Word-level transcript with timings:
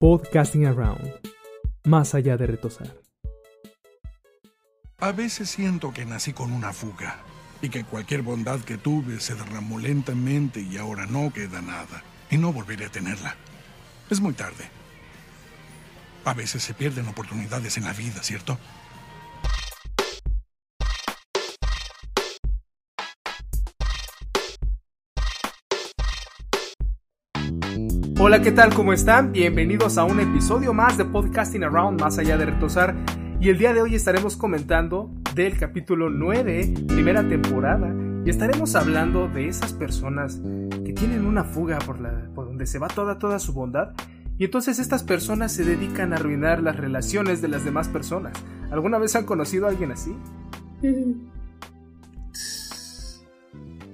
Podcasting 0.00 0.64
Around, 0.64 1.12
más 1.84 2.14
allá 2.14 2.36
de 2.36 2.46
retosar. 2.46 2.94
A 5.00 5.10
veces 5.10 5.50
siento 5.50 5.92
que 5.92 6.06
nací 6.06 6.32
con 6.32 6.52
una 6.52 6.72
fuga 6.72 7.16
y 7.60 7.68
que 7.68 7.82
cualquier 7.82 8.22
bondad 8.22 8.60
que 8.60 8.78
tuve 8.78 9.18
se 9.18 9.34
derramó 9.34 9.80
lentamente 9.80 10.60
y 10.60 10.76
ahora 10.76 11.06
no 11.06 11.32
queda 11.32 11.60
nada 11.62 12.04
y 12.30 12.38
no 12.38 12.52
volveré 12.52 12.84
a 12.86 12.90
tenerla. 12.90 13.34
Es 14.08 14.20
muy 14.20 14.34
tarde. 14.34 14.70
A 16.24 16.32
veces 16.32 16.62
se 16.62 16.74
pierden 16.74 17.08
oportunidades 17.08 17.76
en 17.76 17.82
la 17.82 17.92
vida, 17.92 18.22
¿cierto? 18.22 18.56
Hola, 28.28 28.42
¿qué 28.42 28.52
tal? 28.52 28.74
¿Cómo 28.74 28.92
están? 28.92 29.32
Bienvenidos 29.32 29.96
a 29.96 30.04
un 30.04 30.20
episodio 30.20 30.74
más 30.74 30.98
de 30.98 31.06
Podcasting 31.06 31.64
Around, 31.64 31.98
más 31.98 32.18
allá 32.18 32.36
de 32.36 32.44
retosar. 32.44 32.94
Y 33.40 33.48
el 33.48 33.56
día 33.56 33.72
de 33.72 33.80
hoy 33.80 33.94
estaremos 33.94 34.36
comentando 34.36 35.10
del 35.34 35.56
capítulo 35.56 36.10
9, 36.10 36.74
primera 36.88 37.26
temporada, 37.26 37.90
y 38.26 38.28
estaremos 38.28 38.74
hablando 38.74 39.28
de 39.28 39.48
esas 39.48 39.72
personas 39.72 40.42
que 40.84 40.92
tienen 40.92 41.24
una 41.24 41.42
fuga 41.42 41.78
por, 41.78 42.00
la, 42.00 42.28
por 42.34 42.44
donde 42.44 42.66
se 42.66 42.78
va 42.78 42.88
toda, 42.88 43.18
toda 43.18 43.38
su 43.38 43.54
bondad. 43.54 43.94
Y 44.36 44.44
entonces 44.44 44.78
estas 44.78 45.02
personas 45.02 45.50
se 45.50 45.64
dedican 45.64 46.12
a 46.12 46.16
arruinar 46.16 46.62
las 46.62 46.76
relaciones 46.76 47.40
de 47.40 47.48
las 47.48 47.64
demás 47.64 47.88
personas. 47.88 48.34
¿Alguna 48.70 48.98
vez 48.98 49.16
han 49.16 49.24
conocido 49.24 49.64
a 49.64 49.70
alguien 49.70 49.90
así? 49.92 50.14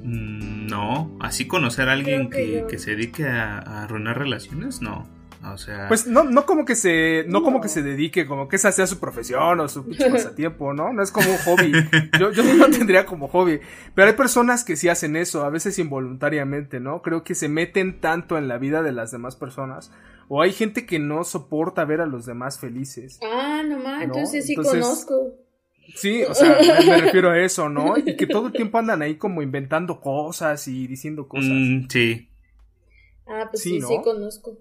Mm, 0.03 0.44
No, 0.68 1.16
así 1.20 1.46
conocer 1.46 1.88
a 1.88 1.92
alguien 1.92 2.30
que 2.30 2.36
que, 2.44 2.52
yo- 2.61 2.66
que 2.66 2.78
se 2.78 2.92
dedique 2.92 3.27
a, 3.27 3.58
a 3.58 3.83
arruinar 3.84 4.19
relaciones, 4.19 4.80
no. 4.83 5.06
O 5.52 5.58
sea, 5.58 5.89
Pues 5.89 6.06
no, 6.06 6.25
no 6.25 6.47
como 6.47 6.64
que 6.64 6.75
se, 6.75 7.25
no, 7.28 7.41
No. 7.41 7.44
como 7.44 7.61
que 7.61 7.69
se 7.69 7.83
dedique, 7.83 8.25
como 8.27 8.48
que 8.48 8.56
esa 8.56 8.72
sea 8.72 8.86
su 8.86 8.98
profesión 8.98 9.61
o 9.61 9.69
su 9.69 9.84
pinche 9.86 10.11
pasatiempo, 10.11 10.72
¿no? 10.72 10.94
No 10.94 11.02
es 11.02 11.11
como 11.12 11.28
un 11.30 11.36
hobby. 11.36 11.70
Yo, 12.19 12.33
yo 12.33 12.42
no 12.42 12.55
lo 12.55 12.70
tendría 12.70 13.05
como 13.05 13.28
hobby. 13.28 13.61
Pero 13.94 14.08
hay 14.08 14.14
personas 14.14 14.64
que 14.64 14.74
sí 14.77 14.89
hacen 14.89 15.16
eso, 15.16 15.44
a 15.44 15.50
veces 15.50 15.78
involuntariamente, 15.78 16.80
¿no? 16.80 17.02
Creo 17.02 17.24
que 17.24 17.34
se 17.34 17.48
meten 17.50 18.00
tanto 18.00 18.39
en 18.39 18.48
la 18.48 18.56
vida 18.56 18.83
de 18.83 18.92
las 18.92 19.11
demás 19.11 19.36
personas. 19.36 19.92
O 20.28 20.41
hay 20.41 20.52
gente 20.52 20.86
que 20.86 20.98
no 20.98 21.24
soporta 21.24 21.84
ver 21.84 22.00
a 22.00 22.06
los 22.06 22.24
demás 22.24 22.58
felices. 22.58 23.20
Ah, 23.22 23.62
no 23.69 23.78
más, 23.80 23.98
¿No? 23.98 24.05
entonces 24.05 24.46
sí 24.46 24.55
Entonces- 24.55 24.80
conozco. 24.83 25.34
Sí, 25.96 26.22
o 26.24 26.34
sea, 26.34 26.58
me, 26.60 26.86
me 26.86 27.00
refiero 27.02 27.30
a 27.30 27.38
eso, 27.40 27.68
¿no? 27.68 27.96
Y 27.98 28.16
que 28.16 28.27
todo 28.27 28.46
el 28.48 28.52
tiempo 28.52 28.78
andan 28.78 29.02
ahí 29.02 29.16
como 29.16 29.42
inventando 29.42 30.00
cosas 30.00 30.66
y 30.68 30.86
diciendo 30.86 31.28
cosas. 31.28 31.50
mm, 31.50 31.88
sí, 31.88 32.28
Ah, 33.27 33.48
pues 33.50 33.62
Sí, 33.62 33.70
sí, 33.70 33.78
¿no? 33.78 33.88
sí 33.88 33.96
conozco. 34.02 34.58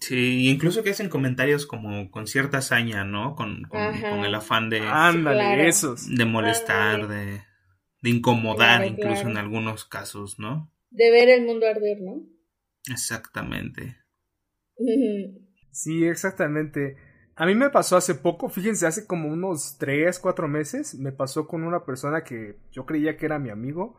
sí, 0.00 0.48
incluso 0.48 0.82
que 0.82 0.90
hacen 0.90 1.08
comentarios 1.08 1.66
como 1.66 2.10
con 2.10 2.26
cierta 2.26 2.58
hazaña, 2.58 3.04
¿no? 3.04 3.34
Con, 3.36 3.62
con, 3.64 4.24
el 4.24 4.34
afán 4.34 4.70
de, 4.70 4.80
Ándale, 4.80 5.38
claro. 5.40 5.62
esos. 5.62 6.08
de 6.08 6.24
molestar, 6.24 7.06
de, 7.08 7.42
de 8.02 8.10
incomodar, 8.10 8.78
Claro, 8.80 8.92
incluso 8.92 9.22
claro. 9.22 9.30
en 9.30 9.36
algunos 9.36 9.84
casos, 9.84 10.38
¿no? 10.38 10.72
De 10.90 11.10
ver 11.10 11.28
el 11.28 11.44
mundo 11.46 11.66
arder, 11.68 12.00
¿no? 12.00 12.22
Exactamente. 12.90 13.96
Sí, 15.72 16.04
exactamente. 16.04 16.96
A 17.40 17.46
mí 17.46 17.54
me 17.54 17.70
pasó 17.70 17.96
hace 17.96 18.14
poco, 18.14 18.50
fíjense, 18.50 18.86
hace 18.86 19.06
como 19.06 19.30
unos 19.30 19.78
3, 19.78 20.18
4 20.18 20.46
meses, 20.46 20.94
me 20.96 21.10
pasó 21.10 21.46
con 21.48 21.64
una 21.64 21.86
persona 21.86 22.22
que 22.22 22.58
yo 22.70 22.84
creía 22.84 23.16
que 23.16 23.24
era 23.24 23.38
mi 23.38 23.48
amigo 23.48 23.96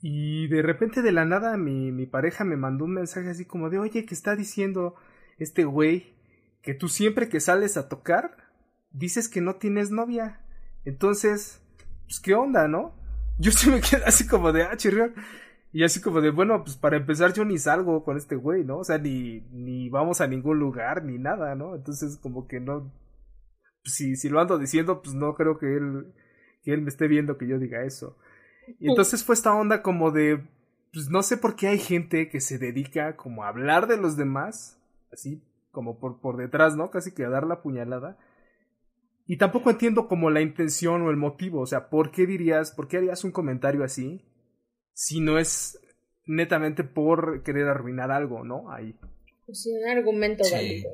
y 0.00 0.48
de 0.48 0.60
repente 0.60 1.00
de 1.00 1.12
la 1.12 1.24
nada 1.24 1.56
mi, 1.56 1.92
mi 1.92 2.06
pareja 2.06 2.42
me 2.42 2.56
mandó 2.56 2.84
un 2.86 2.94
mensaje 2.94 3.30
así 3.30 3.44
como 3.44 3.70
de, 3.70 3.78
oye, 3.78 4.04
que 4.04 4.12
está 4.12 4.34
diciendo 4.34 4.96
este 5.38 5.62
güey 5.62 6.16
que 6.62 6.74
tú 6.74 6.88
siempre 6.88 7.28
que 7.28 7.38
sales 7.38 7.76
a 7.76 7.88
tocar 7.88 8.36
dices 8.90 9.28
que 9.28 9.40
no 9.40 9.54
tienes 9.54 9.92
novia. 9.92 10.40
Entonces, 10.84 11.62
pues 12.08 12.18
qué 12.18 12.34
onda, 12.34 12.66
¿no? 12.66 12.96
Yo 13.38 13.52
sí 13.52 13.70
me 13.70 13.80
quedé 13.80 14.02
así 14.04 14.26
como 14.26 14.50
de, 14.50 14.64
ah, 14.64 14.76
chirrión. 14.76 15.14
Y 15.74 15.82
así 15.82 16.00
como 16.00 16.20
de, 16.20 16.30
bueno, 16.30 16.62
pues 16.62 16.76
para 16.76 16.96
empezar 16.96 17.32
yo 17.32 17.44
ni 17.44 17.58
salgo 17.58 18.04
con 18.04 18.16
este 18.16 18.36
güey, 18.36 18.62
¿no? 18.62 18.78
O 18.78 18.84
sea, 18.84 18.96
ni, 18.96 19.40
ni 19.50 19.88
vamos 19.88 20.20
a 20.20 20.28
ningún 20.28 20.60
lugar, 20.60 21.02
ni 21.02 21.18
nada, 21.18 21.56
¿no? 21.56 21.74
Entonces 21.74 22.16
como 22.16 22.46
que 22.46 22.60
no... 22.60 22.92
si, 23.82 24.14
si 24.14 24.28
lo 24.28 24.38
ando 24.38 24.56
diciendo, 24.56 25.02
pues 25.02 25.16
no 25.16 25.34
creo 25.34 25.58
que 25.58 25.76
él, 25.76 26.14
que 26.62 26.72
él 26.74 26.82
me 26.82 26.90
esté 26.90 27.08
viendo 27.08 27.36
que 27.36 27.48
yo 27.48 27.58
diga 27.58 27.82
eso. 27.82 28.16
Y 28.78 28.88
entonces 28.88 29.24
fue 29.24 29.34
esta 29.34 29.52
onda 29.52 29.82
como 29.82 30.12
de, 30.12 30.46
pues 30.92 31.10
no 31.10 31.24
sé 31.24 31.38
por 31.38 31.56
qué 31.56 31.66
hay 31.66 31.78
gente 31.78 32.28
que 32.28 32.40
se 32.40 32.58
dedica 32.58 33.16
como 33.16 33.42
a 33.42 33.48
hablar 33.48 33.88
de 33.88 33.96
los 33.96 34.16
demás, 34.16 34.80
así 35.12 35.42
como 35.72 35.98
por, 35.98 36.20
por 36.20 36.36
detrás, 36.36 36.76
¿no? 36.76 36.92
Casi 36.92 37.12
que 37.12 37.24
a 37.24 37.30
dar 37.30 37.48
la 37.48 37.62
puñalada. 37.62 38.16
Y 39.26 39.38
tampoco 39.38 39.70
entiendo 39.70 40.06
como 40.06 40.30
la 40.30 40.40
intención 40.40 41.02
o 41.02 41.10
el 41.10 41.16
motivo, 41.16 41.62
o 41.62 41.66
sea, 41.66 41.88
¿por 41.88 42.12
qué 42.12 42.26
dirías, 42.26 42.70
por 42.70 42.86
qué 42.86 42.98
harías 42.98 43.24
un 43.24 43.32
comentario 43.32 43.82
así 43.82 44.24
si 44.94 45.20
no 45.20 45.38
es 45.38 45.78
netamente 46.26 46.84
por 46.84 47.42
querer 47.42 47.68
arruinar 47.68 48.10
algo, 48.10 48.44
¿no? 48.44 48.70
Ahí. 48.72 48.94
Pues 49.44 49.62
sí, 49.62 49.70
un 49.76 49.88
argumento 49.88 50.42
Sí. 50.44 50.54
válido. 50.54 50.90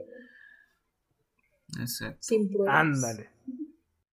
¿no? 1.77 1.83
Exacto. 1.83 2.19
Sin 2.21 2.51
pruebas. 2.51 2.75
Ándale. 2.75 3.31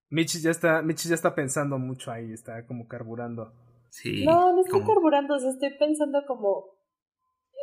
Mitch 0.09 0.39
ya 0.41 0.51
está, 0.51 0.81
Mitch 0.83 1.07
ya 1.07 1.15
está 1.15 1.33
pensando 1.33 1.77
mucho 1.79 2.11
ahí, 2.11 2.31
está 2.31 2.65
como 2.67 2.87
carburando. 2.87 3.53
Sí. 3.89 4.23
No, 4.25 4.53
no 4.53 4.61
estoy 4.61 4.81
carburando, 4.85 5.35
o 5.35 5.39
sea, 5.39 5.49
estoy 5.49 5.75
pensando 5.77 6.23
como 6.27 6.77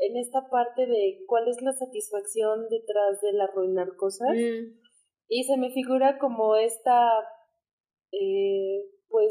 en 0.01 0.17
esta 0.17 0.49
parte 0.51 0.87
de 0.87 1.23
cuál 1.27 1.49
es 1.49 1.63
la 1.63 1.73
satisfacción 1.73 2.69
detrás 2.69 3.21
del 3.23 3.41
arruinar 3.41 3.95
cosas 3.97 4.31
Mm, 4.35 4.77
y 5.29 5.45
se 5.45 5.57
me 5.57 5.71
figura 5.73 6.19
como 6.19 6.57
esta 6.57 7.09
eh, 8.11 8.64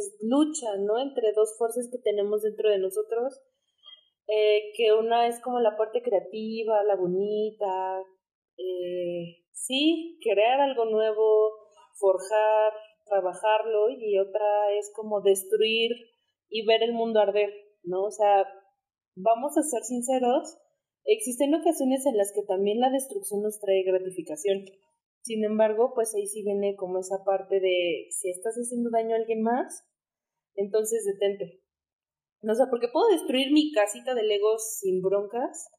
pues 0.04 0.18
lucha, 0.22 0.78
¿no? 0.78 1.00
Entre 1.00 1.32
dos 1.34 1.56
fuerzas 1.58 1.90
que 1.92 2.00
tenemos 2.00 2.42
dentro 2.42 2.70
de 2.70 2.80
nosotros, 2.80 3.42
eh, 4.28 4.72
que 4.76 4.94
una 4.94 5.28
es 5.28 5.42
como 5.42 5.60
la 5.60 5.78
parte 5.78 6.02
creativa, 6.02 6.84
la 6.84 6.96
bonita, 6.96 8.02
eh, 8.58 9.44
sí, 9.52 10.18
crear 10.22 10.62
algo 10.62 10.86
nuevo, 10.86 11.52
forjar, 11.96 12.74
trabajarlo 13.06 13.90
y 13.90 14.18
otra 14.20 14.72
es 14.78 14.92
como 14.96 15.22
destruir 15.22 15.92
y 16.50 16.66
ver 16.66 16.84
el 16.84 16.94
mundo 16.94 17.20
arder, 17.20 17.52
¿no? 17.84 18.06
O 18.06 18.12
sea, 18.12 18.48
vamos 19.16 19.58
a 19.58 19.64
ser 19.64 19.84
sinceros, 19.84 20.58
existen 21.06 21.54
ocasiones 21.54 22.06
en 22.06 22.18
las 22.18 22.32
que 22.34 22.44
también 22.44 22.80
la 22.80 22.90
destrucción 22.90 23.42
nos 23.42 23.60
trae 23.60 23.84
gratificación. 23.84 24.66
Sin 25.22 25.44
embargo, 25.46 25.94
pues 25.96 26.14
ahí 26.16 26.28
sí 26.28 26.44
viene 26.44 26.76
como 26.76 27.00
esa 27.00 27.24
parte 27.24 27.60
de 27.60 28.08
si 28.10 28.30
estás 28.30 28.56
haciendo 28.56 28.90
daño 28.90 29.16
a 29.16 29.20
alguien 29.20 29.42
más, 29.42 29.86
entonces 30.56 31.06
detente. 31.06 31.62
No 32.42 32.56
sé, 32.56 32.64
porque 32.70 32.90
puedo 32.90 33.08
destruir 33.10 33.52
mi 33.52 33.72
casita 33.72 34.14
de 34.14 34.24
Legos 34.24 34.80
sin 34.80 35.02
broncas, 35.02 35.70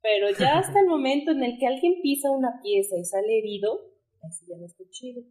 pero 0.00 0.30
ya 0.30 0.58
hasta 0.58 0.80
el 0.80 0.86
momento 0.86 1.32
en 1.32 1.42
el 1.42 1.58
que 1.58 1.66
alguien 1.66 2.00
pisa 2.02 2.30
una 2.30 2.60
pieza 2.62 2.96
y 2.96 3.04
sale 3.04 3.38
herido, 3.38 3.92
así 4.22 4.46
ya 4.46 4.56
no 4.56 4.66
está 4.66 4.84
chido. 4.90 5.22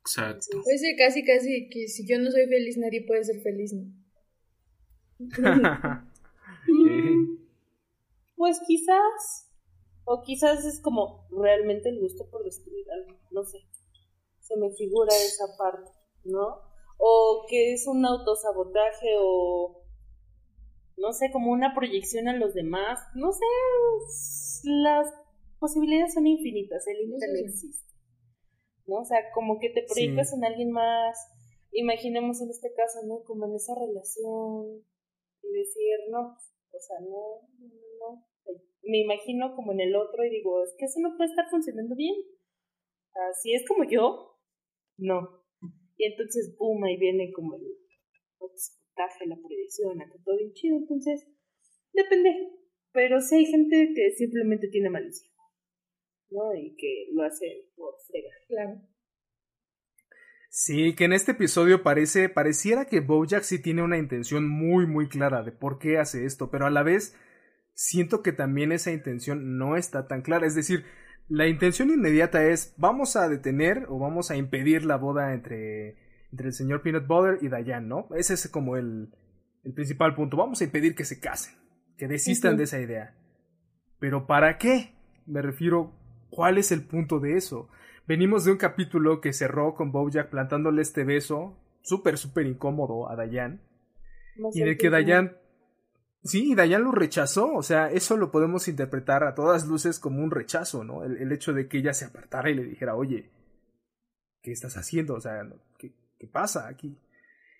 Exacto. 0.00 0.46
Entonces, 0.50 0.64
Pues 0.64 0.80
sí, 0.80 0.96
casi, 0.96 1.24
casi 1.24 1.68
que 1.70 1.88
si 1.88 2.06
yo 2.06 2.18
no 2.18 2.30
soy 2.30 2.46
feliz, 2.46 2.76
nadie 2.76 3.06
puede 3.06 3.24
ser 3.24 3.40
feliz, 3.40 3.72
¿no? 3.72 3.84
Pues 8.36 8.60
quizás, 8.66 9.50
o 10.04 10.22
quizás 10.22 10.64
es 10.66 10.80
como 10.80 11.26
realmente 11.30 11.88
el 11.88 12.00
gusto 12.00 12.28
por 12.30 12.44
destruir 12.44 12.84
algo, 12.90 13.18
no 13.30 13.44
sé. 13.44 13.58
Se 14.40 14.56
me 14.56 14.70
figura 14.70 15.14
esa 15.14 15.56
parte, 15.56 15.90
¿no? 16.24 16.60
O 16.96 17.46
que 17.48 17.72
es 17.72 17.86
un 17.86 18.04
autosabotaje 18.04 19.08
o, 19.20 19.84
no 20.96 21.12
sé, 21.12 21.30
como 21.32 21.52
una 21.52 21.74
proyección 21.74 22.28
a 22.28 22.36
los 22.36 22.54
demás. 22.54 23.00
No 23.14 23.32
sé, 23.32 23.44
las 24.64 25.12
posibilidades 25.58 26.14
son 26.14 26.26
infinitas, 26.26 26.86
el 26.86 26.98
límite 26.98 27.26
Sí, 27.26 27.32
no 27.32 27.48
existe. 27.48 27.94
¿No? 28.86 28.96
O 29.00 29.04
sea, 29.04 29.18
como 29.32 29.58
que 29.58 29.70
te 29.70 29.82
proyectas 29.82 30.32
en 30.32 30.44
alguien 30.44 30.70
más, 30.70 31.16
imaginemos 31.72 32.40
en 32.42 32.50
este 32.50 32.72
caso, 32.74 33.00
¿no? 33.06 33.22
Como 33.24 33.46
en 33.46 33.54
esa 33.54 33.74
relación 33.74 34.84
y 35.42 35.52
decir, 35.52 35.98
no, 36.10 36.36
o 36.70 36.80
sea, 36.80 37.00
no, 37.00 37.48
no, 37.58 37.68
no, 37.98 38.26
no. 38.46 38.62
Me 38.82 39.00
imagino 39.00 39.54
como 39.56 39.72
en 39.72 39.80
el 39.80 39.96
otro 39.96 40.24
y 40.24 40.30
digo, 40.30 40.62
es 40.62 40.74
que 40.78 40.84
eso 40.84 41.00
no 41.00 41.16
puede 41.16 41.30
estar 41.30 41.48
funcionando 41.50 41.94
bien. 41.94 42.14
Así 43.30 43.54
es 43.54 43.66
como 43.66 43.84
yo, 43.84 44.38
no. 44.98 45.43
Y 45.96 46.06
entonces, 46.06 46.56
boom, 46.58 46.84
ahí 46.84 46.96
viene 46.96 47.32
como 47.32 47.56
el 47.56 47.62
autosabotaje, 48.40 49.26
la 49.26 49.36
proyección, 49.36 50.00
acá 50.00 50.14
todo 50.24 50.36
bien 50.36 50.52
chido. 50.52 50.76
Entonces, 50.78 51.26
depende. 51.92 52.30
Pero 52.92 53.20
sí 53.20 53.36
hay 53.36 53.46
gente 53.46 53.92
que 53.94 54.10
simplemente 54.12 54.68
tiene 54.68 54.88
malicia, 54.88 55.28
¿no? 56.30 56.54
Y 56.54 56.76
que 56.76 57.08
lo 57.12 57.24
hace 57.24 57.70
por 57.74 57.94
fregar. 58.06 58.38
Claro. 58.46 58.80
Sí, 60.48 60.94
que 60.94 61.06
en 61.06 61.12
este 61.12 61.32
episodio 61.32 61.82
parece, 61.82 62.28
pareciera 62.28 62.84
que 62.84 63.00
Bojack 63.00 63.42
sí 63.42 63.60
tiene 63.60 63.82
una 63.82 63.98
intención 63.98 64.48
muy, 64.48 64.86
muy 64.86 65.08
clara 65.08 65.42
de 65.42 65.50
por 65.50 65.80
qué 65.80 65.98
hace 65.98 66.24
esto, 66.26 66.48
pero 66.52 66.66
a 66.66 66.70
la 66.70 66.84
vez 66.84 67.16
siento 67.74 68.22
que 68.22 68.30
también 68.30 68.70
esa 68.70 68.92
intención 68.92 69.58
no 69.58 69.76
está 69.76 70.06
tan 70.06 70.22
clara. 70.22 70.46
Es 70.46 70.54
decir, 70.54 70.84
la 71.28 71.46
intención 71.46 71.90
inmediata 71.90 72.44
es 72.44 72.74
vamos 72.76 73.16
a 73.16 73.28
detener 73.28 73.86
o 73.88 73.98
vamos 73.98 74.30
a 74.30 74.36
impedir 74.36 74.84
la 74.84 74.96
boda 74.96 75.32
entre, 75.32 75.96
entre 76.30 76.48
el 76.48 76.52
señor 76.52 76.82
Peanut 76.82 77.06
Butter 77.06 77.38
y 77.40 77.48
Diane, 77.48 77.86
¿no? 77.86 78.08
Ese 78.14 78.34
es 78.34 78.48
como 78.48 78.76
el, 78.76 79.14
el 79.64 79.72
principal 79.72 80.14
punto. 80.14 80.36
Vamos 80.36 80.60
a 80.60 80.64
impedir 80.64 80.94
que 80.94 81.04
se 81.04 81.20
casen, 81.20 81.54
que 81.96 82.08
desistan 82.08 82.56
de 82.56 82.64
esa 82.64 82.80
idea. 82.80 83.14
Pero 83.98 84.26
¿para 84.26 84.58
qué? 84.58 84.94
Me 85.26 85.40
refiero, 85.40 85.92
¿cuál 86.28 86.58
es 86.58 86.72
el 86.72 86.82
punto 86.82 87.20
de 87.20 87.36
eso? 87.36 87.68
Venimos 88.06 88.44
de 88.44 88.52
un 88.52 88.58
capítulo 88.58 89.22
que 89.22 89.32
cerró 89.32 89.74
con 89.74 89.92
Bojack 89.92 90.28
plantándole 90.28 90.82
este 90.82 91.04
beso 91.04 91.58
súper, 91.80 92.18
súper 92.18 92.46
incómodo 92.46 93.08
a 93.08 93.16
Dayan. 93.16 93.62
y 94.52 94.60
de 94.60 94.76
que 94.76 94.90
Dayan... 94.90 95.38
Sí, 96.24 96.54
Dayan 96.54 96.84
lo 96.84 96.90
rechazó, 96.90 97.52
o 97.52 97.62
sea, 97.62 97.90
eso 97.90 98.16
lo 98.16 98.30
podemos 98.30 98.66
interpretar 98.66 99.24
a 99.24 99.34
todas 99.34 99.66
luces 99.66 99.98
como 99.98 100.22
un 100.22 100.30
rechazo, 100.30 100.82
¿no? 100.82 101.04
El, 101.04 101.30
hecho 101.32 101.52
de 101.52 101.68
que 101.68 101.78
ella 101.78 101.92
se 101.92 102.06
apartara 102.06 102.48
y 102.50 102.54
le 102.54 102.64
dijera, 102.64 102.96
oye, 102.96 103.30
¿qué 104.40 104.50
estás 104.50 104.78
haciendo? 104.78 105.14
O 105.14 105.20
sea, 105.20 105.46
¿qué, 105.76 105.92
qué 106.18 106.26
pasa 106.26 106.66
aquí? 106.66 106.96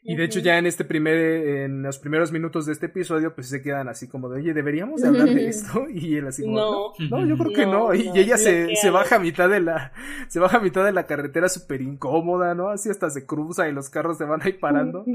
Y 0.06 0.16
de 0.16 0.24
hecho 0.24 0.38
ya 0.38 0.58
en 0.58 0.66
este 0.66 0.84
primer, 0.84 1.16
en 1.16 1.82
los 1.82 1.98
primeros 1.98 2.30
minutos 2.30 2.66
de 2.66 2.72
este 2.72 2.86
episodio, 2.86 3.34
pues 3.34 3.48
se 3.48 3.62
quedan 3.62 3.88
así 3.88 4.06
como 4.06 4.28
de, 4.28 4.40
oye, 4.40 4.52
deberíamos 4.52 5.02
hablar 5.02 5.28
de 5.28 5.48
esto. 5.48 5.86
Y 5.94 6.16
él 6.16 6.26
así 6.26 6.42
como, 6.42 6.56
no, 6.56 6.92
no, 7.08 7.26
yo 7.26 7.38
creo 7.38 7.52
que 7.52 7.66
no. 7.66 7.94
Y, 7.94 8.10
ella 8.14 8.36
se, 8.36 8.76
se 8.76 8.90
baja 8.90 9.16
a 9.16 9.18
mitad 9.18 9.48
de 9.48 9.60
la, 9.60 9.92
se 10.28 10.40
baja 10.40 10.58
a 10.58 10.60
mitad 10.60 10.84
de 10.84 10.92
la 10.92 11.06
carretera 11.06 11.48
súper 11.48 11.80
incómoda, 11.80 12.54
¿no? 12.54 12.68
Así 12.68 12.90
hasta 12.90 13.08
se 13.08 13.24
cruza 13.24 13.66
y 13.66 13.72
los 13.72 13.88
carros 13.88 14.18
se 14.18 14.24
van 14.24 14.42
ahí 14.42 14.52
parando. 14.52 15.06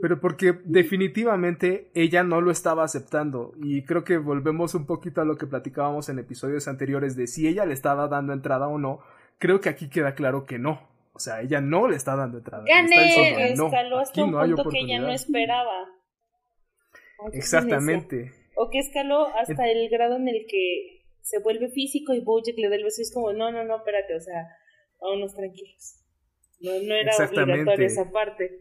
Pero 0.00 0.20
porque 0.20 0.58
definitivamente 0.64 1.90
ella 1.94 2.22
no 2.22 2.42
lo 2.42 2.50
estaba 2.50 2.84
aceptando. 2.84 3.54
Y 3.62 3.84
creo 3.84 4.04
que 4.04 4.18
volvemos 4.18 4.74
un 4.74 4.84
poquito 4.84 5.22
a 5.22 5.24
lo 5.24 5.38
que 5.38 5.46
platicábamos 5.46 6.10
en 6.10 6.18
episodios 6.18 6.68
anteriores 6.68 7.16
de 7.16 7.26
si 7.26 7.48
ella 7.48 7.64
le 7.64 7.72
estaba 7.72 8.06
dando 8.08 8.34
entrada 8.34 8.68
o 8.68 8.78
no. 8.78 9.00
Creo 9.38 9.62
que 9.62 9.70
aquí 9.70 9.88
queda 9.88 10.14
claro 10.14 10.44
que 10.44 10.58
no. 10.58 10.95
O 11.16 11.18
sea, 11.18 11.40
ella 11.40 11.62
no 11.62 11.88
le 11.88 11.96
está 11.96 12.14
dando 12.14 12.36
entrada. 12.36 12.62
Gané, 12.66 13.52
escaló 13.52 13.98
hasta 13.98 14.22
un 14.22 14.32
punto 14.32 14.68
que 14.68 14.80
ella 14.80 15.00
no 15.00 15.10
esperaba. 15.10 15.88
Exactamente. 17.32 18.32
O 18.54 18.68
que 18.70 18.80
escaló 18.80 19.34
hasta 19.34 19.70
el 19.70 19.88
grado 19.88 20.16
en 20.16 20.28
el 20.28 20.44
que 20.46 21.06
se 21.22 21.38
vuelve 21.38 21.70
físico 21.70 22.12
y 22.12 22.20
Bojack 22.20 22.58
le 22.58 22.68
da 22.68 22.76
el 22.76 22.84
beso 22.84 23.00
y 23.00 23.04
es 23.04 23.14
como, 23.14 23.32
no, 23.32 23.50
no, 23.50 23.64
no, 23.64 23.76
espérate, 23.76 24.14
o 24.14 24.20
sea, 24.20 24.46
vámonos 25.00 25.34
tranquilos. 25.34 26.02
No, 26.60 26.72
no 26.82 26.94
era 26.94 27.16
obligatoria 27.16 27.86
esa 27.86 28.10
parte. 28.10 28.60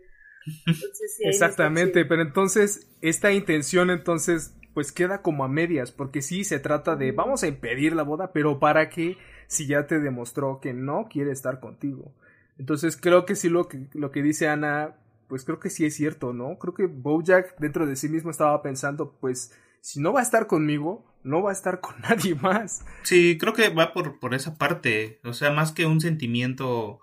Exactamente, 1.19 2.05
pero 2.05 2.21
entonces 2.21 2.89
esta 3.01 3.33
intención 3.33 3.89
entonces 3.89 4.55
pues 4.73 4.93
queda 4.93 5.21
como 5.21 5.43
a 5.43 5.49
medias, 5.49 5.91
porque 5.91 6.21
sí 6.21 6.45
se 6.45 6.59
trata 6.59 6.95
de 6.95 7.11
vamos 7.11 7.43
a 7.43 7.47
impedir 7.47 7.93
la 7.95 8.03
boda, 8.03 8.31
pero 8.31 8.59
¿para 8.59 8.89
qué 8.89 9.17
si 9.47 9.67
ya 9.67 9.87
te 9.87 9.99
demostró 9.99 10.59
que 10.61 10.73
no 10.73 11.07
quiere 11.09 11.31
estar 11.31 11.59
contigo? 11.59 12.15
Entonces 12.57 12.97
creo 12.97 13.25
que 13.25 13.35
sí 13.35 13.49
lo 13.49 13.67
que, 13.67 13.87
lo 13.93 14.11
que 14.11 14.23
dice 14.23 14.47
Ana, 14.47 14.95
pues 15.27 15.43
creo 15.43 15.59
que 15.59 15.69
sí 15.69 15.85
es 15.85 15.95
cierto, 15.95 16.33
¿no? 16.33 16.57
Creo 16.59 16.73
que 16.73 16.85
Bojack 16.85 17.57
dentro 17.59 17.85
de 17.85 17.95
sí 17.95 18.09
mismo 18.09 18.31
estaba 18.31 18.61
pensando, 18.61 19.17
pues 19.19 19.53
si 19.81 19.99
no 19.99 20.13
va 20.13 20.21
a 20.21 20.23
estar 20.23 20.47
conmigo, 20.47 21.05
no 21.23 21.43
va 21.43 21.49
a 21.49 21.53
estar 21.53 21.81
con 21.81 21.95
nadie 22.09 22.35
más. 22.35 22.85
Sí, 23.03 23.37
creo 23.37 23.53
que 23.53 23.69
va 23.69 23.93
por, 23.93 24.19
por 24.19 24.33
esa 24.33 24.57
parte, 24.57 25.19
o 25.23 25.33
sea, 25.33 25.51
más 25.51 25.71
que 25.71 25.85
un 25.85 25.99
sentimiento, 25.99 26.99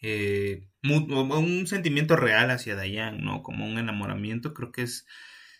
eh, 0.00 0.68
un 0.82 1.66
sentimiento 1.66 2.16
real 2.16 2.50
hacia 2.50 2.76
Dayan, 2.76 3.22
¿no? 3.24 3.42
Como 3.42 3.66
un 3.66 3.78
enamoramiento, 3.78 4.54
creo 4.54 4.72
que 4.72 4.82
es, 4.82 5.06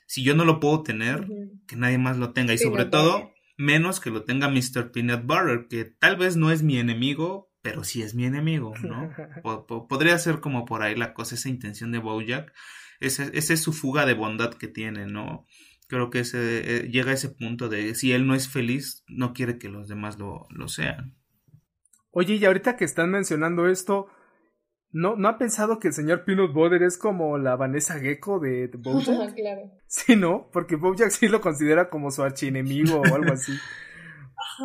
si 0.06 0.23
yo 0.23 0.35
no 0.35 0.44
lo 0.44 0.61
puedo 0.61 0.82
tener, 0.82 1.29
que 1.67 1.76
nadie 1.76 1.99
más 1.99 2.17
lo 2.19 2.32
tenga, 2.32 2.55
y 2.55 2.58
sobre 2.58 2.87
todo, 2.87 3.32
menos 3.56 4.00
que 4.00 4.11
lo 4.11 4.25
tenga 4.25 4.49
Mr. 4.49 4.90
Peanut 4.93 5.25
Butter, 5.25 5.67
que 5.69 5.85
tal 5.85 6.17
vez 6.17 6.37
no 6.37 6.50
es 6.50 6.62
mi 6.62 6.79
enemigo, 6.79 7.54
pero 7.64 7.82
sí 7.82 8.02
es 8.02 8.14
mi 8.14 8.26
enemigo, 8.26 8.75
¿no? 8.82 9.11
podría 9.88 10.19
ser 10.19 10.40
como 10.40 10.66
por 10.66 10.82
ahí 10.82 10.94
la 10.94 11.14
cosa, 11.14 11.34
esa 11.34 11.49
intención 11.49 11.93
de 11.93 11.99
Bojack, 11.99 12.52
esa, 13.00 13.25
es 13.32 13.58
su 13.58 13.72
fuga 13.72 14.05
de 14.05 14.12
bondad 14.12 14.52
que 14.52 14.69
tiene, 14.69 15.06
¿no? 15.06 15.46
Creo 15.88 16.11
que 16.11 16.20
ese, 16.20 16.58
eh, 16.58 16.88
llega 16.90 17.11
a 17.11 17.14
ese 17.14 17.31
punto 17.31 17.70
de 17.70 17.94
si 17.94 18.12
él 18.12 18.26
no 18.26 18.34
es 18.34 18.50
feliz, 18.50 19.02
no 19.08 19.32
quiere 19.32 19.56
que 19.56 19.70
los 19.70 19.88
demás 19.88 20.19
lo, 20.19 20.46
lo 20.50 20.69
sean. 20.69 21.16
Oye, 22.11 22.34
y 22.34 22.44
ahorita 22.44 22.76
que 22.76 22.84
están 22.84 23.11
mencionando 23.11 23.66
esto, 23.66 24.08
¿no, 24.90 25.16
¿no 25.16 25.28
ha 25.28 25.38
pensado 25.38 25.78
que 25.78 25.88
el 25.88 25.94
señor 25.94 26.26
Peanut 26.26 26.52
Butter 26.52 26.82
es 26.82 26.99
como 26.99 27.38
la 27.38 27.56
Vanessa 27.56 27.99
Gecko 27.99 28.40
de, 28.40 28.70
Bojack? 28.76 29.34
claro. 29.37 29.62
Sí, 29.87 30.16
¿no? 30.16 30.50
Porque 30.52 30.76
Bojack 30.76 31.08
sí 31.08 31.28
lo 31.28 31.40
considera 31.40 31.88
como 31.88 32.11
su 32.11 32.22
archienemigo 32.22 33.00
o 33.00 33.14
algo 33.14 33.32
así. 33.32 33.55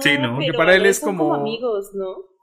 sí, 0.02 0.18
¿no? 0.18 0.38
Que 0.40 0.52
para 0.52 0.76
él 0.76 0.86
es 0.86 1.00
como... 1.00 1.30
como 1.30 1.36
amigos, 1.36 1.92
¿no? 1.96 2.39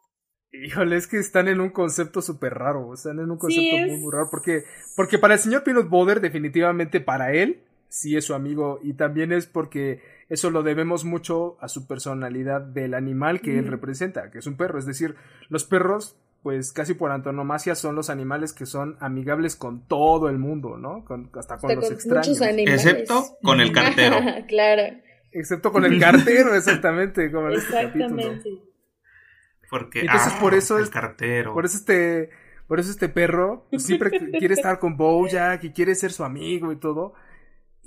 Híjole, 0.65 0.97
es 0.97 1.07
que 1.07 1.19
están 1.19 1.49
en 1.49 1.61
un 1.61 1.71
concepto 1.71 2.23
súper 2.23 2.55
raro, 2.55 2.95
están 2.95 3.19
en 3.19 3.31
un 3.31 3.39
concepto 3.39 3.77
muy, 3.87 4.01
muy 4.01 4.13
raro, 4.13 4.29
porque, 4.31 4.65
porque 4.95 5.19
para 5.19 5.35
el 5.35 5.41
señor 5.41 5.65
Peanut 5.65 5.89
Butter 5.89 6.21
definitivamente 6.21 7.01
para 7.01 7.33
él 7.33 7.61
sí 7.89 8.17
es 8.17 8.25
su 8.25 8.35
amigo 8.35 8.81
y 8.83 8.95
también 8.95 9.33
es 9.33 9.47
porque 9.47 10.03
eso 10.29 10.51
lo 10.51 10.63
debemos 10.63 11.05
mucho 11.05 11.57
a 11.61 11.69
su 11.69 11.87
personalidad 11.87 12.61
del 12.61 12.95
animal 12.95 13.41
que 13.41 13.59
él 13.59 13.69
representa, 13.69 14.31
que 14.31 14.39
es 14.39 14.47
un 14.47 14.57
perro, 14.57 14.79
es 14.79 14.87
decir, 14.87 15.15
los 15.49 15.65
perros 15.65 16.17
pues 16.43 16.73
casi 16.73 16.95
por 16.95 17.11
antonomasia 17.11 17.75
son 17.75 17.97
los 17.97 18.09
animales 18.09 18.53
que 18.53 18.67
son 18.67 18.97
amigables 19.01 19.57
con 19.57 19.87
todo 19.89 20.29
el 20.29 20.39
mundo, 20.39 20.79
¿no? 20.79 21.05
hasta 21.35 21.59
con 21.59 21.75
los 21.75 21.91
extraños. 21.91 22.41
Excepto 22.41 23.37
con 23.43 23.61
el 23.61 23.73
cartero. 23.73 24.19
claro. 24.47 24.97
Excepto 25.33 25.73
con 25.73 25.85
el 25.85 25.99
cartero, 25.99 26.55
exactamente, 26.57 27.33
como 27.33 27.49
en 27.49 27.55
este 27.57 27.67
Exactamente. 27.67 28.76
Porque 29.71 30.01
entonces 30.01 30.33
por 30.35 30.55
ah, 30.55 30.57
eso 30.57 30.79
el 30.79 30.91
cartero. 30.91 31.55
Por 31.55 31.65
eso 31.65 31.77
este 31.77 32.31
por 32.67 32.81
eso 32.81 32.91
este 32.91 33.09
perro 33.09 33.67
siempre 33.79 34.11
quiere 34.39 34.55
estar 34.55 34.79
con 34.79 34.97
Bojack 34.97 35.65
y 35.65 35.71
quiere 35.71 35.95
ser 35.95 36.13
su 36.13 36.25
amigo 36.25 36.73
y 36.73 36.77
todo. 36.77 37.15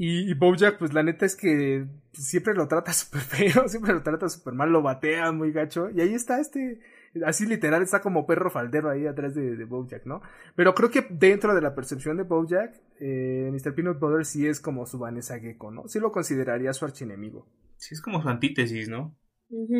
Y, 0.01 0.33
Bojack, 0.33 0.77
pues 0.77 0.93
la 0.93 1.03
neta 1.03 1.25
es 1.25 1.35
que 1.35 1.85
siempre 2.13 2.53
lo 2.53 2.69
trata 2.69 2.93
súper 2.93 3.19
feo, 3.19 3.67
siempre 3.67 3.93
lo 3.93 4.01
trata 4.01 4.29
súper 4.29 4.53
mal, 4.53 4.71
lo 4.71 4.81
batea 4.81 5.33
muy 5.33 5.51
gacho. 5.51 5.89
Y 5.89 5.99
ahí 5.99 6.13
está 6.13 6.39
este, 6.39 6.79
así 7.25 7.45
literal, 7.45 7.81
está 7.81 7.99
como 7.99 8.25
perro 8.25 8.49
faldero 8.49 8.89
ahí 8.89 9.07
atrás 9.07 9.35
de, 9.35 9.61
Bojack, 9.65 10.05
¿no? 10.05 10.21
Pero 10.55 10.73
creo 10.73 10.89
que 10.89 11.05
dentro 11.09 11.53
de 11.53 11.61
la 11.61 11.75
percepción 11.75 12.15
de 12.15 12.23
Bojack, 12.23 12.81
eh, 13.01 13.49
Mr. 13.51 13.75
Peanut 13.75 13.99
Butter 13.99 14.25
sí 14.25 14.47
es 14.47 14.61
como 14.61 14.85
su 14.85 14.99
Vanessa 14.99 15.37
Gecko, 15.37 15.69
¿no? 15.69 15.89
Sí 15.89 15.99
lo 15.99 16.13
consideraría 16.13 16.71
su 16.71 16.85
archienemigo. 16.85 17.45
Sí, 17.75 17.93
es 17.93 18.01
como 18.01 18.21
su 18.21 18.29
antítesis, 18.29 18.87
¿no? 18.87 19.17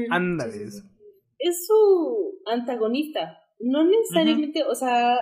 Ándale 0.10 0.68
es 1.40 1.66
su 1.66 2.42
antagonista. 2.46 3.42
No 3.60 3.84
necesariamente, 3.84 4.64
o 4.64 4.76
sea, 4.76 5.18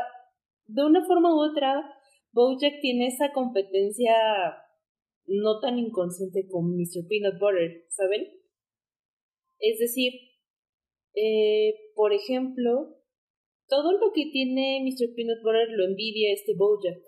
de 0.65 0.83
una 0.83 1.05
forma 1.05 1.33
u 1.33 1.39
otra, 1.39 1.93
Bojack 2.33 2.81
tiene 2.81 3.07
esa 3.07 3.31
competencia 3.31 4.13
no 5.25 5.59
tan 5.59 5.79
inconsciente 5.79 6.47
con 6.47 6.75
Mr. 6.75 7.07
Peanut 7.07 7.39
Butter, 7.39 7.85
¿saben? 7.89 8.27
Es 9.59 9.79
decir, 9.79 10.13
eh, 11.15 11.73
por 11.95 12.13
ejemplo, 12.13 12.95
todo 13.67 13.91
lo 13.93 14.11
que 14.13 14.29
tiene 14.31 14.81
Mr. 14.83 15.15
Peanut 15.15 15.41
Butter 15.43 15.69
lo 15.71 15.85
envidia 15.85 16.33
este 16.33 16.53
Bojack. 16.55 17.01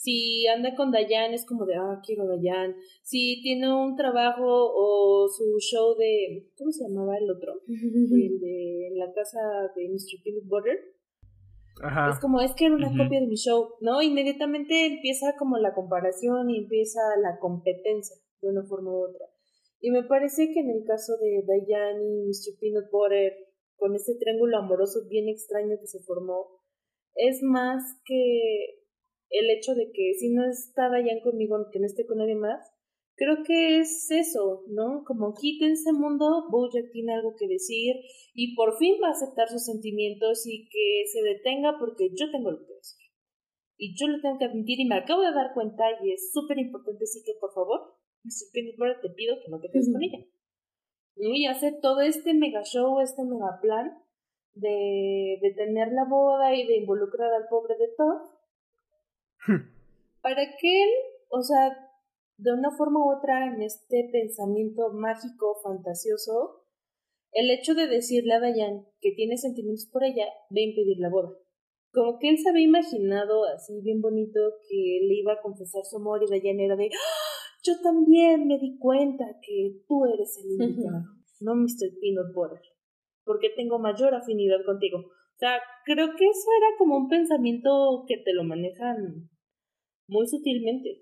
Si 0.00 0.46
anda 0.46 0.74
con 0.74 0.90
Dayan 0.90 1.34
es 1.34 1.44
como 1.44 1.66
de, 1.66 1.74
ah, 1.74 2.00
quiero 2.02 2.26
Dayan. 2.26 2.74
Si 3.02 3.42
tiene 3.42 3.70
un 3.70 3.96
trabajo 3.96 4.46
o 4.46 5.28
su 5.28 5.58
show 5.58 5.94
de, 5.94 6.48
¿cómo 6.56 6.72
se 6.72 6.88
llamaba 6.88 7.18
el 7.18 7.30
otro? 7.30 7.60
el 7.68 8.40
de 8.40 8.92
la 8.94 9.12
casa 9.12 9.38
de 9.76 9.90
Mr. 9.90 10.22
Peanut 10.24 10.46
Butter. 10.46 10.78
Es 12.12 12.18
como, 12.18 12.40
es 12.40 12.54
que 12.54 12.64
era 12.64 12.76
una 12.76 12.88
copia 12.88 13.20
de 13.20 13.26
mi 13.26 13.36
show, 13.36 13.74
¿no? 13.82 14.00
Inmediatamente 14.00 14.86
empieza 14.86 15.36
como 15.38 15.58
la 15.58 15.74
comparación 15.74 16.48
y 16.48 16.56
empieza 16.60 17.00
la 17.20 17.38
competencia 17.38 18.16
de 18.40 18.48
una 18.48 18.62
forma 18.62 18.90
u 18.92 19.04
otra. 19.04 19.26
Y 19.82 19.90
me 19.90 20.04
parece 20.04 20.50
que 20.50 20.60
en 20.60 20.70
el 20.70 20.84
caso 20.86 21.18
de 21.18 21.44
Dayan 21.46 22.00
y 22.00 22.22
Mr. 22.22 22.58
Peanut 22.58 22.90
Butter, 22.90 23.34
con 23.76 23.94
ese 23.94 24.14
triángulo 24.14 24.56
amoroso 24.56 25.00
bien 25.10 25.28
extraño 25.28 25.76
que 25.78 25.86
se 25.86 26.00
formó, 26.00 26.58
es 27.16 27.42
más 27.42 27.82
que 28.06 28.79
el 29.30 29.50
hecho 29.50 29.74
de 29.74 29.90
que 29.92 30.14
si 30.18 30.30
no 30.30 30.48
está 30.48 30.88
Dayan 30.90 31.20
conmigo, 31.20 31.56
que 31.72 31.78
no 31.78 31.86
esté 31.86 32.06
con 32.06 32.18
nadie 32.18 32.34
más, 32.34 32.60
creo 33.20 33.44
que 33.44 33.78
es 33.78 34.10
eso, 34.10 34.64
¿no? 34.68 35.04
Como 35.06 35.34
quítense 35.34 35.92
mundo, 35.92 36.46
Bojack 36.50 36.90
tiene 36.90 37.14
algo 37.14 37.34
que 37.38 37.46
decir 37.46 37.96
y 38.34 38.54
por 38.56 38.76
fin 38.78 38.96
va 39.02 39.08
a 39.08 39.12
aceptar 39.12 39.48
sus 39.48 39.64
sentimientos 39.64 40.46
y 40.46 40.68
que 40.68 41.04
se 41.06 41.22
detenga 41.22 41.76
porque 41.78 42.08
yo 42.14 42.30
tengo 42.30 42.50
lo 42.50 42.58
que 42.58 42.74
decir. 42.74 42.98
Y 43.76 43.94
yo 43.96 44.08
lo 44.08 44.20
tengo 44.20 44.38
que 44.38 44.46
admitir 44.46 44.80
y 44.80 44.86
me 44.86 44.96
acabo 44.96 45.22
de 45.22 45.32
dar 45.32 45.54
cuenta 45.54 45.84
y 46.02 46.12
es 46.12 46.32
súper 46.32 46.58
importante, 46.58 47.04
así 47.04 47.22
que 47.24 47.32
por 47.40 47.52
favor, 47.52 47.94
Mr. 48.24 49.00
te 49.00 49.10
pido 49.10 49.36
que 49.42 49.50
no 49.50 49.60
te 49.60 49.70
quedes 49.70 49.90
con 49.92 50.02
ella. 50.02 50.18
Y 51.16 51.46
hace 51.46 51.72
todo 51.80 52.00
este 52.00 52.34
mega 52.34 52.62
show, 52.62 53.00
este 53.00 53.24
mega 53.24 53.58
plan 53.60 53.98
de, 54.54 55.38
de 55.40 55.54
tener 55.54 55.92
la 55.92 56.04
boda 56.08 56.54
y 56.54 56.66
de 56.66 56.76
involucrar 56.76 57.32
al 57.32 57.48
pobre 57.48 57.76
de 57.76 57.88
Todd. 57.96 58.39
Para 60.22 60.42
que 60.58 60.82
él, 60.82 60.90
o 61.30 61.42
sea, 61.42 61.76
de 62.36 62.52
una 62.52 62.70
forma 62.76 63.00
u 63.00 63.16
otra 63.16 63.46
en 63.46 63.62
este 63.62 64.08
pensamiento 64.12 64.92
mágico, 64.92 65.60
fantasioso, 65.62 66.64
el 67.32 67.50
hecho 67.50 67.74
de 67.74 67.86
decirle 67.86 68.34
a 68.34 68.40
Dayan 68.40 68.86
que 69.00 69.12
tiene 69.12 69.36
sentimientos 69.36 69.88
por 69.92 70.04
ella 70.04 70.24
va 70.24 70.58
a 70.58 70.60
impedir 70.60 70.98
la 70.98 71.10
boda. 71.10 71.30
Como 71.92 72.18
que 72.18 72.28
él 72.28 72.38
se 72.38 72.50
había 72.50 72.64
imaginado 72.64 73.44
así 73.44 73.80
bien 73.82 74.00
bonito 74.00 74.40
que 74.68 75.00
le 75.06 75.14
iba 75.14 75.34
a 75.34 75.40
confesar 75.42 75.82
su 75.84 75.96
amor 75.96 76.22
y 76.22 76.30
Dayan 76.30 76.60
era 76.60 76.76
de 76.76 76.86
¡Ah! 76.86 77.30
yo 77.62 77.74
también 77.82 78.46
me 78.46 78.58
di 78.58 78.78
cuenta 78.78 79.24
que 79.42 79.82
tú 79.86 80.06
eres 80.06 80.38
el 80.38 80.52
indicado, 80.52 81.04
no 81.40 81.54
Mr. 81.54 81.98
Peanut 82.00 82.34
Butter, 82.34 82.60
porque 83.24 83.50
tengo 83.50 83.78
mayor 83.78 84.14
afinidad 84.14 84.64
contigo. 84.64 85.04
O 85.40 85.46
sea, 85.46 85.58
creo 85.86 86.08
que 86.18 86.26
eso 86.26 86.48
era 86.58 86.76
como 86.76 86.98
un 86.98 87.08
pensamiento 87.08 88.04
que 88.06 88.18
te 88.18 88.34
lo 88.34 88.44
manejan 88.44 89.30
muy 90.06 90.26
sutilmente, 90.26 91.00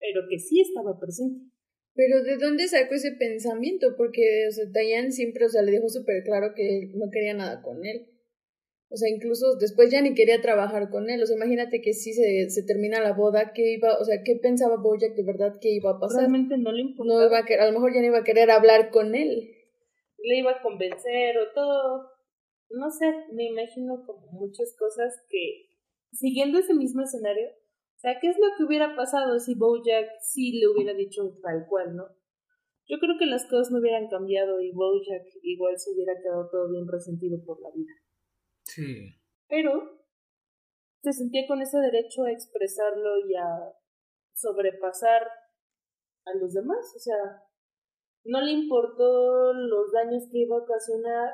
pero 0.00 0.22
que 0.26 0.38
sí 0.38 0.62
estaba 0.62 0.98
presente. 0.98 1.52
Pero 1.94 2.22
¿de 2.22 2.38
dónde 2.38 2.66
sacó 2.66 2.94
ese 2.94 3.12
pensamiento? 3.12 3.94
Porque, 3.98 4.46
o 4.48 4.52
sea, 4.52 4.64
Diane 4.72 5.12
siempre, 5.12 5.44
o 5.44 5.50
sea, 5.50 5.60
le 5.60 5.72
dijo 5.72 5.90
súper 5.90 6.24
claro 6.24 6.54
que 6.56 6.92
no 6.94 7.10
quería 7.12 7.34
nada 7.34 7.60
con 7.60 7.84
él. 7.84 8.06
O 8.88 8.96
sea, 8.96 9.10
incluso 9.10 9.56
después 9.56 9.90
ya 9.90 10.00
ni 10.00 10.14
quería 10.14 10.40
trabajar 10.40 10.88
con 10.88 11.10
él. 11.10 11.22
O 11.22 11.26
sea, 11.26 11.36
imagínate 11.36 11.82
que 11.82 11.92
si 11.92 12.14
se, 12.14 12.48
se 12.48 12.62
termina 12.62 13.02
la 13.02 13.12
boda, 13.12 13.52
¿qué 13.52 13.74
iba, 13.74 13.98
o 13.98 14.04
sea, 14.06 14.22
qué 14.24 14.36
pensaba 14.36 14.76
Bojack 14.78 15.14
de 15.14 15.24
verdad 15.24 15.58
que 15.60 15.72
iba 15.72 15.90
a 15.90 16.00
pasar? 16.00 16.20
Realmente 16.20 16.56
no 16.56 16.72
le 16.72 16.80
importaba. 16.80 17.20
No 17.20 17.26
iba 17.26 17.38
a, 17.38 17.64
a 17.64 17.66
lo 17.66 17.72
mejor 17.72 17.92
ya 17.92 18.00
no 18.00 18.06
iba 18.06 18.18
a 18.20 18.24
querer 18.24 18.50
hablar 18.50 18.88
con 18.88 19.14
él. 19.14 19.50
Le 20.24 20.38
iba 20.38 20.52
a 20.52 20.62
convencer 20.62 21.36
o 21.36 21.52
todo. 21.54 22.11
No 22.74 22.90
sé, 22.90 23.12
me 23.32 23.48
imagino 23.48 24.04
como 24.06 24.26
muchas 24.32 24.74
cosas 24.78 25.14
que, 25.28 25.68
siguiendo 26.12 26.58
ese 26.58 26.74
mismo 26.74 27.02
escenario, 27.02 27.48
o 27.48 27.98
sea, 27.98 28.18
¿qué 28.20 28.28
es 28.28 28.36
lo 28.38 28.48
que 28.56 28.64
hubiera 28.64 28.96
pasado 28.96 29.38
si 29.38 29.54
Bojack 29.54 30.08
sí 30.20 30.58
le 30.58 30.68
hubiera 30.68 30.94
dicho 30.94 31.22
tal 31.42 31.66
cual, 31.68 31.94
no? 31.94 32.04
Yo 32.88 32.98
creo 32.98 33.16
que 33.18 33.26
las 33.26 33.46
cosas 33.46 33.70
no 33.70 33.78
hubieran 33.78 34.08
cambiado 34.08 34.60
y 34.60 34.72
Bojack 34.72 35.24
igual 35.42 35.78
se 35.78 35.92
hubiera 35.92 36.14
quedado 36.20 36.48
todo 36.50 36.68
bien 36.70 36.88
resentido 36.88 37.38
por 37.44 37.60
la 37.60 37.70
vida. 37.70 37.92
Sí. 38.64 39.14
Pero 39.48 40.02
se 41.02 41.12
sentía 41.12 41.46
con 41.46 41.60
ese 41.62 41.78
derecho 41.78 42.24
a 42.24 42.32
expresarlo 42.32 43.26
y 43.28 43.34
a 43.36 43.72
sobrepasar 44.34 45.22
a 46.24 46.34
los 46.40 46.54
demás. 46.54 46.92
O 46.96 46.98
sea, 46.98 47.42
no 48.24 48.40
le 48.40 48.52
importó 48.52 49.52
los 49.52 49.92
daños 49.92 50.24
que 50.30 50.38
iba 50.38 50.56
a 50.56 50.62
ocasionar 50.62 51.30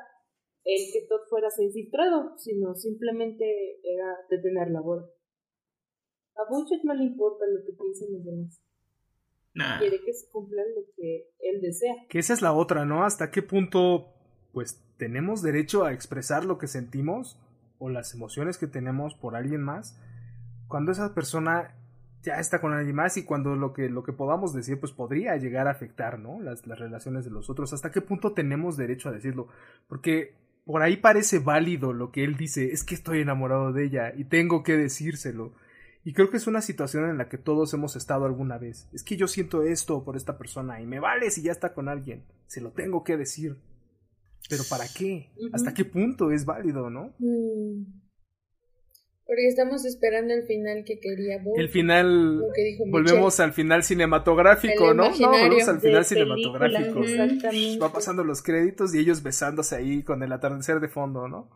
el 0.69 0.93
que 0.93 1.07
Todd 1.09 1.23
fuera 1.31 1.49
infiltrado, 1.59 2.37
sino 2.37 2.75
simplemente 2.75 3.81
era 3.83 4.17
detener 4.29 4.71
la 4.71 4.83
boda. 4.83 5.09
A 6.37 6.51
Buchet 6.51 6.85
no 6.85 6.95
le 6.95 7.05
importa 7.05 7.47
lo 7.47 7.65
que 7.65 7.73
piensen 7.73 8.13
los 8.13 8.25
demás. 8.25 8.63
Nah. 9.55 9.79
Quiere 9.79 10.01
que 10.05 10.13
se 10.13 10.31
cumpla 10.31 10.63
lo 10.77 10.83
que 10.95 11.31
él 11.41 11.61
desea. 11.63 11.95
Que 12.11 12.19
esa 12.19 12.35
es 12.35 12.43
la 12.43 12.53
otra, 12.53 12.85
¿no? 12.85 13.05
¿Hasta 13.05 13.31
qué 13.31 13.43
punto, 13.43 14.13
pues, 14.53 14.85
tenemos 14.99 15.43
derecho 15.43 15.85
a 15.85 15.93
expresar 15.95 16.45
lo 16.45 16.59
que 16.59 16.67
sentimos 16.67 17.41
o 17.79 17.89
las 17.89 18.13
emociones 18.13 18.59
que 18.59 18.67
tenemos 18.67 19.15
por 19.15 19.37
alguien 19.37 19.63
más 19.63 19.99
cuando 20.69 20.93
esa 20.93 21.15
persona 21.15 21.75
ya 22.23 22.35
está 22.35 22.61
con 22.61 22.73
alguien 22.73 22.95
más 22.95 23.17
y 23.17 23.25
cuando 23.25 23.57
lo 23.57 23.73
que, 23.73 23.89
lo 23.89 24.03
que 24.03 24.13
podamos 24.13 24.53
decir 24.53 24.79
pues 24.79 24.93
podría 24.93 25.37
llegar 25.37 25.67
a 25.67 25.71
afectar, 25.71 26.19
¿no? 26.19 26.41
Las, 26.41 26.67
las 26.67 26.79
relaciones 26.79 27.25
de 27.25 27.31
los 27.31 27.49
otros. 27.49 27.73
¿Hasta 27.73 27.91
qué 27.91 28.03
punto 28.03 28.35
tenemos 28.35 28.77
derecho 28.77 29.09
a 29.09 29.13
decirlo? 29.13 29.49
Porque 29.89 30.35
por 30.69 30.83
ahí 30.83 30.99
parece 30.99 31.39
válido 31.39 31.95
lo 31.95 32.13
que 32.13 32.25
él 32.25 32.37
dice, 32.37 32.73
es 32.73 32.85
que 32.85 32.95
estoy 32.95 33.23
enamorado 33.23 33.73
de 33.73 33.87
ella 33.87 34.13
y 34.15 34.25
tengo 34.25 34.63
que 34.63 34.77
decírselo. 34.77 35.55
Y 36.05 36.13
creo 36.13 36.29
que 36.29 36.37
es 36.37 36.47
una 36.47 36.61
situación 36.61 37.09
en 37.09 37.17
la 37.17 37.31
que 37.31 37.39
todos 37.39 37.73
hemos 37.73 37.97
estado 37.97 38.27
alguna 38.27 38.59
vez. 38.59 38.87
Es 38.93 39.03
que 39.03 39.17
yo 39.17 39.29
siento 39.29 39.63
esto 39.63 40.05
por 40.05 40.15
esta 40.15 40.37
persona 40.37 40.83
y 40.83 40.87
me 40.87 41.01
vale 41.01 41.31
si 41.31 41.41
ya 41.41 41.53
está 41.53 41.73
con 41.73 41.89
alguien. 41.89 42.23
Se 42.49 42.61
lo 42.61 42.73
tengo 42.73 43.03
que 43.03 43.17
decir. 43.17 43.57
Pero 44.51 44.63
¿para 44.69 44.85
qué? 44.95 45.31
¿Hasta 45.55 45.73
qué 45.73 45.87
punto 45.87 46.33
es 46.33 46.45
válido, 46.45 46.91
no? 46.91 47.15
Mm. 47.19 47.85
Porque 49.29 49.47
estamos 49.47 49.85
esperando 49.85 50.33
el 50.33 50.45
final 50.45 50.85
que 50.87 50.99
quería. 50.99 51.39
El 51.55 51.69
final. 51.69 52.39
Lo 52.39 52.51
que 52.51 52.65
dijo 52.65 52.85
Volvemos 52.87 53.39
al 53.41 53.53
final 53.53 53.83
cinematográfico, 53.83 54.93
El 54.93 54.97
¿no? 54.97 55.11
No, 55.11 55.29
volvemos 55.29 55.69
al 55.69 55.81
final 55.81 56.03
cinematográfico. 56.07 56.95
película, 56.95 57.25
exactamente. 57.25 57.79
Va 57.79 57.93
pasando 57.93 58.25
los 58.25 58.41
créditos 58.41 58.95
y 58.95 59.01
ellos 59.01 59.23
besándose 59.23 59.77
ahí 59.77 60.03
con 60.03 60.23
el 60.23 60.33
atardecer 60.33 60.81
de 60.81 60.89
fondo, 60.89 61.29
¿no? 61.29 61.51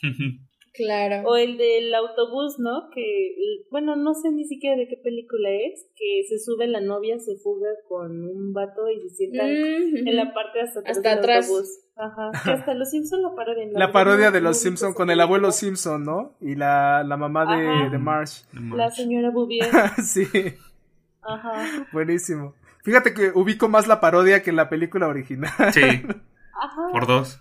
Claro. 0.78 1.28
O 1.28 1.36
el 1.36 1.58
del 1.58 1.92
autobús, 1.94 2.58
¿no? 2.58 2.88
Que, 2.94 3.34
bueno, 3.70 3.96
no 3.96 4.14
sé 4.14 4.30
ni 4.30 4.44
siquiera 4.46 4.76
de 4.76 4.86
qué 4.88 4.96
película 4.96 5.50
es, 5.50 5.86
que 5.96 6.22
se 6.28 6.38
sube 6.38 6.66
la 6.68 6.80
novia, 6.80 7.18
se 7.18 7.36
fuga 7.36 7.68
con 7.88 8.24
un 8.24 8.52
vato 8.52 8.88
y 8.88 9.00
se 9.08 9.16
sientan 9.16 9.48
Mm, 9.50 10.08
en 10.08 10.16
la 10.16 10.32
parte 10.32 10.60
hasta 10.60 10.80
atrás 10.80 10.96
Hasta 10.96 11.08
del 11.10 11.18
atrás. 11.18 11.46
autobús. 11.48 11.80
Ajá. 11.96 12.30
Que 12.44 12.50
hasta 12.52 12.74
los 12.74 12.90
Simpson 12.90 13.22
lo 13.22 13.34
parodian. 13.34 13.72
La 13.72 13.90
parodia 13.92 14.30
de 14.30 14.40
los 14.40 14.56
Simpson 14.58 14.94
con 14.94 15.10
el 15.10 15.20
abuelo. 15.20 15.50
Simpson, 15.50 16.04
¿no? 16.04 16.36
Y 16.40 16.54
la, 16.54 17.02
la 17.04 17.16
mamá 17.16 17.56
de, 17.56 17.68
Ajá. 17.68 17.88
de 17.90 17.98
Marsh. 17.98 18.44
La 18.76 18.90
señora 18.90 19.30
Bouvier. 19.30 19.66
sí, 20.04 20.24
Ajá. 21.22 21.86
buenísimo. 21.92 22.54
Fíjate 22.84 23.12
que 23.12 23.32
ubico 23.34 23.68
más 23.68 23.88
la 23.88 24.00
parodia 24.00 24.42
que 24.42 24.52
la 24.52 24.68
película 24.68 25.08
original. 25.08 25.50
Sí, 25.72 25.80
Ajá. 25.82 26.88
por 26.92 27.06
dos. 27.08 27.40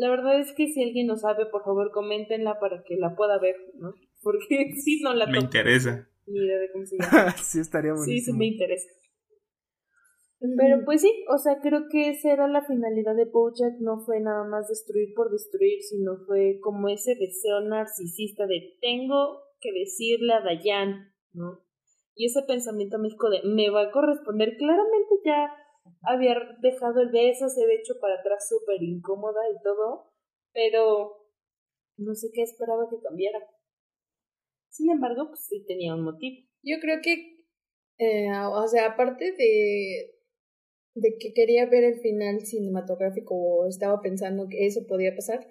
La 0.00 0.08
verdad 0.08 0.40
es 0.40 0.54
que 0.54 0.66
si 0.68 0.82
alguien 0.82 1.08
lo 1.08 1.16
sabe, 1.16 1.44
por 1.44 1.62
favor, 1.62 1.90
coméntenla 1.92 2.58
para 2.58 2.82
que 2.84 2.96
la 2.96 3.14
pueda 3.14 3.38
ver, 3.38 3.56
¿no? 3.74 3.92
Porque 4.22 4.72
sí 4.82 5.02
no 5.02 5.12
la 5.12 5.26
Me 5.26 5.40
interesa. 5.40 6.08
Ni 6.26 6.38
idea 6.38 6.58
de 6.58 6.72
cómo 6.72 6.86
se 6.86 6.96
llama. 6.98 7.32
sí, 7.36 7.60
estaría 7.60 7.94
Sí, 7.96 8.20
sí 8.20 8.32
me 8.32 8.46
interesa. 8.46 8.88
Pero 10.56 10.86
pues 10.86 11.02
sí, 11.02 11.26
o 11.28 11.36
sea, 11.36 11.60
creo 11.60 11.82
que 11.90 12.08
esa 12.08 12.32
era 12.32 12.48
la 12.48 12.62
finalidad 12.62 13.14
de 13.14 13.26
Bojack, 13.26 13.78
no 13.80 14.00
fue 14.00 14.20
nada 14.20 14.42
más 14.44 14.68
destruir 14.68 15.12
por 15.14 15.30
destruir, 15.30 15.82
sino 15.82 16.16
fue 16.26 16.60
como 16.62 16.88
ese 16.88 17.14
deseo 17.14 17.60
narcisista 17.60 18.46
de 18.46 18.78
tengo 18.80 19.42
que 19.60 19.70
decirle 19.70 20.32
a 20.32 20.40
Dayan, 20.40 21.12
¿no? 21.34 21.60
Y 22.14 22.24
ese 22.24 22.40
pensamiento 22.48 22.98
mágico 22.98 23.28
de 23.28 23.42
me 23.44 23.68
va 23.68 23.82
a 23.82 23.90
corresponder, 23.90 24.56
claramente 24.56 25.14
ya 25.26 25.52
había 26.02 26.34
dejado 26.60 27.00
el 27.02 27.10
beso, 27.10 27.48
se 27.48 27.62
había 27.62 27.78
hecho 27.78 27.94
para 28.00 28.14
atrás 28.20 28.48
súper 28.48 28.82
incómoda 28.82 29.40
y 29.50 29.62
todo, 29.62 30.12
pero 30.52 31.28
no 31.96 32.14
sé 32.14 32.28
qué 32.32 32.42
esperaba 32.42 32.88
que 32.90 33.00
cambiara. 33.00 33.38
Sin 34.70 34.90
embargo, 34.90 35.28
pues 35.28 35.44
sí 35.46 35.64
tenía 35.66 35.94
un 35.94 36.04
motivo. 36.04 36.46
Yo 36.62 36.76
creo 36.80 37.00
que, 37.02 37.44
eh, 37.98 38.30
o 38.32 38.68
sea, 38.68 38.86
aparte 38.92 39.32
de, 39.32 40.20
de 40.94 41.16
que 41.18 41.32
quería 41.34 41.66
ver 41.66 41.84
el 41.84 42.00
final 42.00 42.40
cinematográfico 42.40 43.34
o 43.34 43.68
estaba 43.68 44.00
pensando 44.00 44.48
que 44.48 44.66
eso 44.66 44.86
podía 44.86 45.14
pasar, 45.14 45.46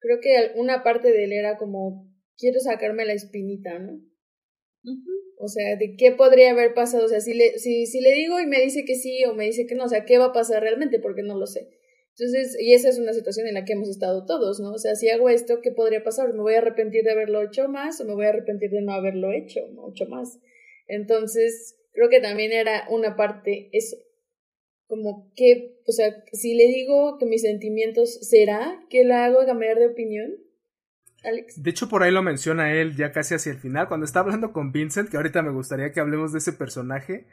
creo 0.00 0.18
que 0.20 0.52
una 0.58 0.82
parte 0.82 1.12
de 1.12 1.24
él 1.24 1.32
era 1.32 1.58
como, 1.58 2.08
quiero 2.36 2.60
sacarme 2.60 3.04
la 3.04 3.12
espinita, 3.12 3.78
¿no? 3.78 4.00
O 5.38 5.48
sea, 5.48 5.76
de 5.76 5.96
qué 5.96 6.12
podría 6.12 6.50
haber 6.50 6.74
pasado. 6.74 7.04
O 7.06 7.08
sea, 7.08 7.20
si 7.20 7.34
le, 7.34 7.58
si, 7.58 7.86
si 7.86 8.00
le 8.00 8.12
digo 8.12 8.40
y 8.40 8.46
me 8.46 8.60
dice 8.60 8.84
que 8.84 8.94
sí 8.94 9.24
o 9.24 9.34
me 9.34 9.46
dice 9.46 9.66
que 9.66 9.74
no, 9.74 9.84
o 9.84 9.88
sea, 9.88 10.04
¿qué 10.04 10.18
va 10.18 10.26
a 10.26 10.32
pasar 10.32 10.62
realmente? 10.62 10.98
Porque 11.00 11.22
no 11.22 11.38
lo 11.38 11.46
sé. 11.46 11.68
Entonces, 12.18 12.56
y 12.60 12.74
esa 12.74 12.88
es 12.88 12.98
una 12.98 13.12
situación 13.12 13.46
en 13.46 13.54
la 13.54 13.64
que 13.64 13.72
hemos 13.72 13.88
estado 13.88 14.26
todos, 14.26 14.60
¿no? 14.60 14.72
O 14.72 14.78
sea, 14.78 14.94
si 14.94 15.08
hago 15.08 15.30
esto, 15.30 15.60
¿qué 15.62 15.70
podría 15.70 16.02
pasar? 16.02 16.34
¿Me 16.34 16.42
voy 16.42 16.54
a 16.54 16.58
arrepentir 16.58 17.02
de 17.02 17.12
haberlo 17.12 17.42
hecho 17.42 17.68
más 17.68 18.00
o 18.00 18.04
me 18.04 18.14
voy 18.14 18.26
a 18.26 18.30
arrepentir 18.30 18.70
de 18.70 18.82
no 18.82 18.92
haberlo 18.92 19.32
hecho 19.32 19.66
mucho 19.68 20.04
más? 20.06 20.38
Entonces, 20.86 21.78
creo 21.92 22.10
que 22.10 22.20
también 22.20 22.52
era 22.52 22.86
una 22.90 23.16
parte 23.16 23.70
eso. 23.72 23.96
Como 24.86 25.32
que, 25.36 25.78
o 25.86 25.92
sea, 25.92 26.24
si 26.32 26.54
le 26.54 26.66
digo 26.66 27.16
que 27.18 27.26
mis 27.26 27.42
sentimientos, 27.42 28.12
¿será 28.28 28.84
que 28.90 29.04
la 29.04 29.24
hago 29.24 29.46
cambiar 29.46 29.78
de 29.78 29.86
opinión? 29.86 30.36
Alex. 31.24 31.62
De 31.62 31.70
hecho, 31.70 31.88
por 31.88 32.02
ahí 32.02 32.10
lo 32.10 32.22
menciona 32.22 32.72
él 32.72 32.96
ya 32.96 33.12
casi 33.12 33.34
hacia 33.34 33.52
el 33.52 33.58
final, 33.58 33.88
cuando 33.88 34.04
está 34.04 34.20
hablando 34.20 34.52
con 34.52 34.72
Vincent, 34.72 35.08
que 35.08 35.16
ahorita 35.16 35.42
me 35.42 35.50
gustaría 35.50 35.92
que 35.92 36.00
hablemos 36.00 36.32
de 36.32 36.38
ese 36.38 36.52
personaje. 36.52 37.26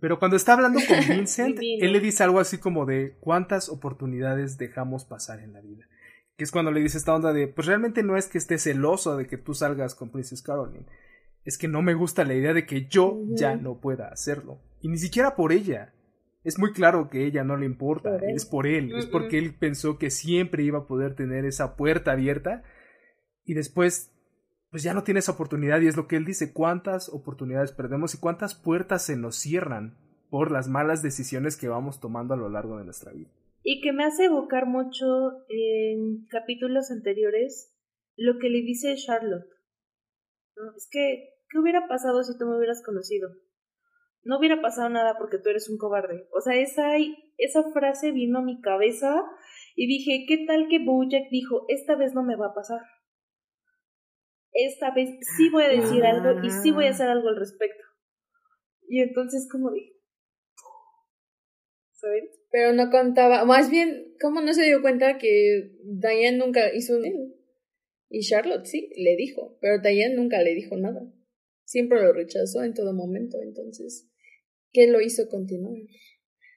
Pero 0.00 0.18
cuando 0.18 0.36
está 0.36 0.54
hablando 0.54 0.80
con 0.86 0.98
Vincent, 1.08 1.58
él 1.60 1.92
le 1.92 2.00
dice 2.00 2.24
algo 2.24 2.40
así 2.40 2.58
como 2.58 2.86
de 2.86 3.16
cuántas 3.20 3.68
oportunidades 3.68 4.58
dejamos 4.58 5.04
pasar 5.04 5.40
en 5.40 5.52
la 5.52 5.60
vida. 5.60 5.86
Que 6.36 6.44
es 6.44 6.50
cuando 6.50 6.72
le 6.72 6.80
dice 6.80 6.98
esta 6.98 7.14
onda 7.14 7.32
de, 7.32 7.46
pues 7.46 7.68
realmente 7.68 8.02
no 8.02 8.16
es 8.16 8.26
que 8.26 8.38
esté 8.38 8.58
celoso 8.58 9.16
de 9.16 9.26
que 9.26 9.38
tú 9.38 9.54
salgas 9.54 9.94
con 9.94 10.10
Princess 10.10 10.42
Caroline. 10.42 10.86
Es 11.44 11.56
que 11.56 11.68
no 11.68 11.82
me 11.82 11.94
gusta 11.94 12.24
la 12.24 12.34
idea 12.34 12.52
de 12.52 12.66
que 12.66 12.86
yo 12.86 13.20
ya 13.28 13.54
no 13.56 13.80
pueda 13.80 14.08
hacerlo. 14.08 14.60
Y 14.80 14.88
ni 14.88 14.98
siquiera 14.98 15.36
por 15.36 15.52
ella. 15.52 15.94
Es 16.44 16.58
muy 16.58 16.72
claro 16.72 17.08
que 17.08 17.24
ella 17.24 17.44
no 17.44 17.56
le 17.56 17.66
importa. 17.66 18.18
Por. 18.18 18.30
Es 18.30 18.44
por 18.44 18.66
él. 18.66 18.92
Es 18.96 19.06
porque 19.06 19.38
él 19.38 19.54
pensó 19.54 19.98
que 19.98 20.10
siempre 20.10 20.64
iba 20.64 20.80
a 20.80 20.86
poder 20.86 21.14
tener 21.14 21.44
esa 21.44 21.76
puerta 21.76 22.12
abierta. 22.12 22.64
Y 23.44 23.54
después 23.54 24.12
pues 24.72 24.82
ya 24.82 24.94
no 24.94 25.04
tiene 25.04 25.20
esa 25.20 25.32
oportunidad 25.32 25.82
y 25.82 25.86
es 25.86 25.98
lo 25.98 26.08
que 26.08 26.16
él 26.16 26.24
dice, 26.24 26.54
cuántas 26.54 27.10
oportunidades 27.10 27.72
perdemos 27.72 28.14
y 28.14 28.18
cuántas 28.18 28.54
puertas 28.54 29.04
se 29.04 29.16
nos 29.16 29.36
cierran 29.36 29.98
por 30.30 30.50
las 30.50 30.66
malas 30.66 31.02
decisiones 31.02 31.58
que 31.58 31.68
vamos 31.68 32.00
tomando 32.00 32.32
a 32.32 32.38
lo 32.38 32.48
largo 32.48 32.78
de 32.78 32.84
nuestra 32.84 33.12
vida. 33.12 33.30
Y 33.62 33.82
que 33.82 33.92
me 33.92 34.04
hace 34.04 34.24
evocar 34.24 34.64
mucho 34.66 35.44
en 35.50 36.26
capítulos 36.30 36.90
anteriores 36.90 37.70
lo 38.16 38.38
que 38.38 38.48
le 38.48 38.62
dice 38.62 38.96
Charlotte. 38.96 39.46
¿no? 40.56 40.74
Es 40.74 40.88
que 40.90 41.28
¿qué 41.50 41.58
hubiera 41.58 41.86
pasado 41.86 42.24
si 42.24 42.36
tú 42.38 42.46
me 42.46 42.56
hubieras 42.56 42.82
conocido? 42.82 43.28
No 44.24 44.38
hubiera 44.38 44.62
pasado 44.62 44.88
nada 44.88 45.18
porque 45.18 45.36
tú 45.36 45.50
eres 45.50 45.68
un 45.68 45.76
cobarde. 45.76 46.28
O 46.32 46.40
sea, 46.40 46.54
esa, 46.54 46.96
esa 47.36 47.62
frase 47.74 48.10
vino 48.10 48.38
a 48.38 48.42
mi 48.42 48.62
cabeza 48.62 49.22
y 49.76 49.86
dije, 49.86 50.24
¿qué 50.26 50.46
tal 50.46 50.68
que 50.70 50.82
Bojack 50.82 51.28
dijo, 51.30 51.66
esta 51.68 51.94
vez 51.94 52.14
no 52.14 52.22
me 52.22 52.36
va 52.36 52.46
a 52.46 52.54
pasar? 52.54 52.80
Esta 54.52 54.92
vez 54.94 55.10
sí 55.36 55.48
voy 55.50 55.64
a 55.64 55.68
decir 55.68 56.04
algo 56.04 56.44
y 56.44 56.50
sí 56.50 56.70
voy 56.70 56.86
a 56.86 56.90
hacer 56.90 57.08
algo 57.08 57.28
al 57.28 57.36
respecto. 57.36 57.82
Y 58.88 59.00
entonces 59.00 59.48
como 59.50 59.70
dije, 59.70 59.92
¿saben? 61.92 62.28
Pero 62.50 62.72
no 62.74 62.90
contaba, 62.90 63.44
más 63.44 63.70
bien, 63.70 64.14
¿cómo 64.20 64.42
no 64.42 64.52
se 64.52 64.64
dio 64.64 64.82
cuenta 64.82 65.16
que 65.18 65.72
Diane 65.84 66.36
nunca 66.36 66.74
hizo 66.74 66.96
un... 66.96 67.34
Y 68.10 68.20
Charlotte 68.20 68.66
sí, 68.66 68.90
le 68.96 69.16
dijo, 69.16 69.56
pero 69.60 69.80
Diane 69.80 70.14
nunca 70.14 70.42
le 70.42 70.54
dijo 70.54 70.76
nada. 70.76 71.00
Siempre 71.64 72.02
lo 72.02 72.12
rechazó 72.12 72.62
en 72.62 72.74
todo 72.74 72.92
momento, 72.92 73.38
entonces, 73.40 74.10
¿qué 74.72 74.86
lo 74.86 75.00
hizo 75.00 75.28
continuar? 75.30 75.72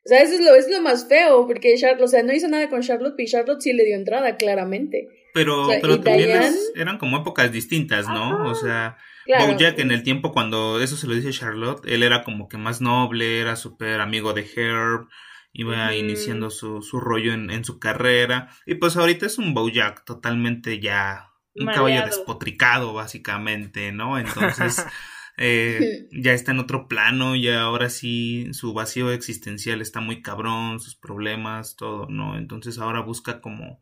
O 0.05 0.09
sea, 0.09 0.21
eso 0.21 0.33
es 0.33 0.41
lo, 0.41 0.53
es 0.55 0.69
lo 0.69 0.81
más 0.81 1.07
feo, 1.07 1.47
porque 1.47 1.75
Charlotte, 1.75 2.03
o 2.03 2.07
sea, 2.07 2.23
no 2.23 2.33
hizo 2.33 2.49
nada 2.49 2.69
con 2.69 2.81
Charlotte, 2.81 3.17
y 3.17 3.25
Charlotte 3.25 3.61
sí 3.61 3.71
le 3.71 3.85
dio 3.85 3.95
entrada, 3.95 4.35
claramente. 4.35 5.07
Pero, 5.36 5.68
pero 5.82 6.00
también 6.00 6.56
eran 6.75 6.98
como 6.98 7.18
épocas 7.18 7.51
distintas, 7.51 8.08
¿no? 8.08 8.50
o 8.50 8.56
sea, 8.56 8.98
Bojack 9.27 9.77
en 9.80 9.92
el 9.92 10.01
tiempo 10.01 10.32
cuando 10.32 10.82
eso 10.82 10.96
se 10.96 11.08
lo 11.08 11.13
dice 11.13 11.32
Charlotte, 11.32 11.86
él 11.86 12.04
era 12.04 12.24
como 12.24 12.48
que 12.48 12.58
más 12.58 12.82
noble, 12.82 13.42
era 13.42 13.56
súper 13.56 14.00
amigo 14.00 14.34
de 14.34 14.50
Herb, 14.56 15.10
iba 15.51 15.94
iniciando 15.94 16.50
su, 16.50 16.82
su 16.82 17.00
rollo 17.00 17.34
en, 17.34 17.51
en, 17.51 17.65
su 17.65 17.80
carrera. 17.80 18.50
Y 18.65 18.75
pues 18.75 18.98
ahorita 18.98 19.25
es 19.25 19.38
un 19.38 19.54
Bojack 19.54 20.06
totalmente 20.06 20.80
ya 20.80 21.32
un 21.56 21.68
caballo 21.68 22.06
despotricado, 22.06 22.94
básicamente, 22.94 23.92
¿no? 23.92 24.18
Entonces, 24.18 24.86
eh, 25.38 26.08
ya 26.12 26.34
está 26.34 26.51
en 26.51 26.60
otro 26.60 26.88
plano 26.88 27.36
y 27.36 27.50
ahora 27.50 27.89
sí 27.89 28.50
su 28.51 28.74
vacío 28.74 29.12
existencial 29.12 29.82
está 29.82 30.01
muy 30.01 30.22
cabrón, 30.22 30.80
sus 30.80 30.96
problemas, 30.96 31.75
todo, 31.75 32.08
¿no? 32.10 32.38
Entonces 32.38 32.77
ahora 32.77 33.01
busca 33.01 33.42
como, 33.42 33.82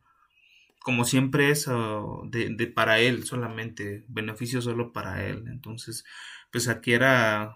como 0.83 1.05
siempre 1.05 1.49
eso 1.49 2.23
de, 2.29 2.49
de 2.49 2.67
para 2.67 2.99
él 2.99 3.23
solamente, 3.23 4.03
beneficio 4.09 4.61
solo 4.61 4.91
para 4.91 5.25
él. 5.25 5.45
Entonces, 5.47 6.03
pues 6.51 6.67
aquí 6.67 6.91
era 6.91 7.55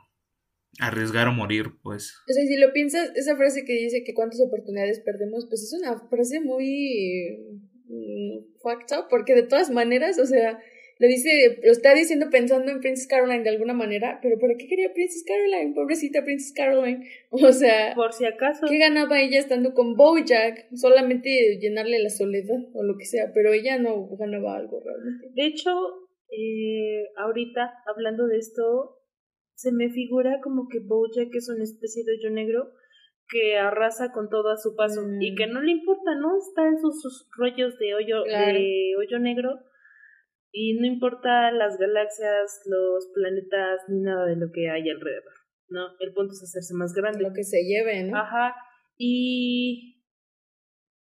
arriesgar 0.79 1.27
o 1.27 1.34
morir, 1.34 1.74
pues. 1.84 2.15
O 2.29 2.34
sea, 2.34 2.46
si 2.46 2.55
lo 2.55 2.72
piensas, 2.72 3.12
esa 3.15 3.36
frase 3.36 3.65
que 3.65 3.74
dice 3.74 4.03
que 4.05 4.13
cuántas 4.13 4.39
oportunidades 4.39 5.01
perdemos, 5.01 5.46
pues 5.50 5.62
es 5.62 5.74
una 5.74 6.00
frase 6.07 6.39
muy 6.39 7.38
mm, 7.89 8.60
fucked 8.62 9.07
porque 9.10 9.36
de 9.36 9.43
todas 9.43 9.72
maneras, 9.72 10.17
o 10.19 10.25
sea, 10.25 10.60
lo 11.00 11.08
dice, 11.08 11.60
lo 11.63 11.72
está 11.72 11.94
diciendo 11.94 12.27
pensando 12.32 12.72
en 12.72 12.80
Princess 12.80 13.08
Caroline 13.08 13.44
de 13.44 13.51
alguna 13.51 13.74
manera, 13.74 14.20
pero 14.22 14.39
¿para 14.39 14.56
qué 14.58 14.68
quería 14.68 14.94
Princess 14.94 15.24
Caroline? 15.25 15.75
Pobrecita 15.75 16.24
Princess 16.24 16.54
Caroline. 16.54 17.08
O 17.30 17.51
sea, 17.51 17.94
por 17.94 18.13
si 18.13 18.25
acaso. 18.25 18.66
¿Qué 18.68 18.77
ganaba 18.77 19.20
ella 19.20 19.39
estando 19.39 19.74
con 19.74 19.96
Bojack? 19.96 20.68
Solamente 20.74 21.60
llenarle 21.60 22.00
la 22.01 22.10
soledad 22.10 22.58
o 22.74 22.84
lo 22.84 22.98
que 22.98 23.06
sea, 23.06 23.32
pero 23.34 23.54
ella 23.54 23.77
no 23.77 24.08
ganaba 24.18 24.56
algo 24.56 24.82
realmente. 24.84 25.27
De 25.34 25.46
hecho, 25.46 25.72
eh, 26.32 27.06
ahorita 27.18 27.74
hablando 27.86 28.27
de 28.27 28.38
esto, 28.38 28.98
se 29.54 29.72
me 29.72 29.89
figura 29.89 30.39
como 30.42 30.68
que 30.68 30.80
Bojack 30.80 31.36
es 31.36 31.50
una 31.50 31.63
especie 31.63 32.04
de 32.06 32.13
hoyo 32.13 32.32
negro 32.32 32.72
que 33.30 33.58
arrasa 33.58 34.12
con 34.13 34.30
todo 34.30 34.50
a 34.51 34.58
su 34.58 34.75
paso 34.75 35.01
y 35.20 35.36
que 35.36 35.48
mm. 35.48 35.51
no 35.51 35.62
le 35.62 35.72
importa, 35.72 36.16
¿no? 36.16 36.38
Está 36.38 36.68
en 36.68 36.80
sus, 36.80 37.27
rollos 37.38 37.77
de 37.77 37.94
hoyo, 37.94 38.24
de 38.24 38.96
hoyo 38.98 39.20
negro 39.20 39.60
y 40.51 40.75
no 40.80 40.86
importa 40.86 41.51
las 41.51 41.77
galaxias, 41.77 42.62
los 42.66 43.08
planetas, 43.13 43.82
ni 43.89 44.01
nada 44.01 44.25
de 44.25 44.36
lo 44.36 44.51
que 44.51 44.70
hay 44.70 44.89
alrededor, 44.89 45.34
¿no? 45.70 45.88
El 46.00 46.13
punto 46.13 46.34
es 46.34 46.44
hacerse 46.44 46.74
más 46.74 46.94
grande. 46.94 47.22
Lo 47.22 47.33
que 47.33 47.44
se 47.44 47.64
lleve, 47.64 48.03
¿no? 48.03 48.18
Ajá. 48.18 48.55
Y 48.98 50.03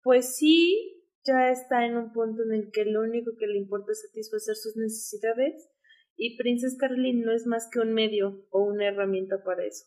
pues 0.01 0.35
sí, 0.35 1.03
ya 1.25 1.49
está 1.49 1.85
en 1.85 1.97
un 1.97 2.13
punto 2.13 2.43
en 2.43 2.53
el 2.53 2.71
que 2.71 2.85
lo 2.85 3.01
único 3.01 3.31
que 3.37 3.47
le 3.47 3.57
importa 3.57 3.91
es 3.91 4.01
satisfacer 4.07 4.55
sus 4.55 4.75
necesidades 4.77 5.69
y 6.15 6.37
Princess 6.37 6.77
Caroline 6.77 7.25
no 7.25 7.33
es 7.33 7.45
más 7.45 7.69
que 7.71 7.79
un 7.79 7.93
medio 7.93 8.45
o 8.51 8.63
una 8.63 8.87
herramienta 8.87 9.43
para 9.43 9.65
eso. 9.65 9.85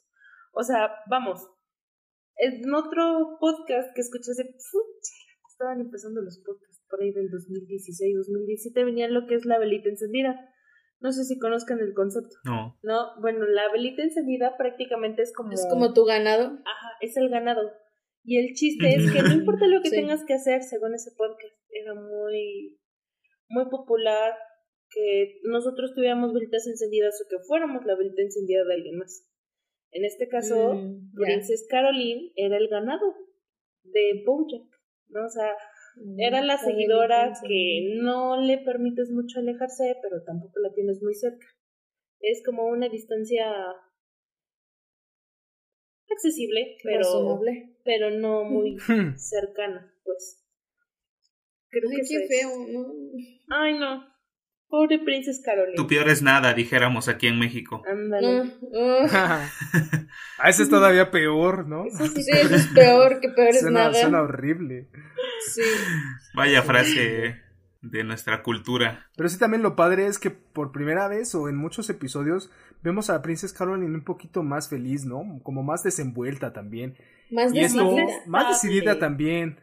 O 0.53 0.63
sea, 0.63 0.91
vamos, 1.09 1.49
en 2.37 2.73
otro 2.75 3.39
podcast 3.41 3.95
que 3.95 4.01
escuché 4.01 4.33
hace... 4.33 4.55
Estaban 5.51 5.81
empezando 5.81 6.21
los 6.21 6.39
podcasts 6.39 6.68
por 6.91 7.03
ahí 7.03 7.13
del 7.13 7.31
2016, 7.31 8.17
2017, 8.17 8.85
venía 8.85 9.09
lo 9.09 9.27
que 9.27 9.35
es 9.35 9.45
la 9.45 9.59
velita 9.59 9.89
encendida. 9.89 10.39
No 11.01 11.13
sé 11.13 11.25
si 11.25 11.39
conozcan 11.39 11.79
el 11.81 11.95
concepto. 11.95 12.37
No. 12.45 12.77
No, 12.83 13.21
bueno, 13.21 13.47
la 13.47 13.71
velita 13.71 14.03
encendida 14.03 14.57
prácticamente 14.57 15.23
es 15.23 15.33
como... 15.33 15.53
Es 15.53 15.67
como 15.71 15.93
tu 15.93 16.05
ganado. 16.05 16.47
Ajá, 16.47 16.91
es 17.01 17.17
el 17.17 17.29
ganado. 17.29 17.71
Y 18.25 18.39
el 18.39 18.55
chiste 18.55 18.89
es 18.95 19.13
que 19.13 19.23
no 19.23 19.33
importa 19.33 19.67
lo 19.67 19.81
que 19.81 19.91
tengas 19.91 20.25
que 20.25 20.35
hacer, 20.35 20.63
según 20.63 20.95
ese 20.95 21.13
podcast, 21.17 21.55
era 21.71 21.95
muy, 21.95 22.79
muy 23.49 23.71
popular, 23.71 24.35
que 24.91 25.41
nosotros 25.45 25.95
tuviéramos 25.95 26.33
velitas 26.33 26.67
encendidas 26.67 27.15
o 27.23 27.29
que 27.29 27.43
fuéramos 27.47 27.85
la 27.85 27.95
velita 27.95 28.23
encendida 28.23 28.65
de 28.65 28.75
alguien 28.75 28.99
más. 28.99 29.29
En 29.93 30.05
este 30.05 30.29
caso, 30.29 30.75
mm, 30.75 31.13
Princess 31.15 31.67
Caroline 31.69 32.33
era 32.37 32.57
el 32.59 32.69
ganado 32.69 33.15
de 33.85 34.23
Bojack, 34.27 34.69
¿no? 35.09 35.25
O 35.25 35.31
sea, 35.31 35.51
era 36.19 36.43
la 36.43 36.59
seguidora 36.59 37.33
que 37.43 37.99
no 38.01 38.41
le 38.41 38.59
permites 38.59 39.11
mucho 39.11 39.41
alejarse, 39.41 39.97
pero 40.03 40.23
tampoco 40.25 40.61
la 40.61 40.73
tienes 40.73 41.03
muy 41.03 41.15
cerca. 41.15 41.47
Es 42.21 42.43
como 42.45 42.67
una 42.67 42.89
distancia 42.89 43.45
accesible, 46.11 46.77
pero, 46.83 47.41
pero 47.85 48.11
no 48.11 48.45
muy 48.45 48.77
cercana, 49.17 49.93
pues. 50.05 50.45
Creo 51.71 51.91
que 51.91 52.03
qué 52.09 52.27
feo, 52.27 52.51
¿no? 52.67 52.93
Ay, 53.51 53.79
no. 53.79 54.19
Pobre 54.69 54.99
Princess 54.99 55.41
Caroline. 55.43 55.77
Tu 55.77 55.87
peor 55.87 56.11
es 56.11 56.21
nada, 56.21 56.53
dijéramos 56.53 57.09
aquí 57.09 57.27
en 57.27 57.39
México. 57.39 57.83
Ándale. 57.87 58.45
Mm, 58.45 59.07
ah, 59.11 59.49
ese 60.47 60.65
es 60.65 60.69
todavía 60.69 61.11
peor, 61.11 61.67
¿no? 61.67 61.85
sí, 61.91 62.05
eso 62.33 62.55
es 62.55 62.67
peor 62.69 63.21
que 63.21 63.31
peor 63.31 63.49
es 63.49 63.63
nada. 63.65 63.95
Suena 63.95 64.21
horrible. 64.21 64.91
Sí. 65.47 65.63
Vaya 66.35 66.63
frase 66.63 67.37
de 67.81 68.05
nuestra 68.05 68.43
cultura. 68.43 69.07
Pero 69.17 69.29
sí 69.29 69.39
también 69.39 69.63
lo 69.63 69.77
padre 69.77 70.07
es 70.07 70.19
que 70.19 70.31
por 70.31 70.73
primera 70.73 71.09
vez 71.09 71.35
o 71.35 71.49
en 71.49 71.57
muchos 71.57 71.89
episodios 71.91 72.51
vemos 72.83 73.09
a 73.11 73.15
la 73.15 73.23
Princess 73.23 73.53
Caroline 73.53 73.95
un 73.95 74.05
poquito 74.05 74.43
más 74.43 74.69
feliz, 74.69 75.05
¿no? 75.05 75.41
Como 75.43 75.63
más 75.63 75.83
desenvuelta 75.83 76.53
también. 76.53 76.97
Más 77.31 77.53
decidida. 77.53 78.05
más 78.27 78.49
decidida 78.49 78.99
también. 78.99 79.61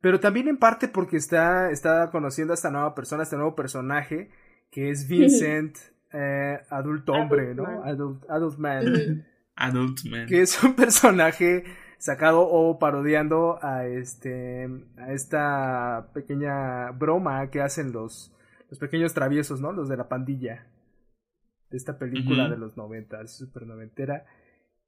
Pero 0.00 0.18
también 0.18 0.48
en 0.48 0.56
parte 0.56 0.88
porque 0.88 1.16
está, 1.16 1.70
está 1.70 2.10
conociendo 2.10 2.52
a 2.52 2.54
esta 2.54 2.70
nueva 2.70 2.94
persona, 2.94 3.22
a 3.22 3.24
este 3.24 3.36
nuevo 3.36 3.54
personaje, 3.54 4.30
que 4.70 4.90
es 4.90 5.06
Vincent, 5.08 5.76
eh, 6.12 6.58
adulto 6.70 7.12
hombre, 7.12 7.54
¿no? 7.54 7.84
Adult, 7.84 8.28
adult 8.28 8.58
man. 8.58 9.26
adult 9.54 10.04
man. 10.06 10.26
Que 10.26 10.42
es 10.42 10.62
un 10.62 10.74
personaje 10.74 11.64
sacado 12.02 12.40
o 12.48 12.80
parodiando 12.80 13.60
a 13.62 13.86
este 13.86 14.68
a 14.96 15.12
esta 15.12 16.10
pequeña 16.12 16.90
broma 16.90 17.48
que 17.48 17.60
hacen 17.60 17.92
los 17.92 18.34
los 18.68 18.80
pequeños 18.80 19.14
traviesos, 19.14 19.60
¿no? 19.60 19.70
Los 19.70 19.88
de 19.88 19.96
la 19.96 20.08
pandilla 20.08 20.66
de 21.70 21.76
esta 21.76 22.00
película 22.00 22.48
de 22.48 22.56
los 22.56 22.76
noventas, 22.76 23.36
super 23.36 23.68
noventera 23.68 24.24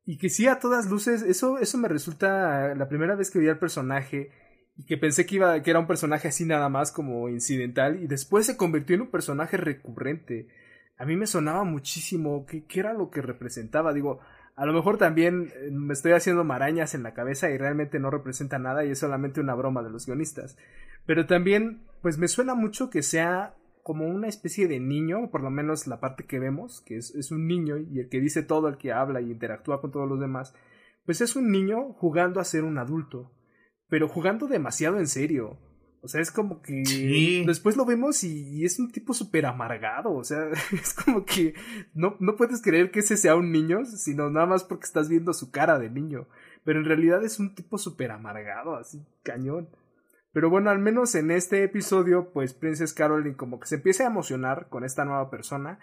y 0.05 0.19
que 0.19 0.29
sí 0.29 0.49
a 0.49 0.59
todas 0.59 0.91
luces 0.91 1.23
eso 1.23 1.59
eso 1.59 1.79
me 1.79 1.87
resulta 1.87 2.75
la 2.75 2.89
primera 2.89 3.15
vez 3.15 3.31
que 3.31 3.39
vi 3.39 3.49
al 3.49 3.61
personaje 3.61 4.33
y 4.77 4.85
que 4.85 4.99
pensé 4.99 5.25
que 5.25 5.37
iba 5.37 5.63
que 5.63 5.71
era 5.71 5.79
un 5.79 5.87
personaje 5.87 6.27
así 6.27 6.45
nada 6.45 6.69
más 6.69 6.91
como 6.91 7.29
incidental 7.29 8.03
y 8.03 8.09
después 8.09 8.45
se 8.45 8.57
convirtió 8.57 8.97
en 8.97 9.03
un 9.03 9.11
personaje 9.13 9.57
recurrente. 9.57 10.49
A 10.97 11.05
mí 11.05 11.15
me 11.15 11.29
sonaba 11.29 11.63
muchísimo 11.63 12.45
qué, 12.45 12.65
qué 12.67 12.81
era 12.81 12.93
lo 12.93 13.11
que 13.11 13.21
representaba, 13.23 13.93
digo, 13.93 14.21
a 14.57 14.67
lo 14.67 14.73
mejor 14.73 14.99
también 14.99 15.53
eh, 15.55 15.71
me 15.71 15.93
estoy 15.93 16.13
haciendo 16.13 16.45
marañas 16.45 16.95
en 16.95 17.03
la 17.03 17.15
cabeza 17.15 17.51
y 17.51 17.59
realmente 17.59 17.99
no 17.99 18.11
representa 18.11 18.59
nada 18.59 18.85
y 18.85 18.91
es 18.91 18.99
solamente 18.99 19.41
una 19.41 19.55
broma 19.55 19.83
de 19.83 19.91
los 19.91 20.07
guionistas. 20.07 20.57
Pero 21.07 21.27
también, 21.27 21.83
pues 22.03 22.19
me 22.19 22.29
suena 22.29 22.55
mucho 22.55 22.91
que 22.91 23.03
sea 23.03 23.55
como 23.83 24.07
una 24.07 24.29
especie 24.29 24.67
de 24.67 24.81
niño, 24.81 25.31
por 25.31 25.43
lo 25.43 25.51
menos 25.51 25.87
la 25.87 26.01
parte 26.01 26.25
que 26.25 26.39
vemos, 26.39 26.81
que 26.87 26.97
es, 26.97 27.15
es 27.15 27.31
un 27.31 27.47
niño 27.47 27.77
y 27.77 28.01
el 28.01 28.09
que 28.09 28.21
dice 28.21 28.43
todo, 28.43 28.69
el 28.69 28.79
que 28.79 28.93
habla 28.93 29.21
y 29.21 29.31
interactúa 29.31 29.81
con 29.81 29.93
todos 29.93 30.09
los 30.09 30.21
demás, 30.21 30.55
pues 31.05 31.21
es 31.21 31.37
un 31.37 31.51
niño 31.51 31.93
jugando 31.93 32.41
a 32.41 32.45
ser 32.45 32.65
un 32.65 32.79
adulto 32.79 33.35
pero 33.89 34.09
jugando 34.09 34.49
demasiado 34.49 34.99
en 34.99 35.07
serio. 35.07 35.59
O 36.05 36.09
sea, 36.09 36.21
es 36.21 36.31
como 36.31 36.61
que 36.61 37.45
después 37.47 37.79
lo 37.79 37.87
vemos 37.87 38.25
y, 38.25 38.63
es 38.63 38.79
un 38.79 38.93
tipo 38.93 39.15
súper 39.15 39.47
amargado. 39.47 40.13
O 40.13 40.23
sea, 40.23 40.51
es 40.73 40.93
como 40.93 41.25
que 41.25 41.55
no, 41.95 42.17
no 42.21 42.37
puedes 42.37 42.61
creer 42.61 42.91
que 42.91 43.01
ese 43.01 43.17
sea 43.17 43.37
un 43.37 43.51
niño, 43.51 43.87
sino 43.87 44.29
nada 44.29 44.45
más 44.45 44.65
porque 44.65 44.85
estás 44.85 45.09
viendo 45.09 45.33
su 45.33 45.51
cara 45.51 45.79
de 45.79 45.89
niño. 45.89 46.29
Pero 46.63 46.81
en 46.81 46.85
realidad 46.85 47.25
es 47.25 47.41
un 47.41 47.55
tipo 47.55 47.79
súper 47.79 48.11
amargado, 48.11 48.77
así 48.77 49.03
cañón. 49.23 49.71
Pero 50.35 50.51
bueno, 50.51 50.69
al 50.69 50.79
menos 50.79 51.15
en 51.15 51.31
este 51.31 51.65
episodio, 51.65 52.33
pues 52.35 52.53
Princess 52.53 52.93
Caroline 52.93 53.37
como 53.37 53.59
que 53.59 53.67
se 53.67 53.77
empieza 53.77 54.05
a 54.05 54.09
emocionar 54.09 54.69
con 54.69 54.85
esta 54.85 55.07
nueva 55.07 55.31
persona 55.31 55.79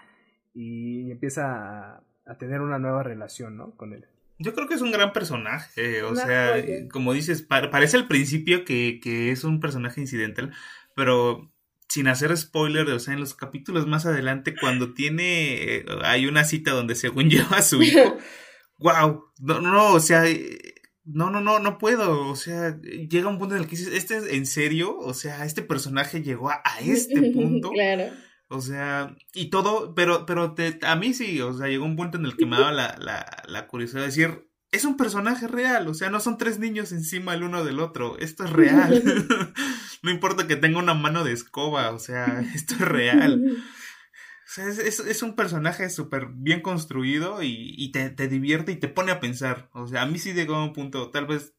y 0.54 1.10
empieza 1.10 1.96
a, 1.96 2.04
a 2.28 2.38
tener 2.38 2.62
una 2.62 2.78
nueva 2.78 3.02
relación, 3.02 3.58
¿no? 3.58 3.72
Con 3.76 3.94
él. 3.94 4.06
Yo 4.44 4.54
creo 4.54 4.68
que 4.68 4.74
es 4.74 4.82
un 4.82 4.92
gran 4.92 5.14
personaje, 5.14 6.04
o 6.04 6.16
sea, 6.16 6.56
como 6.92 7.14
dices, 7.14 7.42
parece 7.42 7.98
al 7.98 8.08
principio 8.08 8.66
que, 8.66 9.00
que, 9.02 9.32
es 9.32 9.44
un 9.44 9.60
personaje 9.60 10.02
incidental, 10.02 10.52
pero 10.96 11.52
sin 11.90 12.08
hacer 12.08 12.36
spoiler, 12.38 12.88
o 12.90 13.00
sea, 13.00 13.14
en 13.14 13.20
los 13.20 13.36
capítulos 13.36 13.86
más 13.86 14.06
adelante, 14.06 14.56
cuando 14.60 14.94
tiene, 14.94 15.76
eh, 15.76 15.86
hay 16.04 16.26
una 16.26 16.44
cita 16.44 16.72
donde 16.72 16.96
según 16.96 17.30
lleva 17.30 17.58
a 17.58 17.62
su 17.62 17.82
hijo, 17.82 18.18
wow, 18.80 19.26
no, 19.40 19.62
no, 19.62 19.94
o 19.94 20.00
sea, 20.00 20.28
eh, 20.28 20.74
no, 21.04 21.30
no, 21.30 21.42
no, 21.42 21.60
no 21.60 21.78
puedo, 21.78 22.30
o 22.30 22.36
sea, 22.36 22.80
llega 22.82 23.28
un 23.28 23.40
punto 23.40 23.56
en 23.56 23.62
el 23.62 23.68
que 23.68 23.76
dices, 23.76 23.94
¿este 23.94 24.18
es 24.18 24.32
en 24.32 24.46
serio? 24.46 24.98
O 24.98 25.14
sea, 25.14 25.46
este 25.46 25.62
personaje 25.62 26.22
llegó 26.22 26.50
a, 26.50 26.62
a 26.64 26.80
este 26.80 27.22
punto. 27.34 27.72
claro. 27.72 28.12
O 28.54 28.60
sea, 28.60 29.16
y 29.34 29.50
todo, 29.50 29.96
pero, 29.96 30.26
pero 30.26 30.54
te, 30.54 30.78
a 30.82 30.98
mí 30.98 31.14
sí, 31.14 31.40
o 31.40 31.54
sea, 31.54 31.68
llegó 31.68 31.86
un 31.86 31.96
punto 31.96 32.18
en 32.18 32.26
el 32.26 32.36
que 32.36 32.46
me 32.46 32.58
daba 32.58 32.74
la, 32.74 32.98
la, 33.00 33.26
la 33.48 33.66
curiosidad 33.66 34.02
de 34.02 34.08
decir, 34.08 34.52
es 34.72 34.84
un 34.84 34.98
personaje 34.98 35.48
real, 35.48 35.88
o 35.88 35.94
sea, 35.94 36.10
no 36.10 36.20
son 36.20 36.38
tres 36.38 36.60
niños 36.60 36.92
encima 36.92 37.34
el 37.34 37.44
uno 37.44 37.64
del 37.64 37.80
otro, 37.80 38.18
esto 38.20 38.44
es 38.44 38.50
real. 38.50 39.02
no 40.04 40.12
importa 40.12 40.48
que 40.48 40.58
tenga 40.58 40.80
una 40.80 40.94
mano 40.94 41.24
de 41.24 41.32
escoba, 41.32 41.92
o 41.92 42.00
sea, 42.00 42.42
esto 42.56 42.74
es 42.74 42.82
real. 42.82 43.42
O 43.56 44.54
sea, 44.54 44.68
es, 44.68 45.00
es, 45.00 45.24
un 45.24 45.38
personaje 45.38 45.90
súper 45.90 46.28
bien 46.34 46.60
construido 46.60 47.42
y, 47.42 47.74
y 47.78 47.94
te, 47.94 48.10
te, 48.10 48.28
divierte 48.28 48.74
y 48.74 48.76
te 48.76 48.90
pone 48.90 49.14
a 49.14 49.22
pensar. 49.22 49.70
O 49.72 49.88
sea, 49.88 50.02
a 50.02 50.06
mí 50.06 50.20
sí 50.20 50.34
llegó 50.34 50.56
a 50.56 50.66
un 50.66 50.74
punto, 50.74 51.10
tal 51.10 51.26
vez 51.26 51.56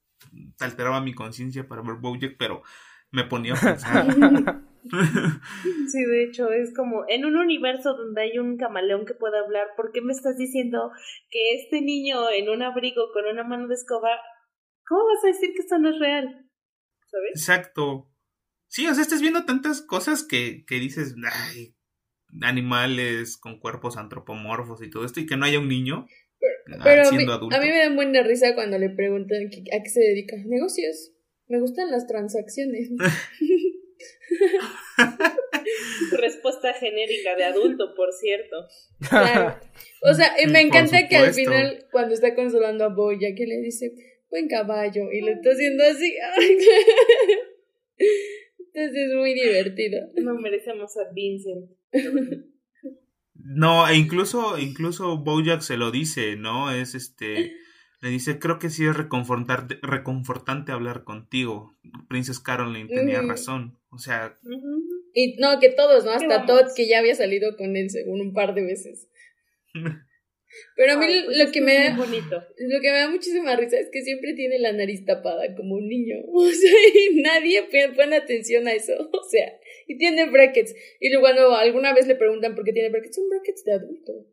alteraba 0.61 1.01
mi 1.01 1.15
conciencia 1.15 1.67
para 1.67 1.81
ver 1.81 1.97
Bojack, 1.97 2.37
pero 2.39 2.63
me 3.13 3.25
ponía 3.25 3.55
a 3.55 3.61
pensar. 3.61 4.07
Sí, 4.83 6.05
de 6.05 6.25
hecho, 6.25 6.51
es 6.51 6.75
como 6.75 7.05
en 7.09 7.25
un 7.25 7.37
universo 7.37 7.95
donde 7.95 8.23
hay 8.23 8.39
un 8.39 8.57
camaleón 8.57 9.07
que 9.07 9.15
pueda 9.15 9.39
hablar, 9.39 9.69
¿por 9.77 9.93
qué 9.93 10.01
me 10.01 10.13
estás 10.13 10.37
diciendo 10.37 10.91
que 11.31 11.55
este 11.55 11.81
niño 11.81 12.31
en 12.31 12.49
un 12.49 12.63
abrigo 12.63 13.13
con 13.13 13.25
una 13.27 13.45
mano 13.45 13.69
de 13.69 13.75
escoba, 13.75 14.11
¿cómo 14.87 15.05
vas 15.07 15.25
a 15.25 15.29
decir 15.29 15.51
que 15.55 15.63
esto 15.63 15.79
no 15.79 15.91
es 15.91 16.01
real? 16.01 16.51
¿Sabes? 17.07 17.31
Exacto. 17.35 18.11
Sí, 18.67 18.87
o 18.87 18.95
sea, 18.95 19.03
estás 19.03 19.21
viendo 19.21 19.45
tantas 19.45 19.83
cosas 19.83 20.25
que, 20.25 20.65
que 20.67 20.77
dices, 20.77 21.15
ay, 21.31 21.77
animales 22.41 23.37
con 23.37 23.61
cuerpos 23.61 23.97
antropomorfos 23.97 24.83
y 24.83 24.91
todo 24.91 25.05
esto, 25.05 25.21
y 25.21 25.27
que 25.27 25.37
no 25.37 25.45
haya 25.45 25.61
un 25.61 25.69
niño. 25.69 26.07
Pero, 26.83 27.05
siendo 27.05 27.35
adulto. 27.35 27.57
a 27.57 27.61
mí 27.61 27.69
me 27.69 27.79
da 27.79 27.95
buena 27.95 28.23
risa 28.23 28.55
cuando 28.55 28.79
le 28.79 28.91
preguntan 28.91 29.47
a 29.47 29.83
qué 29.83 29.91
se 29.91 30.01
dedica. 30.01 30.37
Negocios. 30.45 31.13
Me 31.49 31.61
gustan 31.61 31.91
las 31.91 32.07
transacciones. 32.07 32.91
Respuesta 36.13 36.73
genérica 36.75 37.35
de 37.37 37.45
adulto, 37.45 37.95
por 37.95 38.13
cierto. 38.13 38.57
O 40.03 40.15
sea, 40.15 40.35
me 40.49 40.61
encanta 40.61 41.09
que 41.09 41.17
al 41.17 41.35
final, 41.35 41.87
cuando 41.91 42.15
está 42.15 42.35
consolando 42.35 42.85
a 42.85 42.95
Boya, 42.95 43.35
que 43.37 43.47
le 43.47 43.59
dice, 43.61 43.93
buen 44.31 44.49
caballo, 44.49 45.13
y 45.13 45.21
le 45.21 45.33
está 45.33 45.51
haciendo 45.51 45.85
así. 45.85 46.15
Entonces 48.59 48.97
es 48.97 49.15
muy 49.15 49.35
divertido. 49.35 50.01
No 50.15 50.35
merecemos 50.37 50.97
a 50.97 51.13
Vincent. 51.13 51.71
No, 53.35 53.89
e 53.89 53.97
incluso, 53.97 54.59
incluso 54.59 55.19
Bojack 55.19 55.61
se 55.61 55.77
lo 55.77 55.91
dice, 55.91 56.37
¿no? 56.37 56.73
Es 56.73 56.95
este 56.95 57.53
le 58.03 58.11
dice, 58.11 58.41
creo 58.41 58.59
que 58.59 58.69
sí 58.69 58.85
es 58.85 58.97
reconfortante, 58.97 59.79
reconfortante 59.81 60.73
hablar 60.73 61.05
contigo. 61.05 61.79
Princess 62.09 62.41
Caroline 62.41 62.89
tenía 62.89 63.23
razón. 63.23 63.79
O 63.91 63.99
sea... 63.99 64.39
Y 65.15 65.37
no, 65.39 65.61
que 65.61 65.69
todos, 65.69 66.05
¿no? 66.05 66.11
Hasta 66.11 66.45
Todd, 66.45 66.67
que 66.75 66.89
ya 66.89 66.99
había 66.99 67.15
salido 67.15 67.57
con 67.57 67.77
él 67.77 67.91
según 67.91 68.21
un 68.21 68.35
par 68.35 68.55
de 68.55 68.63
veces. 68.63 69.09
Pero 70.77 70.93
a 70.93 70.97
mí 70.97 71.07
pues 71.25 71.39
lo 71.39 71.53
que 71.53 71.61
me 71.61 71.75
da 71.75 71.97
bonito. 71.97 72.43
lo 72.59 72.81
que 72.81 72.91
me 72.91 72.99
da 72.99 73.09
muchísima 73.09 73.57
risa 73.57 73.79
es 73.79 73.89
que 73.91 74.03
siempre 74.03 74.35
tiene 74.35 74.59
la 74.59 74.73
nariz 74.73 75.05
tapada 75.05 75.55
como 75.55 75.77
un 75.77 75.89
niño. 75.89 76.17
O 76.33 76.51
sea, 76.51 76.73
y 76.95 77.23
nadie 77.23 77.69
pone 77.95 78.17
atención 78.17 78.67
a 78.67 78.73
eso. 78.73 78.95
O 79.13 79.25
sea, 79.31 79.61
y 79.87 79.97
tiene 79.97 80.29
brackets. 80.29 80.75
Y 80.99 81.11
luego 81.11 81.27
cuando 81.27 81.55
alguna 81.55 81.95
vez 81.95 82.09
le 82.09 82.17
preguntan 82.17 82.57
por 82.57 82.65
qué 82.65 82.73
tiene 82.73 82.91
brackets, 82.91 83.15
son 83.15 83.29
brackets 83.29 83.65
de 83.65 83.73
adulto. 83.73 84.27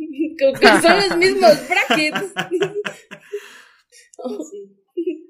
son 0.82 0.96
los 0.96 1.16
mismos 1.16 1.68
brackets. 1.68 2.32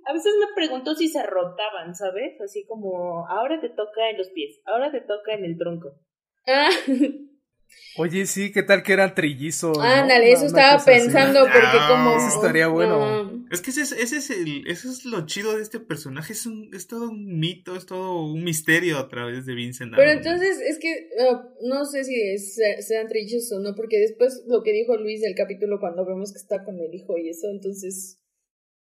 A 0.07 0.13
veces 0.13 0.33
me 0.41 0.47
pregunto 0.57 0.95
si 0.97 1.09
se 1.09 1.23
rotaban, 1.23 1.95
¿sabes? 1.95 2.41
Así 2.41 2.65
como, 2.67 3.29
ahora 3.29 3.61
te 3.61 3.69
toca 3.69 4.11
en 4.11 4.19
los 4.19 4.31
pies, 4.31 4.61
ahora 4.67 4.91
te 4.91 5.01
toca 5.01 5.35
en 5.35 5.45
el 5.45 5.57
tronco. 5.57 5.93
Ah. 6.49 6.71
Oye, 7.97 8.27
sí, 8.27 8.51
¿qué 8.53 8.65
tal 8.65 8.83
que 8.83 8.93
eran 8.93 9.15
trillizos? 9.15 9.79
Ándale, 9.79 10.33
eso 10.33 10.47
estaba 10.47 10.83
pensando 10.85 11.43
porque 11.43 11.79
como... 11.89 12.17
Eso 12.17 12.29
estaría 12.37 12.67
bueno. 12.67 13.30
Es 13.51 13.63
que 13.63 13.71
ese 13.71 13.83
es, 13.83 13.93
ese 13.93 14.19
es, 14.19 14.31
el, 14.31 14.65
eso 14.69 14.89
es 14.89 15.05
lo 15.05 15.27
chido 15.27 15.57
de 15.57 15.63
este 15.63 15.81
personaje, 15.81 16.35
es, 16.35 16.47
un, 16.47 16.71
es 16.73 16.87
todo 16.87 17.11
un 17.11 17.41
mito, 17.41 17.75
es 17.75 17.85
todo 17.85 18.25
un 18.25 18.45
misterio 18.45 18.97
a 18.99 19.09
través 19.09 19.45
de 19.45 19.55
Vincent. 19.55 19.93
Pero 19.97 20.13
entonces 20.13 20.61
es 20.61 20.79
que 20.79 21.09
no 21.63 21.85
sé 21.85 22.05
si 22.05 22.39
sean 22.39 23.09
trillizos 23.09 23.59
o 23.59 23.61
no, 23.61 23.75
porque 23.75 23.99
después 23.99 24.45
lo 24.47 24.63
que 24.63 24.73
dijo 24.73 24.97
Luis 24.97 25.21
del 25.21 25.35
capítulo 25.35 25.81
cuando 25.81 26.07
vemos 26.07 26.33
que 26.33 26.39
está 26.39 26.65
con 26.65 26.79
el 26.79 26.95
hijo 26.95 27.19
y 27.19 27.31
eso, 27.31 27.49
entonces 27.51 28.21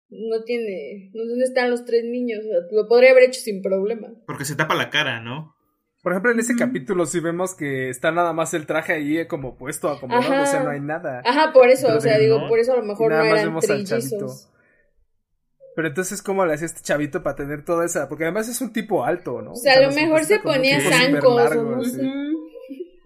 no 0.08 0.44
tiene... 0.44 1.10
¿Dónde 1.12 1.44
están 1.44 1.70
los 1.70 1.84
tres 1.84 2.04
niños? 2.04 2.44
Lo 2.70 2.86
podría 2.86 3.10
haber 3.10 3.24
hecho 3.24 3.40
sin 3.40 3.62
problema. 3.62 4.08
Porque 4.26 4.44
se 4.44 4.54
tapa 4.54 4.76
la 4.76 4.90
cara, 4.90 5.20
¿no? 5.20 5.56
Por 6.02 6.12
ejemplo, 6.12 6.30
en 6.32 6.38
ese 6.40 6.54
capítulo 6.56 7.06
sí 7.06 7.20
vemos 7.20 7.54
que 7.54 7.90
está 7.90 8.10
nada 8.10 8.32
más 8.32 8.54
el 8.54 8.66
traje 8.66 8.92
ahí 8.92 9.26
como 9.26 9.58
puesto, 9.58 9.90
acomodado, 9.90 10.44
o 10.44 10.46
sea, 10.46 10.62
no 10.62 10.70
hay 10.70 10.80
nada. 10.80 11.22
Ajá, 11.26 11.52
por 11.52 11.68
eso, 11.68 11.94
o 11.94 12.00
sea, 12.00 12.18
digo, 12.18 12.48
por 12.48 12.58
eso 12.58 12.72
a 12.72 12.76
lo 12.76 12.84
mejor 12.84 13.12
no 13.12 13.22
eran 13.24 13.58
trillizos. 13.58 14.48
Pero 15.76 15.88
entonces, 15.88 16.22
¿cómo 16.22 16.44
le 16.44 16.54
hacía 16.54 16.66
este 16.66 16.82
chavito 16.82 17.22
para 17.22 17.36
tener 17.36 17.64
toda 17.64 17.84
esa? 17.86 18.08
Porque 18.08 18.24
además 18.24 18.48
es 18.48 18.60
un 18.60 18.72
tipo 18.72 19.04
alto, 19.04 19.40
¿no? 19.40 19.52
O 19.52 19.56
sea, 19.56 19.74
a 19.74 19.82
lo 19.82 19.92
mejor 19.92 20.24
se 20.24 20.40
ponía 20.40 20.80
zancos. 20.80 21.52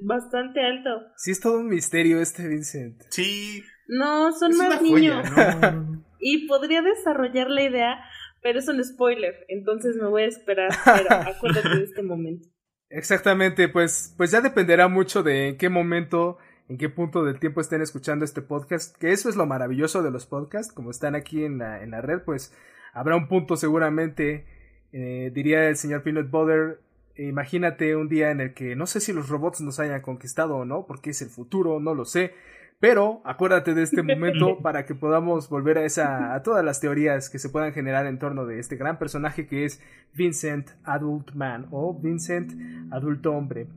Bastante 0.00 0.60
alto. 0.60 0.90
Sí, 1.16 1.30
es 1.30 1.40
todo 1.40 1.58
un 1.58 1.68
misterio 1.68 2.20
este 2.20 2.46
Vincent. 2.46 3.02
Sí. 3.10 3.62
No, 3.88 4.32
son 4.32 4.56
más 4.56 4.82
niños. 4.82 5.26
y 6.20 6.46
podría 6.46 6.82
desarrollar 6.82 7.48
la 7.50 7.62
idea, 7.62 8.04
pero 8.42 8.58
es 8.58 8.68
un 8.68 8.82
spoiler, 8.82 9.44
entonces 9.48 9.96
me 9.96 10.08
voy 10.08 10.22
a 10.22 10.26
esperar. 10.26 10.70
Pero 10.84 11.08
acuérdate 11.10 11.68
de 11.68 11.84
este 11.84 12.02
momento. 12.02 12.48
Exactamente, 12.90 13.68
pues, 13.68 14.14
pues 14.16 14.30
ya 14.30 14.40
dependerá 14.40 14.88
mucho 14.88 15.22
de 15.22 15.48
en 15.48 15.58
qué 15.58 15.68
momento, 15.68 16.38
en 16.68 16.78
qué 16.78 16.88
punto 16.88 17.24
del 17.24 17.38
tiempo 17.38 17.60
estén 17.60 17.82
escuchando 17.82 18.24
este 18.24 18.42
podcast, 18.42 18.96
que 18.96 19.12
eso 19.12 19.28
es 19.28 19.36
lo 19.36 19.46
maravilloso 19.46 20.02
de 20.02 20.10
los 20.10 20.26
podcasts, 20.26 20.72
como 20.72 20.90
están 20.90 21.14
aquí 21.14 21.44
en 21.44 21.58
la, 21.58 21.82
en 21.82 21.90
la 21.90 22.00
red, 22.00 22.20
pues 22.20 22.54
habrá 22.92 23.16
un 23.16 23.28
punto 23.28 23.56
seguramente, 23.56 24.46
eh, 24.92 25.30
diría 25.34 25.68
el 25.68 25.76
señor 25.76 26.02
Peanut 26.02 26.30
Butter, 26.30 26.80
imagínate 27.16 27.96
un 27.96 28.08
día 28.08 28.30
en 28.30 28.40
el 28.40 28.54
que 28.54 28.76
no 28.76 28.86
sé 28.86 29.00
si 29.00 29.12
los 29.12 29.28
robots 29.28 29.60
nos 29.60 29.78
hayan 29.78 30.00
conquistado 30.00 30.56
o 30.56 30.64
no, 30.64 30.86
porque 30.86 31.10
es 31.10 31.20
el 31.22 31.28
futuro, 31.28 31.80
no 31.80 31.94
lo 31.94 32.04
sé, 32.04 32.32
pero 32.80 33.22
acuérdate 33.24 33.74
de 33.74 33.82
este 33.82 34.02
momento 34.02 34.58
para 34.62 34.84
que 34.84 34.94
podamos 34.94 35.48
volver 35.48 35.78
a 35.78 35.84
esa 35.84 36.34
a 36.34 36.42
todas 36.42 36.64
las 36.64 36.80
teorías 36.80 37.30
que 37.30 37.38
se 37.38 37.48
puedan 37.48 37.72
generar 37.72 38.06
en 38.06 38.18
torno 38.18 38.46
de 38.46 38.58
este 38.58 38.76
gran 38.76 38.98
personaje 38.98 39.46
que 39.46 39.64
es 39.64 39.80
Vincent 40.12 40.70
Adult 40.84 41.32
Man 41.34 41.66
o 41.70 41.98
Vincent 41.98 42.52
Adulto 42.90 43.32
Hombre. 43.32 43.68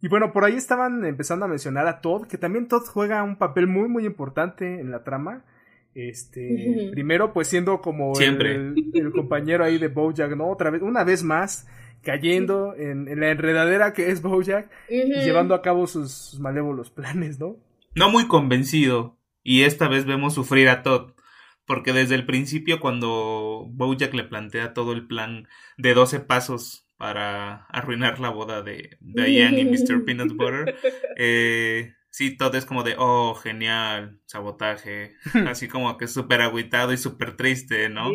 Y 0.00 0.08
bueno, 0.08 0.32
por 0.32 0.44
ahí 0.44 0.54
estaban 0.54 1.04
empezando 1.04 1.44
a 1.44 1.48
mencionar 1.48 1.86
a 1.86 2.00
Todd, 2.00 2.26
que 2.26 2.38
también 2.38 2.68
Todd 2.68 2.84
juega 2.86 3.22
un 3.22 3.36
papel 3.36 3.66
muy 3.66 3.88
muy 3.88 4.06
importante 4.06 4.80
en 4.80 4.90
la 4.90 5.04
trama. 5.04 5.44
Este, 5.94 6.90
primero 6.92 7.32
pues 7.32 7.48
siendo 7.48 7.80
como 7.80 8.12
el, 8.20 8.74
el, 8.94 9.10
compañero 9.10 9.64
ahí 9.64 9.78
de 9.78 9.88
Bojack, 9.88 10.36
¿no? 10.36 10.48
Otra 10.48 10.70
vez, 10.70 10.82
una 10.82 11.02
vez 11.02 11.24
más 11.24 11.66
cayendo 12.02 12.74
en, 12.76 13.08
en 13.08 13.18
la 13.18 13.30
enredadera 13.30 13.92
que 13.92 14.10
es 14.10 14.22
Bojack 14.22 14.70
y 14.88 15.02
llevando 15.24 15.54
a 15.54 15.62
cabo 15.62 15.88
sus 15.88 16.38
malévolos 16.38 16.90
planes, 16.90 17.40
¿no? 17.40 17.56
no 17.98 18.10
muy 18.10 18.28
convencido, 18.28 19.18
y 19.42 19.62
esta 19.62 19.88
vez 19.88 20.06
vemos 20.06 20.34
sufrir 20.34 20.68
a 20.68 20.82
Todd, 20.82 21.12
porque 21.66 21.92
desde 21.92 22.14
el 22.14 22.26
principio 22.26 22.80
cuando 22.80 23.66
Bojack 23.70 24.14
le 24.14 24.24
plantea 24.24 24.72
todo 24.72 24.92
el 24.92 25.06
plan 25.06 25.48
de 25.76 25.94
12 25.94 26.20
pasos 26.20 26.87
para 26.98 27.66
arruinar 27.66 28.18
la 28.18 28.30
boda 28.30 28.62
de 28.62 28.98
Diane 29.00 29.60
y 29.60 29.64
Mr. 29.64 30.04
Peanut 30.04 30.34
Butter, 30.34 30.74
eh, 31.16 31.94
sí, 32.10 32.36
Todd 32.36 32.54
es 32.56 32.66
como 32.66 32.82
de, 32.82 32.96
oh, 32.98 33.34
genial, 33.34 34.20
sabotaje, 34.26 35.12
así 35.46 35.68
como 35.68 35.96
que 35.96 36.08
súper 36.08 36.40
agüitado 36.40 36.92
y 36.92 36.98
súper 36.98 37.36
triste, 37.36 37.88
¿no? 37.88 38.10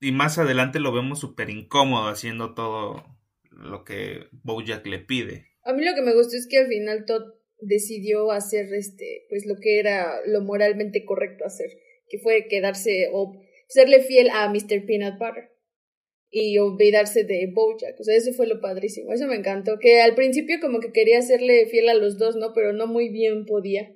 y 0.00 0.12
más 0.12 0.38
adelante 0.38 0.78
lo 0.78 0.92
vemos 0.92 1.20
súper 1.20 1.50
incómodo 1.50 2.08
haciendo 2.08 2.54
todo 2.54 3.04
lo 3.50 3.84
que 3.84 4.26
Bojack 4.30 4.86
le 4.86 5.00
pide. 5.00 5.46
A 5.64 5.72
mí 5.72 5.84
lo 5.84 5.94
que 5.94 6.02
me 6.02 6.14
gustó 6.14 6.36
es 6.36 6.46
que 6.48 6.58
al 6.58 6.68
final 6.68 7.04
Todd 7.04 7.34
decidió 7.60 8.30
hacer 8.30 8.72
este, 8.72 9.26
pues 9.28 9.44
lo 9.46 9.56
que 9.60 9.80
era 9.80 10.20
lo 10.26 10.42
moralmente 10.42 11.04
correcto 11.04 11.44
hacer, 11.44 11.70
que 12.08 12.18
fue 12.18 12.46
quedarse 12.48 13.08
o 13.12 13.40
serle 13.68 14.00
fiel 14.00 14.30
a 14.30 14.48
Mr. 14.48 14.86
Peanut 14.86 15.18
Butter. 15.18 15.50
Y 16.30 16.58
olvidarse 16.58 17.24
de 17.24 17.50
Bojack. 17.52 17.98
O 17.98 18.04
sea, 18.04 18.16
eso 18.16 18.32
fue 18.32 18.46
lo 18.46 18.60
padrísimo. 18.60 19.12
Eso 19.12 19.26
me 19.26 19.36
encantó. 19.36 19.78
Que 19.78 20.00
al 20.00 20.14
principio 20.14 20.56
como 20.60 20.80
que 20.80 20.92
quería 20.92 21.18
hacerle 21.18 21.66
fiel 21.66 21.88
a 21.88 21.94
los 21.94 22.18
dos, 22.18 22.36
¿no? 22.36 22.52
Pero 22.54 22.72
no 22.72 22.86
muy 22.86 23.08
bien 23.08 23.46
podía. 23.46 23.92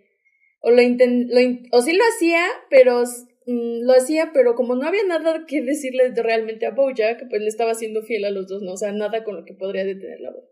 O 0.60 0.70
lo, 0.70 0.80
intent 0.80 1.30
lo 1.30 1.40
o 1.72 1.82
sí 1.82 1.92
lo 1.92 2.04
hacía, 2.14 2.46
pero 2.70 3.02
mm, 3.46 3.82
lo 3.82 3.92
hacía, 3.92 4.30
pero 4.32 4.54
como 4.54 4.76
no 4.76 4.86
había 4.86 5.04
nada 5.04 5.44
que 5.46 5.60
decirle 5.62 6.12
realmente 6.14 6.66
a 6.66 6.70
Bojack, 6.70 7.28
pues 7.28 7.42
le 7.42 7.48
estaba 7.48 7.72
haciendo 7.72 8.02
fiel 8.02 8.24
a 8.24 8.30
los 8.30 8.46
dos, 8.46 8.62
¿no? 8.62 8.72
O 8.72 8.76
sea, 8.76 8.92
nada 8.92 9.24
con 9.24 9.36
lo 9.36 9.44
que 9.44 9.54
podría 9.54 9.84
detener 9.84 10.20
la 10.20 10.30
voz. 10.30 10.44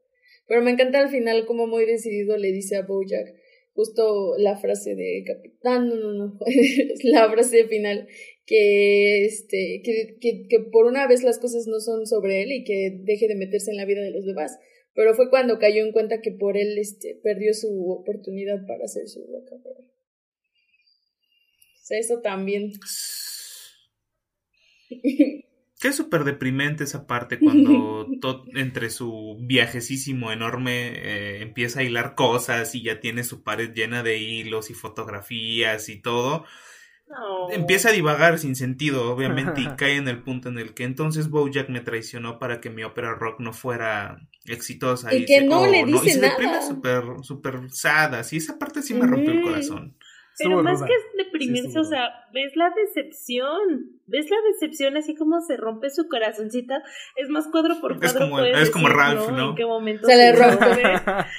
Pero 0.47 0.62
me 0.62 0.73
encanta 0.73 0.99
al 0.99 1.09
final 1.09 1.47
como 1.47 1.69
muy 1.69 1.87
decidido 1.87 2.37
le 2.37 2.51
dice 2.51 2.77
a 2.77 2.83
Bojack 2.83 3.35
justo 3.73 4.35
la 4.37 4.57
frase 4.57 4.95
de 4.95 5.25
capitán, 5.27 5.88
no, 5.88 5.97
no, 5.97 6.12
no, 6.12 6.38
la 7.05 7.31
frase 7.31 7.64
final 7.66 8.09
que, 8.51 9.27
este, 9.27 9.81
que, 9.85 10.19
que, 10.21 10.49
que, 10.49 10.59
por 10.73 10.87
una 10.87 11.07
vez 11.07 11.23
las 11.23 11.39
cosas 11.39 11.69
no 11.69 11.79
son 11.79 12.05
sobre 12.05 12.43
él 12.43 12.51
y 12.51 12.65
que 12.65 12.99
deje 13.05 13.29
de 13.29 13.37
meterse 13.37 13.71
en 13.71 13.77
la 13.77 13.85
vida 13.85 14.03
de 14.03 14.11
los 14.11 14.27
demás. 14.27 14.59
Pero 14.93 15.15
fue 15.15 15.31
cuando 15.31 15.61
cayó 15.61 15.85
en 15.85 15.93
cuenta 15.93 16.21
que 16.21 16.33
por 16.33 16.57
él 16.57 16.77
este, 16.77 17.21
perdió 17.23 17.55
su 17.55 17.89
oportunidad 17.93 18.67
para 18.67 18.87
hacer 18.87 19.07
su 19.07 19.21
boca. 19.21 19.55
O 19.55 19.85
sea, 21.85 21.99
eso 21.99 22.21
también. 22.21 22.73
Es 25.83 25.97
súper 25.97 26.25
deprimente 26.25 26.85
esa 26.85 27.07
parte 27.07 27.39
cuando 27.39 28.07
entre 28.55 28.91
su 28.91 29.39
viajecísimo 29.41 30.31
enorme 30.31 30.89
eh, 30.89 31.41
empieza 31.41 31.81
a 31.81 31.85
hilar 31.85 32.15
cosas 32.15 32.75
y 32.75 32.83
ya 32.83 33.01
tiene 33.01 33.25
su 33.25 33.43
pared 33.43 33.73
llena 33.73 34.03
de 34.03 34.19
hilos 34.19 34.69
y 34.69 34.75
fotografías 34.75 35.89
y 35.89 36.03
todo. 36.03 36.45
Empieza 37.51 37.88
a 37.88 37.92
divagar 37.92 38.38
sin 38.38 38.55
sentido, 38.55 39.12
obviamente, 39.12 39.61
y 39.61 39.66
cae 39.77 39.96
en 39.96 40.09
el 40.09 40.23
punto 40.23 40.49
en 40.49 40.59
el 40.59 40.75
que 40.75 40.85
entonces 40.85 41.29
Bojack 41.29 41.68
me 41.68 41.81
traicionó 41.81 42.38
para 42.38 42.61
que 42.61 42.70
mi 42.70 42.85
ópera 42.85 43.14
rock 43.14 43.40
no 43.40 43.53
fuera 43.53 44.20
exitosa. 44.44 45.14
Y, 45.14 45.25
que 45.25 45.42
no 45.42 45.66
le 45.66 45.85
dice 45.85 46.07
y 46.07 46.11
se 46.11 46.62
súper, 46.66 47.05
súper 47.23 47.70
sad, 47.70 48.14
así 48.14 48.37
esa 48.37 48.59
parte 48.59 48.83
sí 48.83 48.94
me 48.94 49.07
rompió 49.07 49.33
el 49.33 49.42
corazón. 49.42 49.96
Pero 50.42 50.62
más 50.62 50.83
que 50.83 50.92
deprimirse, 51.16 51.79
o 51.79 51.85
sea, 51.85 52.09
ves 52.33 52.57
la 52.57 52.70
decepción, 52.70 53.90
ves 54.07 54.31
la 54.31 54.37
decepción 54.53 54.96
así 54.96 55.14
como 55.14 55.40
se 55.40 55.57
rompe 55.57 55.90
su 55.90 56.09
corazoncita, 56.09 56.83
es 57.16 57.29
más 57.29 57.48
cuadro 57.48 57.81
por 57.81 57.98
cuadro. 57.98 58.07
Es 58.07 58.14
como, 58.14 58.40
es 58.40 58.70
como 58.70 58.88
Ralph, 58.88 59.31
¿no? 59.31 59.50
¿En 59.50 59.55
qué 59.57 59.66
momento 59.66 60.07
se, 60.07 60.16
le 60.16 60.33
rompe? 60.33 60.83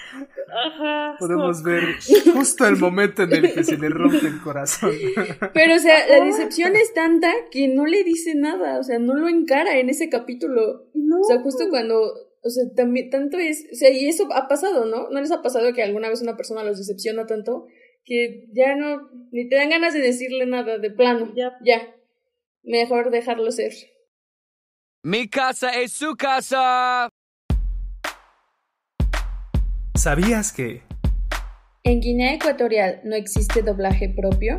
Ajá. 0.53 1.15
Podemos 1.19 1.63
ver 1.63 1.83
justo 2.33 2.67
el 2.67 2.77
momento 2.77 3.23
en 3.23 3.33
el 3.33 3.53
que 3.53 3.63
se 3.63 3.77
le 3.77 3.89
rompe 3.89 4.27
el 4.27 4.41
corazón. 4.41 4.91
Pero, 5.53 5.75
o 5.75 5.79
sea, 5.79 6.07
la 6.07 6.23
decepción 6.25 6.75
es 6.75 6.93
tanta 6.93 7.31
que 7.51 7.67
no 7.67 7.85
le 7.85 8.03
dice 8.03 8.35
nada, 8.35 8.79
o 8.79 8.83
sea, 8.83 8.99
no 8.99 9.15
lo 9.15 9.27
encara 9.27 9.77
en 9.77 9.89
ese 9.89 10.09
capítulo. 10.09 10.87
No. 10.93 11.21
O 11.21 11.23
sea, 11.23 11.39
justo 11.39 11.69
cuando 11.69 12.13
o 12.43 12.49
sea, 12.49 12.63
también, 12.75 13.09
tanto 13.11 13.37
es, 13.37 13.67
o 13.71 13.75
sea, 13.75 13.91
y 13.91 14.07
eso 14.07 14.27
ha 14.33 14.47
pasado, 14.47 14.85
¿no? 14.85 15.09
¿No 15.09 15.21
les 15.21 15.31
ha 15.31 15.43
pasado 15.43 15.73
que 15.73 15.83
alguna 15.83 16.09
vez 16.09 16.21
una 16.21 16.35
persona 16.35 16.63
los 16.63 16.79
decepciona 16.79 17.27
tanto 17.27 17.67
que 18.03 18.47
ya 18.53 18.75
no, 18.75 19.09
ni 19.31 19.47
te 19.47 19.55
dan 19.55 19.69
ganas 19.69 19.93
de 19.93 20.01
decirle 20.01 20.45
nada 20.45 20.77
de 20.77 20.91
plano. 20.91 21.33
Ya, 21.35 21.57
ya. 21.63 21.95
Mejor 22.63 23.11
dejarlo 23.11 23.51
ser. 23.51 23.73
Mi 25.03 25.27
casa 25.27 25.71
es 25.79 25.93
su 25.93 26.15
casa. 26.15 27.09
¿Sabías 29.95 30.53
que... 30.53 30.83
En 31.83 31.99
Guinea 31.99 32.35
Ecuatorial 32.35 33.01
no 33.03 33.15
existe 33.15 33.63
doblaje 33.63 34.09
propio? 34.09 34.55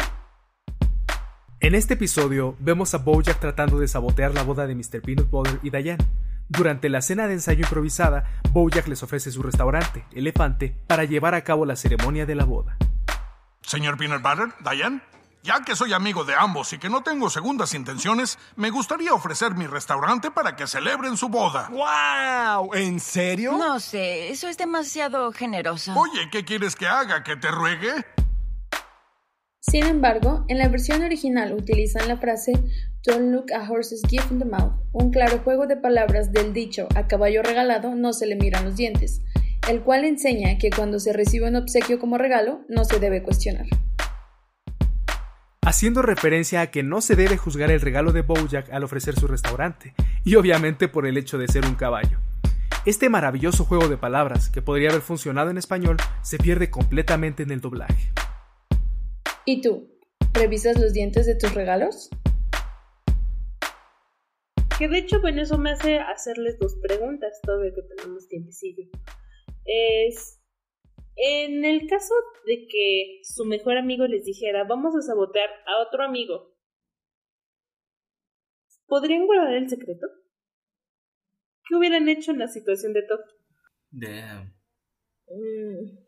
En 1.60 1.76
este 1.76 1.94
episodio 1.94 2.56
vemos 2.58 2.92
a 2.94 2.98
Bojack 2.98 3.38
tratando 3.38 3.78
de 3.78 3.86
sabotear 3.86 4.34
la 4.34 4.42
boda 4.42 4.66
de 4.66 4.74
Mr. 4.74 5.00
Peanut 5.00 5.30
Butter 5.30 5.60
y 5.62 5.70
Diane. 5.70 6.04
Durante 6.48 6.88
la 6.88 7.00
cena 7.00 7.28
de 7.28 7.34
ensayo 7.34 7.60
improvisada, 7.60 8.40
Bojack 8.50 8.88
les 8.88 9.02
ofrece 9.04 9.30
su 9.30 9.42
restaurante, 9.42 10.04
Elefante, 10.12 10.74
para 10.88 11.04
llevar 11.04 11.36
a 11.36 11.44
cabo 11.44 11.64
la 11.64 11.76
ceremonia 11.76 12.26
de 12.26 12.34
la 12.34 12.44
boda. 12.44 12.76
Señor 13.62 13.96
Peanut 13.96 14.22
Butter, 14.22 14.52
Diane, 14.60 15.00
ya 15.42 15.62
que 15.64 15.74
soy 15.74 15.92
amigo 15.92 16.24
de 16.24 16.34
ambos 16.34 16.72
y 16.72 16.78
que 16.78 16.88
no 16.88 17.02
tengo 17.02 17.28
segundas 17.28 17.74
intenciones, 17.74 18.38
me 18.56 18.70
gustaría 18.70 19.12
ofrecer 19.12 19.54
mi 19.54 19.66
restaurante 19.66 20.30
para 20.30 20.54
que 20.54 20.66
celebren 20.66 21.16
su 21.16 21.28
boda. 21.28 21.68
¡Wow! 21.70 22.74
¿En 22.74 23.00
serio? 23.00 23.52
No 23.52 23.80
sé, 23.80 24.30
eso 24.30 24.48
es 24.48 24.56
demasiado 24.56 25.32
generoso. 25.32 25.94
Oye, 25.94 26.28
¿qué 26.30 26.44
quieres 26.44 26.76
que 26.76 26.86
haga? 26.86 27.24
¿Que 27.24 27.36
te 27.36 27.50
ruegue? 27.50 28.04
Sin 29.60 29.84
embargo, 29.86 30.44
en 30.48 30.58
la 30.58 30.68
versión 30.68 31.02
original 31.02 31.54
utilizan 31.54 32.08
la 32.08 32.16
frase 32.16 32.52
Don't 33.04 33.32
look 33.32 33.52
a 33.52 33.68
horse's 33.68 34.02
gift 34.08 34.30
in 34.30 34.38
the 34.38 34.44
mouth, 34.44 34.72
un 34.92 35.10
claro 35.10 35.40
juego 35.42 35.66
de 35.66 35.76
palabras 35.76 36.32
del 36.32 36.52
dicho 36.52 36.88
a 36.94 37.06
caballo 37.06 37.42
regalado 37.42 37.94
no 37.94 38.12
se 38.12 38.26
le 38.26 38.36
miran 38.36 38.64
los 38.64 38.76
dientes, 38.76 39.22
el 39.68 39.82
cual 39.82 40.04
enseña 40.04 40.58
que 40.58 40.70
cuando 40.70 40.98
se 40.98 41.12
recibe 41.12 41.48
un 41.48 41.56
obsequio 41.56 41.98
como 41.98 42.18
regalo 42.18 42.62
no 42.68 42.84
se 42.84 42.98
debe 42.98 43.22
cuestionar. 43.22 43.66
Haciendo 45.64 46.02
referencia 46.02 46.60
a 46.60 46.70
que 46.70 46.82
no 46.82 47.00
se 47.00 47.14
debe 47.14 47.36
juzgar 47.36 47.70
el 47.70 47.80
regalo 47.80 48.12
de 48.12 48.22
Bojack 48.22 48.72
al 48.72 48.82
ofrecer 48.82 49.14
su 49.14 49.28
restaurante, 49.28 49.94
y 50.24 50.34
obviamente 50.34 50.88
por 50.88 51.06
el 51.06 51.16
hecho 51.16 51.38
de 51.38 51.46
ser 51.46 51.64
un 51.64 51.76
caballo. 51.76 52.18
Este 52.84 53.08
maravilloso 53.08 53.64
juego 53.64 53.86
de 53.86 53.96
palabras, 53.96 54.50
que 54.50 54.60
podría 54.60 54.90
haber 54.90 55.02
funcionado 55.02 55.50
en 55.50 55.58
español, 55.58 55.98
se 56.22 56.38
pierde 56.38 56.68
completamente 56.68 57.44
en 57.44 57.52
el 57.52 57.60
doblaje. 57.60 58.10
¿Y 59.44 59.60
tú? 59.60 59.88
¿Revisas 60.32 60.80
los 60.80 60.92
dientes 60.92 61.26
de 61.26 61.36
tus 61.36 61.54
regalos? 61.54 62.10
Que 64.76 64.88
de 64.88 64.98
hecho, 64.98 65.20
bueno, 65.20 65.42
eso 65.42 65.58
me 65.58 65.70
hace 65.70 66.00
hacerles 66.00 66.58
dos 66.58 66.74
preguntas, 66.82 67.38
todavía 67.44 67.72
que 67.72 67.82
tenemos 67.82 68.26
tiempecillo 68.26 68.84
es 69.64 70.40
en 71.16 71.64
el 71.64 71.86
caso 71.88 72.14
de 72.46 72.66
que 72.66 73.20
su 73.22 73.44
mejor 73.44 73.76
amigo 73.76 74.06
les 74.06 74.24
dijera 74.24 74.64
vamos 74.64 74.94
a 74.96 75.02
sabotear 75.02 75.50
a 75.66 75.82
otro 75.86 76.02
amigo, 76.02 76.56
¿podrían 78.86 79.26
guardar 79.26 79.54
el 79.54 79.68
secreto? 79.68 80.06
¿Qué 81.68 81.76
hubieran 81.76 82.08
hecho 82.08 82.32
en 82.32 82.38
la 82.38 82.48
situación 82.48 82.92
de 82.92 83.02
Todd? 83.02 83.20
Damn. 83.90 84.54
Mm. 85.28 85.98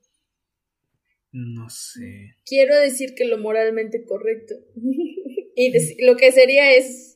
No 1.32 1.68
sé. 1.68 2.36
Quiero 2.46 2.78
decir 2.78 3.14
que 3.16 3.24
lo 3.24 3.38
moralmente 3.38 4.04
correcto. 4.04 4.54
y 5.56 6.04
lo 6.04 6.16
que 6.16 6.32
sería 6.32 6.74
es 6.74 7.13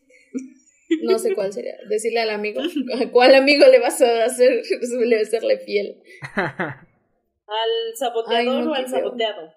no 1.02 1.18
sé 1.18 1.34
cuál 1.34 1.52
sería. 1.52 1.74
Decirle 1.88 2.20
al 2.20 2.30
amigo. 2.30 2.60
¿A 2.60 3.10
cuál 3.10 3.34
amigo 3.34 3.66
le 3.66 3.80
vas 3.80 4.00
a 4.00 4.24
hacer 4.24 4.62
le 5.06 5.20
hacerle 5.20 5.58
fiel? 5.58 6.02
¿Al 6.34 7.96
saboteador 7.96 8.68
o 8.68 8.74
al 8.74 8.88
saboteado? 8.88 9.52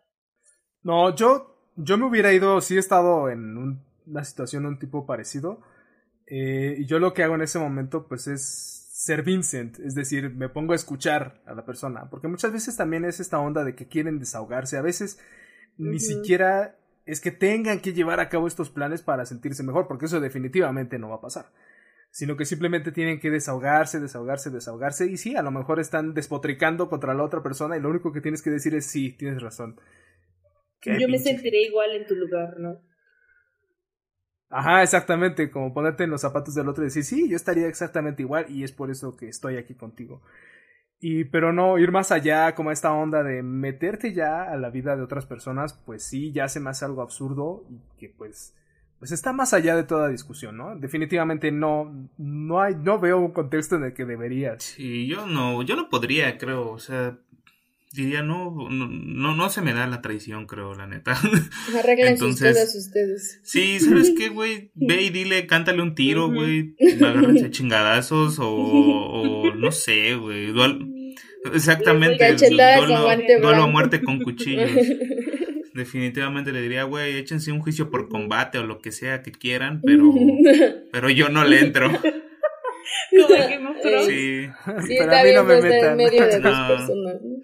No, 0.83 1.15
yo, 1.15 1.71
yo 1.75 1.97
me 1.97 2.05
hubiera 2.05 2.33
ido, 2.33 2.59
sí 2.61 2.75
he 2.75 2.79
estado 2.79 3.29
en 3.29 3.81
una 4.07 4.23
situación, 4.23 4.65
un 4.65 4.79
tipo 4.79 5.05
parecido. 5.05 5.61
Eh, 6.27 6.75
y 6.79 6.85
yo 6.85 6.99
lo 6.99 7.13
que 7.13 7.23
hago 7.23 7.35
en 7.35 7.41
ese 7.41 7.59
momento, 7.59 8.07
pues 8.07 8.27
es 8.27 8.81
ser 9.01 9.23
Vincent, 9.23 9.79
es 9.79 9.95
decir, 9.95 10.29
me 10.29 10.47
pongo 10.47 10.73
a 10.73 10.75
escuchar 10.75 11.41
a 11.45 11.55
la 11.55 11.65
persona, 11.65 12.07
porque 12.11 12.27
muchas 12.27 12.53
veces 12.53 12.77
también 12.77 13.03
es 13.03 13.19
esta 13.19 13.39
onda 13.39 13.63
de 13.63 13.73
que 13.73 13.87
quieren 13.87 14.19
desahogarse, 14.19 14.77
a 14.77 14.83
veces 14.83 15.19
ni 15.77 15.99
siquiera 15.99 16.77
es 17.11 17.19
que 17.19 17.31
tengan 17.31 17.81
que 17.81 17.91
llevar 17.91 18.21
a 18.21 18.29
cabo 18.29 18.47
estos 18.47 18.69
planes 18.69 19.01
para 19.01 19.25
sentirse 19.25 19.63
mejor, 19.63 19.85
porque 19.85 20.05
eso 20.05 20.21
definitivamente 20.21 20.97
no 20.97 21.09
va 21.09 21.15
a 21.15 21.21
pasar. 21.21 21.47
Sino 22.09 22.37
que 22.37 22.45
simplemente 22.45 22.93
tienen 22.93 23.19
que 23.19 23.29
desahogarse, 23.29 23.99
desahogarse, 23.99 24.49
desahogarse. 24.49 25.07
Y 25.07 25.17
sí, 25.17 25.35
a 25.35 25.41
lo 25.41 25.51
mejor 25.51 25.81
están 25.81 26.13
despotricando 26.13 26.87
contra 26.87 27.13
la 27.13 27.23
otra 27.23 27.43
persona 27.43 27.75
y 27.75 27.81
lo 27.81 27.89
único 27.89 28.13
que 28.13 28.21
tienes 28.21 28.41
que 28.41 28.49
decir 28.49 28.75
es 28.75 28.85
sí, 28.85 29.11
tienes 29.11 29.41
razón. 29.41 29.77
Yo 30.85 31.09
me 31.09 31.19
sentiré 31.19 31.63
igual 31.63 31.91
en 31.91 32.07
tu 32.07 32.15
lugar, 32.15 32.57
¿no? 32.57 32.79
Ajá, 34.49 34.81
exactamente, 34.81 35.51
como 35.51 35.73
ponerte 35.73 36.05
en 36.05 36.11
los 36.11 36.21
zapatos 36.21 36.55
del 36.55 36.69
otro 36.69 36.81
y 36.81 36.87
decir, 36.87 37.03
sí, 37.03 37.29
yo 37.29 37.35
estaría 37.35 37.67
exactamente 37.67 38.21
igual 38.21 38.45
y 38.47 38.63
es 38.63 38.71
por 38.71 38.89
eso 38.89 39.17
que 39.17 39.27
estoy 39.27 39.57
aquí 39.57 39.75
contigo. 39.75 40.21
Y, 41.03 41.23
pero 41.25 41.51
no 41.51 41.79
ir 41.79 41.91
más 41.91 42.11
allá, 42.11 42.53
como 42.53 42.71
esta 42.71 42.93
onda 42.93 43.23
de 43.23 43.41
meterte 43.41 44.13
ya 44.13 44.43
a 44.43 44.55
la 44.55 44.69
vida 44.69 44.95
de 44.95 45.01
otras 45.01 45.25
personas, 45.25 45.73
pues 45.73 46.03
sí, 46.03 46.31
ya 46.31 46.43
hace 46.43 46.59
más 46.59 46.83
algo 46.83 47.01
absurdo 47.01 47.65
y 47.71 47.79
que 47.99 48.09
pues, 48.09 48.53
pues 48.99 49.11
está 49.11 49.33
más 49.33 49.51
allá 49.53 49.75
de 49.75 49.83
toda 49.83 50.09
discusión, 50.09 50.57
¿no? 50.57 50.77
Definitivamente 50.77 51.51
no, 51.51 52.07
no 52.19 52.61
hay, 52.61 52.75
no 52.75 52.99
veo 52.99 53.17
un 53.17 53.31
contexto 53.31 53.77
en 53.77 53.85
el 53.85 53.93
que 53.93 54.05
deberías. 54.05 54.63
Sí, 54.63 55.07
yo 55.07 55.25
no, 55.25 55.63
yo 55.63 55.75
no 55.75 55.89
podría, 55.89 56.37
creo, 56.37 56.69
o 56.69 56.77
sea, 56.77 57.17
diría 57.93 58.21
no, 58.21 58.69
no, 58.69 59.35
no, 59.35 59.49
se 59.49 59.61
me 59.61 59.73
da 59.73 59.87
la 59.87 60.01
traición, 60.01 60.45
creo, 60.45 60.75
la 60.75 60.87
neta. 60.87 61.17
Arreglen 61.77 62.13
Entonces, 62.13 62.75
ustedes. 62.75 63.39
Sí, 63.43 63.79
¿sabes 63.79 64.13
qué, 64.17 64.29
güey? 64.29 64.71
Ve 64.75 65.01
y 65.01 65.09
dile, 65.09 65.47
cántale 65.47 65.81
un 65.81 65.95
tiro, 65.95 66.31
güey. 66.31 66.75
Agárrense 66.95 67.49
chingadazos 67.51 68.39
o, 68.39 68.49
o 68.49 69.55
no 69.55 69.71
sé, 69.71 70.15
güey. 70.15 70.51
Exactamente. 71.53 72.35
Duelo, 73.41 73.63
a 73.63 73.67
muerte 73.67 74.01
con 74.01 74.19
cuchillos. 74.21 74.69
Definitivamente 75.73 76.51
le 76.51 76.61
diría, 76.61 76.83
güey, 76.83 77.17
échense 77.17 77.51
un 77.51 77.61
juicio 77.61 77.89
por 77.89 78.09
combate 78.09 78.57
o 78.57 78.63
lo 78.63 78.79
que 78.79 78.91
sea 78.91 79.23
que 79.23 79.31
quieran, 79.31 79.81
pero, 79.85 80.13
pero 80.91 81.09
yo 81.09 81.29
no 81.29 81.43
le 81.45 81.59
entro. 81.59 81.89
Como 83.11 83.27
Game 83.27 83.67
of 83.69 83.79
Thrones. 83.81 84.05
Sí, 84.07 84.47
Sí, 84.87 84.95
Pero 84.97 85.03
está 85.11 85.19
a 85.21 85.23
mí 85.23 85.29
bien 85.29 85.35
no 85.35 85.43
me 85.43 85.57
puesta 85.59 85.67
en 85.67 85.81
metan. 85.81 85.97
medio 85.97 86.25
de 86.27 86.39
dos 86.39 86.59
No. 86.59 86.67
personas. 86.67 87.21
¿no? 87.21 87.35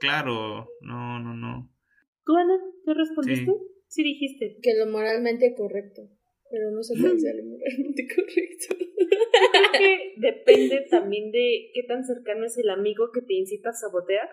claro. 0.00 0.68
No, 0.80 1.18
no, 1.20 1.34
no. 1.34 1.70
¿Tú, 2.24 2.36
Ana? 2.36 2.54
¿Qué 2.84 2.94
respondiste? 2.94 3.44
Sí. 3.44 3.52
Sí, 3.88 4.02
dijiste. 4.04 4.56
Que 4.62 4.74
lo 4.78 4.90
moralmente 4.90 5.54
correcto. 5.56 6.02
Pero 6.52 6.70
no 6.70 6.80
cuál 6.82 7.18
sea 7.18 7.32
lo 7.32 7.44
moralmente 7.44 8.06
correcto. 8.14 8.76
Creo 8.76 9.72
que 9.72 10.14
depende 10.18 10.86
también 10.90 11.32
de 11.32 11.70
qué 11.72 11.82
tan 11.84 12.04
cercano 12.04 12.44
es 12.44 12.58
el 12.58 12.68
amigo 12.68 13.10
que 13.10 13.22
te 13.22 13.32
incita 13.32 13.70
a 13.70 13.72
sabotear. 13.72 14.28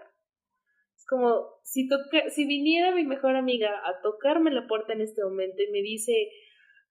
Es 0.98 1.06
como 1.08 1.62
si 1.64 1.88
toca, 1.88 2.30
si 2.30 2.46
viniera 2.46 2.94
mi 2.94 3.06
mejor 3.06 3.38
amiga 3.38 3.70
a 3.86 4.02
tocarme 4.02 4.52
la 4.52 4.68
puerta 4.68 4.92
en 4.92 5.00
este 5.00 5.24
momento 5.24 5.64
y 5.64 5.72
me 5.72 5.82
dice, 5.82 6.30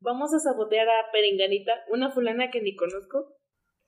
vamos 0.00 0.32
a 0.32 0.38
sabotear 0.38 0.88
a 0.88 1.12
Perenganita, 1.12 1.74
una 1.92 2.10
fulana 2.10 2.50
que 2.50 2.62
ni 2.62 2.74
conozco. 2.74 3.38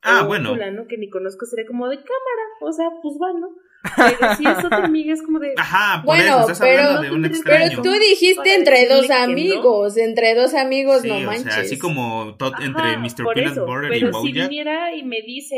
Ah, 0.03 0.21
o 0.21 0.23
un 0.23 0.29
bueno. 0.29 0.51
fulano 0.51 0.87
que 0.89 0.97
ni 0.97 1.11
conozco 1.11 1.45
sería 1.47 1.67
como 1.67 1.89
de 1.89 1.97
cámara, 1.97 2.45
o 2.63 2.73
sea, 2.73 2.89
pues 3.03 3.17
va, 3.21 3.33
¿no? 3.39 3.49
Pero 3.97 4.35
si 4.37 4.47
es 4.47 4.65
otra 4.65 4.85
amiga 4.85 5.13
es 5.15 5.23
como 5.23 5.39
de... 5.39 5.55
Ajá, 5.59 6.03
por 6.03 6.17
Bueno, 6.17 6.25
eso 6.25 6.41
estás 6.41 6.61
pero- 6.61 6.83
hablando 6.83 7.03
de 7.03 7.11
un 7.13 7.23
pero 7.23 7.35
extraño. 7.35 7.69
Pero 7.71 7.83
tú 7.83 7.93
dijiste 7.93 8.55
entre 8.55 8.89
dos 8.89 9.09
no. 9.09 9.15
amigos, 9.15 9.97
entre 9.97 10.35
dos 10.35 10.55
amigos, 10.55 11.03
Sí, 11.03 11.09
no 11.09 11.17
o 11.17 11.21
manches. 11.21 11.53
sea, 11.55 11.63
así 11.63 11.79
como 11.79 12.35
Ajá, 12.41 12.65
entre 12.65 12.97
Mr. 12.99 13.35
Peanut 13.35 13.53
eso, 13.53 13.67
Butter 13.67 13.85
y 13.97 14.01
pero 14.01 14.13
si 14.13 14.29
Bojack. 14.29 14.49
viniera 14.49 14.95
y 14.95 15.03
me 15.03 15.21
dice, 15.23 15.57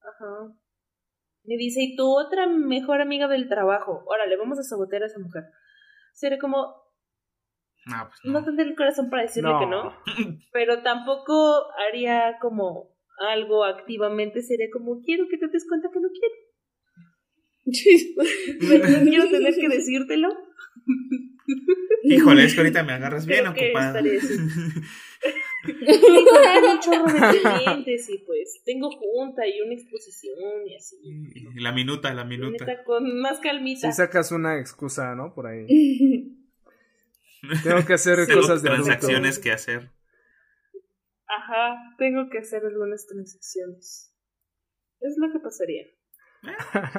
ajá, 0.00 0.52
me 1.44 1.56
dice, 1.56 1.80
y 1.82 1.96
tu 1.96 2.06
otra 2.18 2.46
mejor 2.46 3.00
amiga 3.00 3.28
del 3.28 3.48
trabajo, 3.48 4.02
órale, 4.06 4.36
vamos 4.36 4.58
a 4.58 4.62
sabotear 4.62 5.02
a 5.04 5.06
esa 5.06 5.18
mujer. 5.20 5.44
Sería 6.12 6.38
como, 6.38 6.74
Ah, 7.88 8.08
pues 8.08 8.18
no 8.24 8.40
no. 8.40 8.44
tendré 8.44 8.64
el 8.66 8.74
corazón 8.74 9.10
para 9.10 9.22
decirle 9.22 9.50
No. 9.52 9.58
que 9.60 9.66
no, 9.66 9.92
pero 10.52 10.82
tampoco 10.82 11.66
haría 11.88 12.38
como 12.40 12.95
algo 13.18 13.64
activamente, 13.64 14.42
sería 14.42 14.66
como, 14.72 15.02
quiero 15.02 15.26
que 15.28 15.38
te 15.38 15.48
des 15.48 15.66
cuenta 15.68 15.88
que 15.92 16.00
no 16.00 16.08
quiero, 16.10 16.34
pero 18.60 18.88
no 18.88 19.04
quiero 19.08 19.28
tener 19.28 19.54
que 19.54 19.68
decírtelo. 19.68 20.28
Híjole, 22.04 22.44
es 22.44 22.54
que 22.54 22.60
ahorita 22.60 22.82
me 22.84 22.92
agarras 22.92 23.26
bien 23.26 23.46
ocupada. 23.46 24.00
tengo 24.02 24.18
un 26.72 26.78
chorro 26.80 27.06
de 27.32 27.40
clientes 27.40 28.08
y 28.10 28.18
pues 28.18 28.62
tengo 28.64 28.90
junta 28.90 29.46
y 29.46 29.60
una 29.60 29.74
exposición 29.74 30.66
y 30.66 30.76
así. 30.76 30.96
Y 31.02 31.60
La 31.60 31.72
minuta, 31.72 32.12
la 32.14 32.24
minuta. 32.24 32.84
Con 32.84 33.20
más 33.20 33.40
calmita. 33.40 33.90
Si 33.90 33.96
sacas 33.96 34.30
una 34.32 34.58
excusa, 34.60 35.14
¿no? 35.14 35.34
Por 35.34 35.46
ahí. 35.48 35.66
Tengo 37.62 37.84
que 37.84 37.94
hacer 37.94 38.26
Tengo 38.26 38.40
cosas 38.40 38.62
de 38.62 38.70
adulto. 38.70 38.86
transacciones 38.86 39.38
que 39.38 39.52
hacer. 39.52 39.90
Ajá, 41.28 41.76
tengo 41.98 42.28
que 42.30 42.38
hacer 42.38 42.64
algunas 42.64 43.06
transacciones. 43.06 44.12
Es 45.00 45.14
lo 45.18 45.32
que 45.32 45.40
pasaría. 45.40 45.84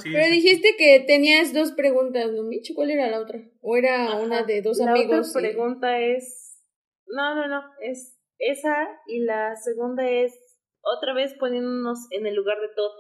Sí, 0.02 0.10
Pero 0.12 0.30
dijiste 0.30 0.76
que 0.78 1.04
tenías 1.08 1.54
dos 1.54 1.72
preguntas, 1.72 2.32
¿no, 2.34 2.44
Micho? 2.44 2.74
¿Cuál 2.76 2.92
era 2.92 3.08
la 3.08 3.22
otra? 3.22 3.40
¿O 3.62 3.78
era 3.78 4.08
Ajá. 4.08 4.18
una 4.20 4.44
de 4.44 4.62
dos 4.62 4.78
la 4.80 4.92
amigos? 4.92 5.30
otra 5.36 5.48
y- 5.48 5.52
pregunta 5.54 6.00
es. 6.00 6.60
No, 7.06 7.36
no, 7.36 7.48
no. 7.48 7.62
Es 7.82 8.20
esa. 8.40 8.76
Y 9.08 9.24
la 9.24 9.56
segunda 9.56 10.10
es. 10.10 10.34
Otra 10.82 11.14
vez 11.14 11.34
poniéndonos 11.40 12.08
en 12.12 12.28
el 12.28 12.36
lugar 12.36 12.60
de 12.60 12.68
todo. 12.76 12.94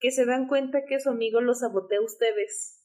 Que 0.00 0.10
se 0.10 0.26
dan 0.26 0.48
cuenta 0.48 0.84
que 0.88 0.98
su 0.98 1.10
amigo 1.10 1.40
los 1.40 1.60
sabotea 1.60 1.98
a 1.98 2.04
ustedes. 2.04 2.84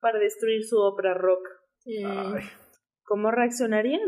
Para 0.00 0.18
destruir 0.18 0.64
su 0.64 0.78
obra 0.78 1.12
rock. 1.14 1.46
Mm. 1.84 2.36
¿Cómo 3.02 3.30
reaccionarían? 3.30 4.00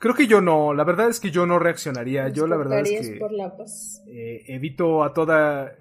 Creo 0.00 0.14
que 0.14 0.26
yo 0.26 0.40
no, 0.40 0.72
la 0.72 0.82
verdad 0.82 1.08
es 1.10 1.20
que 1.20 1.30
yo 1.30 1.44
no 1.44 1.58
reaccionaría. 1.58 2.28
Yo 2.30 2.46
la 2.46 2.56
verdad 2.56 2.80
es 2.80 3.10
que 3.10 3.16
por 3.18 3.32
la 3.32 3.54
paz. 3.56 4.02
eh, 4.08 4.42
evito 4.48 5.04
a 5.04 5.12
toda 5.12 5.76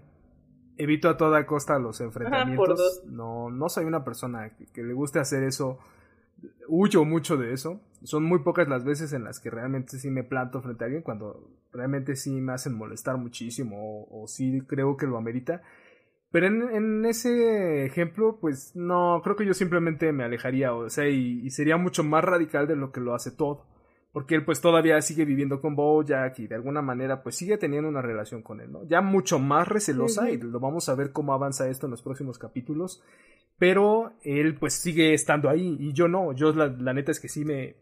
evito 0.77 1.07
a 1.09 1.15
toda 1.17 1.45
costa 1.45 1.79
los 1.79 1.99
enfrentamientos. 2.01 2.77
dos. 2.77 3.01
No, 3.05 3.49
no 3.49 3.69
soy 3.69 3.85
una 3.85 4.03
persona 4.03 4.55
que, 4.57 4.65
que 4.67 4.83
le 4.83 4.93
guste 4.93 5.19
hacer 5.19 5.43
eso. 5.43 5.79
Huyo 6.67 7.05
mucho 7.05 7.37
de 7.37 7.53
eso. 7.53 7.81
Son 8.03 8.23
muy 8.23 8.39
pocas 8.39 8.67
las 8.67 8.83
veces 8.83 9.13
en 9.13 9.23
las 9.23 9.39
que 9.39 9.49
realmente 9.49 9.97
sí 9.97 10.09
me 10.09 10.23
planto 10.25 10.61
frente 10.61 10.83
a 10.83 10.87
alguien 10.87 11.01
cuando 11.01 11.49
realmente 11.71 12.15
sí 12.17 12.41
me 12.41 12.53
hacen 12.53 12.73
molestar 12.75 13.17
muchísimo 13.17 13.77
o, 14.03 14.23
o 14.23 14.27
sí 14.27 14.61
creo 14.67 14.97
que 14.97 15.07
lo 15.07 15.17
amerita. 15.17 15.61
Pero 16.31 16.47
en, 16.47 16.61
en 16.75 17.05
ese 17.05 17.85
ejemplo, 17.85 18.37
pues 18.39 18.75
no, 18.75 19.21
creo 19.23 19.35
que 19.37 19.45
yo 19.45 19.53
simplemente 19.53 20.11
me 20.13 20.23
alejaría, 20.25 20.73
o 20.73 20.89
sea, 20.89 21.07
y, 21.09 21.39
y 21.43 21.49
sería 21.49 21.77
mucho 21.77 22.03
más 22.03 22.23
radical 22.23 22.67
de 22.67 22.75
lo 22.75 22.91
que 22.91 22.99
lo 22.99 23.15
hace 23.15 23.31
todo. 23.31 23.65
Porque 24.11 24.35
él 24.35 24.43
pues 24.43 24.59
todavía 24.59 24.99
sigue 25.01 25.23
viviendo 25.23 25.61
con 25.61 25.75
Bojack 25.75 26.39
y 26.39 26.47
de 26.47 26.55
alguna 26.55 26.81
manera 26.81 27.21
pues 27.21 27.35
sigue 27.35 27.57
teniendo 27.57 27.89
una 27.89 28.01
relación 28.01 28.41
con 28.41 28.59
él, 28.59 28.71
¿no? 28.71 28.87
Ya 28.87 29.01
mucho 29.01 29.37
más 29.37 29.67
recelosa 29.67 30.31
y 30.31 30.37
lo 30.37 30.59
vamos 30.59 30.89
a 30.89 30.95
ver 30.95 31.11
cómo 31.11 31.33
avanza 31.33 31.69
esto 31.69 31.85
en 31.85 31.91
los 31.91 32.01
próximos 32.01 32.39
capítulos. 32.39 33.03
Pero 33.59 34.13
él 34.23 34.55
pues 34.57 34.73
sigue 34.73 35.13
estando 35.13 35.49
ahí 35.49 35.77
y 35.79 35.93
yo 35.93 36.07
no, 36.07 36.33
yo 36.33 36.53
la, 36.53 36.67
la 36.67 36.93
neta 36.93 37.11
es 37.11 37.19
que 37.19 37.27
sí 37.27 37.45
me... 37.45 37.75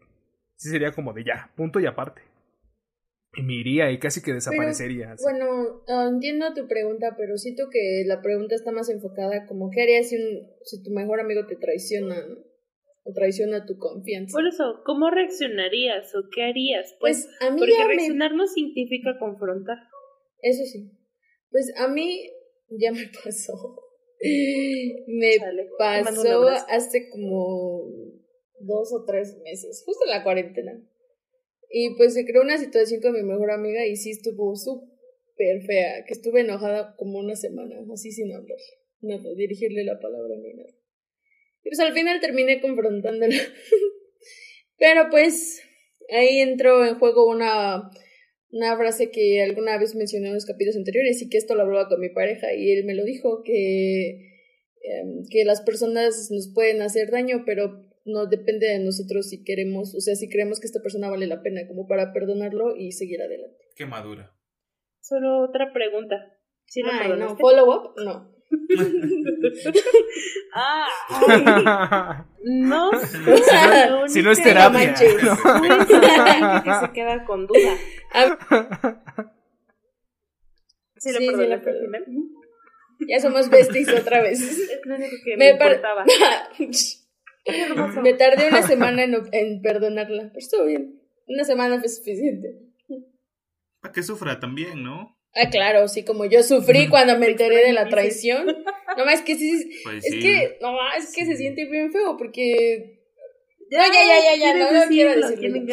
Sí 0.56 0.70
sería 0.70 0.92
como 0.92 1.13
de 1.13 1.24
ya, 1.24 1.52
punto 1.56 1.80
y 1.80 1.86
aparte. 1.86 2.24
Y 3.36 3.44
me 3.44 3.54
iría 3.54 3.92
y 3.92 4.00
casi 4.00 4.22
que 4.22 4.34
desaparecería. 4.34 5.16
Bueno, 5.22 5.84
ah, 5.88 6.08
entiendo 6.10 6.52
tu 6.56 6.68
pregunta, 6.68 7.13
pero 7.16 7.38
siento 7.38 7.70
que 7.70 8.04
la 8.08 8.22
pregunta 8.22 8.56
está 8.56 8.72
más 8.72 8.90
enfocada 8.90 9.46
como 9.46 9.70
¿qué 9.70 9.84
harías 9.84 10.10
si, 10.10 10.16
un, 10.16 10.48
si 10.63 10.82
tu 10.82 10.90
mejor 10.90 11.20
amigo 11.20 11.46
te 11.46 11.56
traiciona 11.56 12.16
¿no? 12.16 12.36
O 13.08 13.13
traiciona 13.13 13.65
tu 13.65 13.78
confianza? 13.78 14.34
Por 14.34 14.48
eso, 14.48 14.82
¿cómo 14.86 15.10
reaccionarías 15.10 16.13
o 16.15 16.28
qué 16.34 16.43
harías? 16.43 16.96
Pues, 17.00 17.26
Pues 17.26 17.41
a 17.41 17.54
mí 17.54 17.60
porque 17.60 17.74
ya 17.74 17.88
me... 17.88 17.93
reaccionar 17.96 18.34
no 18.36 18.48
significa 18.48 19.17
confrontar. 19.17 19.78
Eso 20.41 20.63
sí. 20.65 20.91
Pues 21.50 21.74
a 21.78 21.88
mí 21.88 22.30
ya 22.70 22.91
me 22.91 23.06
pasó. 23.24 23.54
Me 25.08 25.38
Chale, 25.38 25.70
pasó 25.78 26.48
hace 26.48 27.10
como 27.12 27.88
dos 28.60 28.91
o 28.93 29.06
tres 29.06 29.38
meses, 29.43 29.84
justo 29.86 30.06
en 30.06 30.12
la 30.12 30.24
cuarentena. 30.24 30.74
Y 31.70 31.96
pues 31.96 32.13
se 32.13 32.26
creó 32.26 32.41
una 32.41 32.58
situación 32.58 33.02
con 33.02 33.13
mi 33.13 33.24
mejor 33.24 33.52
amiga 33.52 33.86
y 33.86 33.96
sí 33.96 34.12
estuvo 34.12 34.56
súper 34.56 35.62
fea, 35.65 36.04
que 36.06 36.13
estuve 36.13 36.41
enojada 36.41 36.96
como 36.98 37.20
una 37.20 37.36
semana, 37.36 37.76
así 37.93 38.12
sin 38.12 38.34
hablar, 38.34 38.58
nada, 39.02 39.34
dirigirle 39.36 39.84
la 39.84 40.00
palabra 40.00 40.36
ni 40.41 40.54
nada. 40.54 40.77
Y 41.68 41.70
pues 41.70 41.82
al 41.82 41.92
final 41.92 42.22
terminé 42.22 42.62
confrontándola. 42.62 43.36
Pero 44.78 45.10
pues 45.10 45.62
ahí 46.10 46.40
entró 46.40 46.86
en 46.86 46.98
juego 46.98 47.30
una, 47.30 47.90
una 48.52 48.78
frase 48.78 49.12
que 49.12 49.44
alguna 49.44 49.78
vez 49.78 49.94
mencioné 49.94 50.28
en 50.30 50.34
los 50.34 50.46
capítulos 50.46 50.78
anteriores 50.78 51.22
y 51.22 51.30
que 51.30 51.38
esto 51.38 51.56
lo 51.56 51.64
hablaba 51.64 51.90
con 51.90 52.00
mi 52.00 52.08
pareja 52.08 52.54
y 52.54 52.72
él 52.72 52.86
me 52.86 52.96
lo 52.96 53.04
dijo, 53.04 53.44
que, 53.44 54.12
em, 54.82 55.26
que 55.30 55.44
las 55.44 55.60
personas 55.62 56.32
nos 56.32 56.54
pueden 56.54 56.82
hacer 56.82 57.12
daño, 57.12 57.44
pero 57.46 57.86
no 58.06 58.28
depende 58.28 58.68
de 58.68 58.80
nosotros 58.80 59.28
si 59.28 59.44
queremos, 59.44 59.94
o 59.94 60.00
sea, 60.00 60.16
si 60.16 60.30
creemos 60.30 60.62
que 60.62 60.68
esta 60.68 60.82
persona 60.82 61.10
vale 61.10 61.28
la 61.28 61.42
pena 61.42 61.68
como 61.68 61.86
para 61.86 62.14
perdonarlo 62.14 62.78
y 62.78 62.94
seguir 62.94 63.22
adelante. 63.22 63.66
Qué 63.76 63.86
madura. 63.86 64.34
Solo 65.02 65.42
otra 65.44 65.74
pregunta. 65.74 66.34
¿Sí 66.66 66.82
lo 66.82 66.92
Ay, 66.94 67.20
no, 67.20 67.36
follow 67.36 67.70
up, 67.70 68.02
no. 68.02 68.37
Ah, 70.54 70.88
no. 72.44 72.92
si 74.08 74.22
no 74.22 74.32
es 74.32 74.40
No 74.40 74.44
terapia. 74.44 74.96
única 75.60 76.64
que 76.64 76.88
se 76.88 76.94
queda 76.94 77.26
con 77.26 77.48
duda. 77.48 77.76
Ah, 78.14 78.38
¿Sí 80.98 81.12
lo 81.12 81.20
Sí, 81.20 81.26
sí, 81.26 81.32
perdonaste 81.32 81.72
la 81.74 82.00
ya 83.08 83.20
somos 83.20 83.50
besties 83.50 83.90
otra 83.90 84.22
vez. 84.24 84.42
Es 84.72 84.82
lo 84.86 84.96
único 84.96 85.16
que 85.24 85.38
Me 85.38 85.54
me, 85.54 85.58
par- 85.60 85.74
importaba. 85.76 86.06
Qué 87.46 87.62
hermoso. 87.62 88.02
Me 88.02 88.14
tardé 88.14 88.48
una 88.50 88.62
semana 88.64 89.04
en, 89.04 89.16
en 89.32 89.62
perdonarla, 89.62 90.24
pero 90.30 90.40
estuvo 90.40 90.66
bien. 90.66 91.00
Una 91.28 91.44
semana 91.44 91.80
fue 91.80 91.88
suficiente. 91.90 92.60
Para 93.82 93.94
que 93.94 94.02
sufra 94.04 94.40
también, 94.40 94.82
¿no? 94.84 95.17
Ah, 95.40 95.50
claro, 95.50 95.88
sí, 95.88 96.04
como 96.04 96.25
yo 96.25 96.42
sufrí 96.44 96.88
cuando 96.88 97.17
me 97.19 97.27
enteré 97.27 97.65
de 97.65 97.73
la 97.73 97.88
traición. 97.90 98.48
No 98.98 99.06
más 99.06 99.21
que 99.21 99.35
sí, 99.35 99.69
Pues 99.83 100.04
es 100.04 100.13
sí. 100.13 100.19
que, 100.19 100.58
no, 100.62 100.75
es 100.98 101.13
que 101.13 101.25
se 101.25 101.38
siente 101.38 101.65
bien 101.65 101.92
feo 101.92 102.17
porque... 102.17 102.96
No, 103.69 103.79
ya, 103.79 103.94
ya, 103.94 104.23
ya, 104.23 104.35
ya, 104.40 104.54
no, 104.58 104.71
no 104.71 104.88
quiero 104.88 105.13
decirlo. 105.13 105.62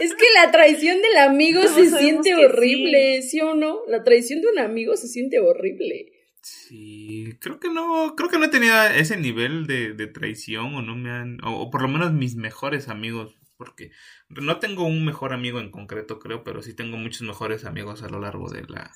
Es 0.00 0.14
que 0.14 0.26
la 0.34 0.50
traición 0.50 1.00
del 1.00 1.16
amigo 1.18 1.62
se 1.62 1.90
siente 1.90 2.34
horrible, 2.34 3.22
sí. 3.22 3.40
o 3.40 3.54
no? 3.54 3.80
La 3.88 4.02
traición 4.04 4.40
de 4.40 4.48
un 4.48 4.58
amigo 4.58 4.96
se 4.96 5.08
siente 5.08 5.38
horrible. 5.38 6.12
Sí, 6.42 7.34
creo 7.40 7.58
que 7.58 7.68
no, 7.70 8.14
creo 8.16 8.28
que 8.28 8.38
no 8.38 8.46
he 8.46 8.50
tenido 8.50 8.74
ese 8.96 9.16
nivel 9.16 9.66
de, 9.66 9.94
de 9.94 10.06
traición 10.06 10.74
o 10.74 10.82
no 10.82 10.94
me 10.96 11.10
han, 11.10 11.38
o, 11.44 11.62
o 11.62 11.70
por 11.70 11.80
lo 11.82 11.88
menos 11.88 12.12
mis 12.12 12.36
mejores 12.36 12.88
amigos, 12.88 13.36
porque 13.56 13.90
no 14.28 14.58
tengo 14.58 14.84
un 14.84 15.04
mejor 15.04 15.32
amigo 15.32 15.60
en 15.60 15.70
concreto, 15.70 16.18
creo, 16.18 16.44
pero 16.44 16.62
sí 16.62 16.74
tengo 16.74 16.96
muchos 16.96 17.22
mejores 17.22 17.64
amigos 17.64 18.02
a 18.02 18.08
lo 18.08 18.20
largo 18.20 18.50
de 18.50 18.62
la, 18.68 18.90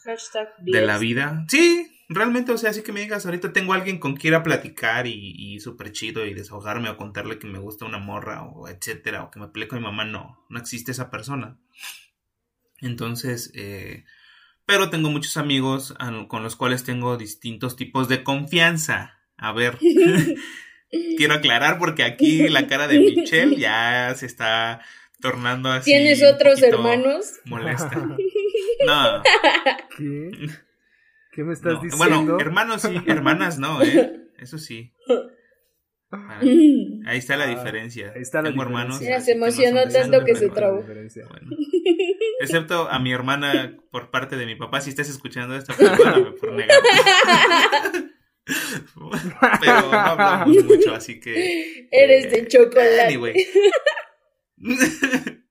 de 0.59 0.80
la 0.82 0.98
10. 0.98 1.00
vida. 1.00 1.44
Sí, 1.48 1.90
realmente, 2.09 2.52
o 2.52 2.59
sea, 2.59 2.70
así 2.70 2.82
que 2.82 2.92
me 2.92 3.00
digas, 3.00 3.26
ahorita 3.26 3.52
tengo 3.52 3.72
alguien 3.72 3.98
con 3.98 4.16
quien 4.16 4.32
ir 4.32 4.36
a 4.36 4.42
platicar 4.42 5.06
y, 5.06 5.34
y 5.36 5.61
súper 5.61 5.92
chido 5.92 6.26
y 6.26 6.34
desahogarme 6.34 6.88
o 6.88 6.96
contarle 6.96 7.38
que 7.38 7.46
me 7.46 7.59
gusta 7.59 7.84
una 7.84 7.98
morra 7.98 8.42
o 8.42 8.68
etcétera, 8.68 9.24
o 9.24 9.30
que 9.30 9.40
me 9.40 9.48
peleé 9.48 9.68
con 9.68 9.78
mi 9.78 9.84
mamá, 9.84 10.04
no, 10.04 10.44
no 10.48 10.59
existe 10.59 10.92
esa 10.92 11.11
persona. 11.11 11.59
Entonces, 12.80 13.50
eh, 13.54 14.04
pero 14.66 14.90
tengo 14.90 15.11
muchos 15.11 15.36
amigos 15.36 15.94
con 16.28 16.42
los 16.42 16.56
cuales 16.56 16.84
tengo 16.84 17.16
distintos 17.16 17.76
tipos 17.76 18.09
de 18.09 18.22
confianza. 18.22 19.18
A 19.36 19.52
ver, 19.52 19.78
quiero 20.91 21.34
aclarar 21.34 21.78
porque 21.78 22.03
aquí 22.03 22.49
la 22.49 22.66
cara 22.66 22.89
de 22.89 22.99
Michelle 22.99 23.57
ya 23.57 24.14
se 24.14 24.26
está 24.26 24.80
tornando 25.20 25.70
así. 25.70 25.91
¿Tienes 25.91 26.22
otros 26.22 26.62
hermanos? 26.62 27.34
Molesta. 27.45 27.91
No. 28.86 29.22
¿Qué? 29.97 30.30
¿Qué 31.32 31.43
me 31.43 31.53
estás 31.53 31.82
diciendo? 31.82 31.97
Bueno, 31.97 32.39
hermanos 32.39 32.82
sí, 32.82 32.97
hermanas 33.07 33.59
no, 33.59 33.82
¿eh? 33.82 34.28
Eso 34.39 34.57
sí. 34.57 34.95
Ah, 36.11 36.41
ahí 37.07 37.18
está 37.18 37.36
la 37.36 37.45
ah, 37.45 37.49
diferencia. 37.49 38.12
Ahí 38.14 38.22
está 38.22 38.41
la 38.41 38.51
Tengo 38.51 38.62
hermanos. 38.62 38.99
se 38.99 39.32
emocionó 39.32 39.89
tanto 39.89 40.24
que 40.24 40.34
se 40.36 40.49
trabó. 40.49 40.84
excepto 42.41 42.89
a 42.89 42.99
mi 42.99 43.12
hermana 43.12 43.76
por 43.91 44.11
parte 44.11 44.36
de 44.36 44.47
mi 44.47 44.55
papá. 44.55 44.80
Si 44.80 44.91
estás 44.91 45.09
escuchando 45.09 45.57
esto, 45.57 45.74
perdóname 45.76 46.32
por 46.32 46.53
negar. 46.53 46.78
Pero 49.61 49.82
no 49.82 49.92
hablamos 49.92 50.64
mucho, 50.64 50.94
así 50.94 51.20
que. 51.20 51.88
Eres 51.90 52.30
de 52.30 52.38
eh, 52.38 52.49
chocolate. 52.49 53.05
Anyway. 53.05 53.34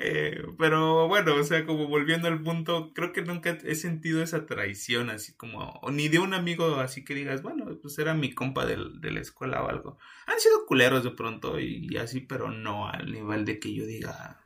Eh, 0.00 0.44
pero 0.56 1.08
bueno, 1.08 1.34
o 1.34 1.42
sea, 1.42 1.66
como 1.66 1.88
volviendo 1.88 2.28
al 2.28 2.40
punto, 2.40 2.92
creo 2.94 3.12
que 3.12 3.22
nunca 3.22 3.58
he 3.64 3.74
sentido 3.74 4.22
esa 4.22 4.46
traición 4.46 5.10
así 5.10 5.34
como, 5.36 5.80
ni 5.90 6.06
de 6.08 6.20
un 6.20 6.34
amigo 6.34 6.76
así 6.76 7.04
que 7.04 7.16
digas, 7.16 7.42
bueno, 7.42 7.66
pues 7.82 7.98
era 7.98 8.14
mi 8.14 8.32
compa 8.32 8.64
de 8.64 9.10
la 9.10 9.20
escuela 9.20 9.60
o 9.60 9.68
algo. 9.68 9.98
Han 10.26 10.38
sido 10.38 10.66
culeros 10.66 11.02
de 11.02 11.10
pronto 11.10 11.58
y, 11.58 11.96
así, 11.96 12.20
pero 12.20 12.48
no 12.52 12.88
al 12.88 13.10
nivel 13.10 13.44
de 13.44 13.58
que 13.58 13.74
yo 13.74 13.86
diga... 13.86 14.40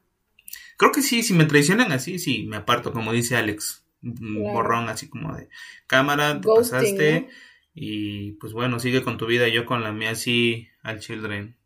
Creo 0.79 0.91
que 0.91 1.03
sí, 1.03 1.23
si 1.23 1.35
me 1.35 1.45
traicionan 1.45 1.93
así, 1.93 2.19
sí, 2.19 2.47
me 2.49 2.57
aparto, 2.57 2.93
como 2.93 3.13
dice 3.13 3.37
Alex, 3.37 3.82
borrón 4.03 4.89
así 4.89 5.09
como 5.09 5.35
de 5.37 5.49
cámara, 5.87 6.41
te 6.41 6.49
pasaste 6.49 7.29
y 7.75 8.33
pues 8.33 8.53
bueno, 8.53 8.79
sigue 8.79 9.03
con 9.03 9.17
tu 9.17 9.27
vida, 9.27 9.49
yo 9.49 9.65
con 9.65 9.83
la 9.83 9.93
mía 9.93 10.11
así 10.11 10.69
al 10.83 11.01
children, 11.01 11.57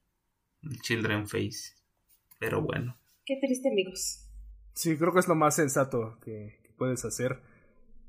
el 0.63 0.81
children 0.81 1.27
face, 1.27 1.75
pero 2.39 2.63
bueno. 2.63 2.97
Qué 3.25 3.39
triste, 3.41 3.69
amigos. 3.69 4.23
Sí, 4.73 4.97
creo 4.97 5.13
que 5.13 5.21
es 5.21 5.29
lo 5.29 5.35
más 5.35 5.57
sensato 5.57 6.19
que, 6.23 6.61
puedes 6.79 7.05
hacer. 7.05 7.41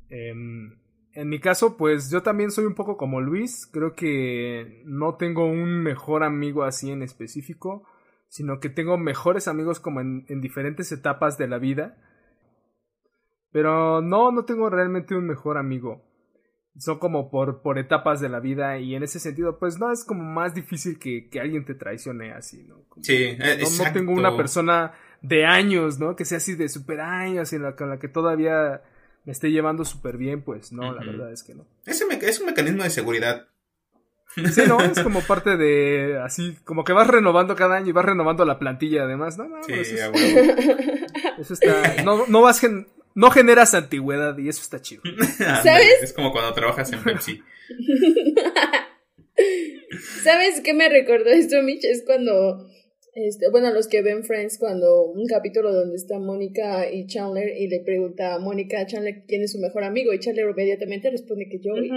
Em, 0.10 0.78
en 1.14 1.30
mi 1.30 1.40
caso, 1.40 1.78
pues 1.78 2.12
yo 2.12 2.22
también 2.22 2.52
soy 2.52 2.66
un 2.66 2.76
poco 2.76 2.98
como 2.98 3.22
Luis. 3.22 3.66
Creo 3.66 3.96
que 3.96 4.84
no 4.86 5.16
tengo 5.16 5.46
un 5.46 5.82
mejor 5.82 6.24
amigo 6.24 6.64
así 6.64 6.92
en 6.92 7.02
específico, 7.02 7.88
sino 8.28 8.60
que 8.60 8.70
tengo 8.70 8.98
mejores 8.98 9.48
amigos 9.48 9.80
como 9.80 10.02
en, 10.02 10.26
en 10.28 10.42
diferentes 10.42 10.92
etapas 10.92 11.38
de 11.38 11.48
la 11.48 11.58
vida. 11.58 11.98
Pero 13.58 14.04
no, 14.04 14.32
no 14.32 14.46
tengo 14.46 14.70
realmente 14.70 15.16
un 15.16 15.26
mejor 15.26 15.58
amigo 15.58 16.04
son 16.80 17.00
como 17.00 17.32
por, 17.32 17.64
por 17.64 17.80
etapas 17.80 18.22
de 18.22 18.30
la 18.30 18.40
vida 18.40 18.78
y 18.78 18.94
en 18.94 19.02
ese 19.02 19.20
sentido, 19.20 19.58
pues 19.58 19.80
no 19.80 19.92
es 19.92 20.04
como 20.04 20.24
más 20.24 20.54
difícil 20.54 21.00
que, 21.00 21.28
que 21.28 21.40
alguien 21.40 21.66
te 21.66 21.74
traicione 21.74 22.34
así, 22.34 22.64
¿no? 22.66 22.86
sí, 23.02 23.16
eh, 23.16 23.64
no, 23.64 23.84
no, 23.84 23.94
tengo 23.94 24.12
una 24.14 24.38
persona 24.38 24.94
de 25.24 25.44
años, 25.44 25.98
¿no? 25.98 26.16
Que 26.16 26.24
sea 26.24 26.38
así 26.38 26.54
de 26.54 26.70
super 26.70 27.02
años 27.02 27.52
y 27.52 27.58
la, 27.58 27.76
con 27.76 27.90
la 27.90 27.98
que 27.98 28.08
todavía 28.08 28.84
me 29.26 29.32
esté 29.32 29.50
llevando 29.50 29.86
súper 29.86 30.18
bien, 30.18 30.44
pues 30.44 30.72
no, 30.72 30.94
la 30.94 31.04
verdad 31.04 31.32
es 31.32 31.42
que 31.42 31.56
no. 31.56 31.66
Ese 31.88 32.06
es 32.22 32.40
un 32.40 32.46
mecanismo 32.46 32.84
de 32.84 32.92
seguridad. 32.92 33.48
Sí, 34.36 34.62
no, 34.68 34.80
es 34.80 35.00
como 35.04 35.22
parte 35.22 35.58
de 35.58 36.20
así, 36.24 36.60
como 36.64 36.84
que 36.84 36.94
vas 36.94 37.08
renovando 37.08 37.56
cada 37.56 37.78
año 37.78 37.90
y 37.90 37.92
vas 37.92 38.06
renovando 38.06 38.46
la 38.46 38.60
plantilla 38.60 39.04
además, 39.04 39.36
¿no? 39.38 39.48
no 39.48 39.64
sí, 39.64 39.74
eso, 39.74 40.12
eso, 41.40 41.54
está, 41.56 42.04
no, 42.04 42.28
no 42.28 42.42
vas 42.42 42.60
gen, 42.60 42.88
no 43.18 43.32
generas 43.32 43.74
antigüedad 43.74 44.38
y 44.38 44.48
eso 44.48 44.62
está 44.62 44.80
chido. 44.80 45.02
¿Sabes? 45.64 46.04
Es 46.04 46.14
como 46.14 46.32
cuando 46.32 46.54
trabajas 46.54 46.94
en 46.94 47.04
Pepsi. 47.04 47.42
¿Sabes 50.24 50.62
qué 50.62 50.76
me 50.76 50.88
recordó 50.88 51.32
esto, 51.32 51.64
Mitch? 51.64 51.84
Es 51.84 52.04
cuando, 52.06 52.70
este, 53.16 53.50
bueno, 53.50 53.74
los 53.74 53.88
que 53.88 54.04
ven 54.04 54.24
Friends, 54.24 54.60
cuando 54.60 55.06
un 55.06 55.26
capítulo 55.26 55.74
donde 55.74 55.96
está 55.96 56.20
Mónica 56.20 56.92
y 56.92 57.08
Chandler 57.08 57.58
y 57.58 57.68
le 57.68 57.80
pregunta 57.80 58.36
a 58.36 58.40
Mónica 58.40 58.82
a 58.82 58.86
Chandler 58.86 59.24
quién 59.28 59.42
es 59.42 59.54
su 59.54 59.58
mejor 59.58 59.84
amigo 59.84 60.14
y 60.14 60.20
Chandler 60.20 60.52
inmediatamente 60.52 61.10
responde 61.10 61.50
que 61.50 61.60
Joey. 61.64 61.90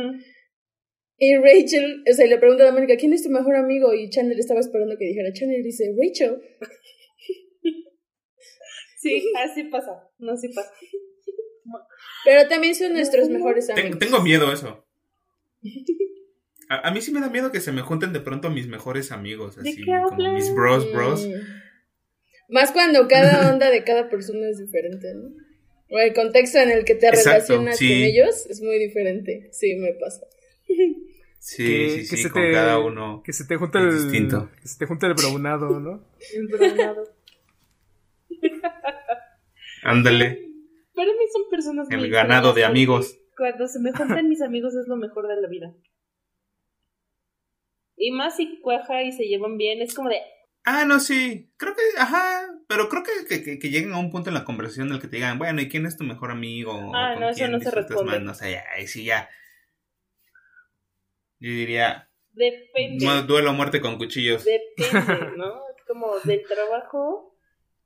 Y 1.18 1.36
Rachel, 1.36 2.02
o 2.10 2.14
sea, 2.14 2.26
le 2.26 2.38
pregunta 2.38 2.66
a 2.66 2.72
Mónica, 2.72 2.96
¿quién 2.96 3.12
es 3.12 3.22
tu 3.22 3.28
mejor 3.28 3.56
amigo? 3.56 3.92
Y 3.92 4.08
Chandler 4.08 4.38
estaba 4.38 4.60
esperando 4.60 4.96
que 4.98 5.04
dijera 5.04 5.34
Chandler 5.34 5.60
y 5.60 5.64
dice, 5.64 5.94
Rachel. 5.98 6.40
Sí, 9.00 9.22
así 9.38 9.64
pasa, 9.64 10.10
no 10.18 10.32
así 10.32 10.48
pasa. 10.48 10.70
Pero 12.24 12.48
también 12.48 12.74
son 12.74 12.92
nuestros 12.92 13.28
mejores 13.28 13.70
amigos. 13.70 13.98
Tengo 13.98 14.20
miedo 14.22 14.52
eso. 14.52 14.86
A, 16.72 16.92
mí 16.92 17.00
sí 17.00 17.10
me 17.10 17.20
da 17.20 17.28
miedo 17.28 17.50
que 17.50 17.60
se 17.60 17.72
me 17.72 17.82
junten 17.82 18.12
de 18.12 18.20
pronto 18.20 18.48
mis 18.48 18.68
mejores 18.68 19.10
amigos, 19.10 19.58
así 19.58 19.84
como 19.84 20.32
mis 20.32 20.54
bros, 20.54 20.92
bros. 20.92 21.28
Más 22.48 22.70
cuando 22.70 23.08
cada 23.08 23.52
onda 23.52 23.70
de 23.70 23.82
cada 23.82 24.08
persona 24.08 24.48
es 24.48 24.58
diferente, 24.58 25.12
¿no? 25.14 25.30
O 25.90 25.98
el 25.98 26.14
contexto 26.14 26.58
en 26.58 26.70
el 26.70 26.84
que 26.84 26.94
te 26.94 27.10
relacionas 27.10 27.76
con 27.76 27.88
ellos 27.88 28.46
es 28.48 28.62
muy 28.62 28.78
diferente. 28.78 29.48
Sí, 29.50 29.74
me 29.74 29.94
pasa. 29.94 30.26
Sí, 31.40 32.04
sí, 32.04 32.16
sí, 32.16 32.28
con 32.28 32.52
cada 32.52 32.78
uno. 32.78 33.22
Que 33.24 33.32
se 33.32 33.44
te 33.46 33.56
junte 33.56 33.78
el 33.78 33.92
distinto. 33.92 34.48
Que 34.62 34.68
se 34.68 34.78
te 34.78 34.86
junte 34.86 35.06
el 35.06 35.14
brownado, 35.14 35.80
¿no? 35.80 36.04
El 36.34 36.46
brownado. 36.46 37.08
Ándale. 39.82 40.49
Para 41.00 41.12
mí 41.12 41.24
son 41.32 41.48
personas 41.48 41.90
El 41.90 42.10
ganado 42.10 42.52
de 42.52 42.62
amigos. 42.62 43.18
Cuando 43.34 43.66
se 43.66 43.80
me 43.80 43.90
juntan 43.90 44.28
mis 44.28 44.42
amigos 44.42 44.74
es 44.74 44.86
lo 44.86 44.96
mejor 44.96 45.28
de 45.28 45.40
la 45.40 45.48
vida. 45.48 45.74
Y 47.96 48.10
más 48.10 48.36
si 48.36 48.60
cuaja 48.60 49.02
y 49.02 49.10
se 49.10 49.24
llevan 49.24 49.56
bien, 49.56 49.80
es 49.80 49.94
como 49.94 50.10
de... 50.10 50.20
Ah, 50.64 50.84
no, 50.84 51.00
sí. 51.00 51.50
Creo 51.56 51.74
que, 51.74 51.80
ajá. 51.98 52.50
Pero 52.68 52.90
creo 52.90 53.02
que, 53.02 53.42
que, 53.42 53.58
que, 53.58 53.70
lleguen 53.70 53.94
a 53.94 53.98
un 53.98 54.10
punto 54.10 54.28
en 54.28 54.34
la 54.34 54.44
conversación 54.44 54.88
en 54.88 54.96
el 54.96 55.00
que 55.00 55.08
te 55.08 55.16
digan, 55.16 55.38
bueno, 55.38 55.62
¿y 55.62 55.70
quién 55.70 55.86
es 55.86 55.96
tu 55.96 56.04
mejor 56.04 56.32
amigo? 56.32 56.92
Ah, 56.94 57.16
no, 57.18 57.30
eso 57.30 57.48
no 57.48 57.58
se 57.60 57.70
responde. 57.70 58.20
No 58.20 58.34
sé, 58.34 58.58
ahí 58.58 58.86
sí 58.86 59.06
ya. 59.06 59.30
Yo 61.38 61.48
diría... 61.48 62.10
Depende. 62.32 63.22
Duelo 63.26 63.54
muerte 63.54 63.80
con 63.80 63.96
cuchillos. 63.96 64.44
Depende, 64.44 65.38
¿no? 65.38 65.62
Como 65.88 66.18
del 66.24 66.42
trabajo 66.46 67.29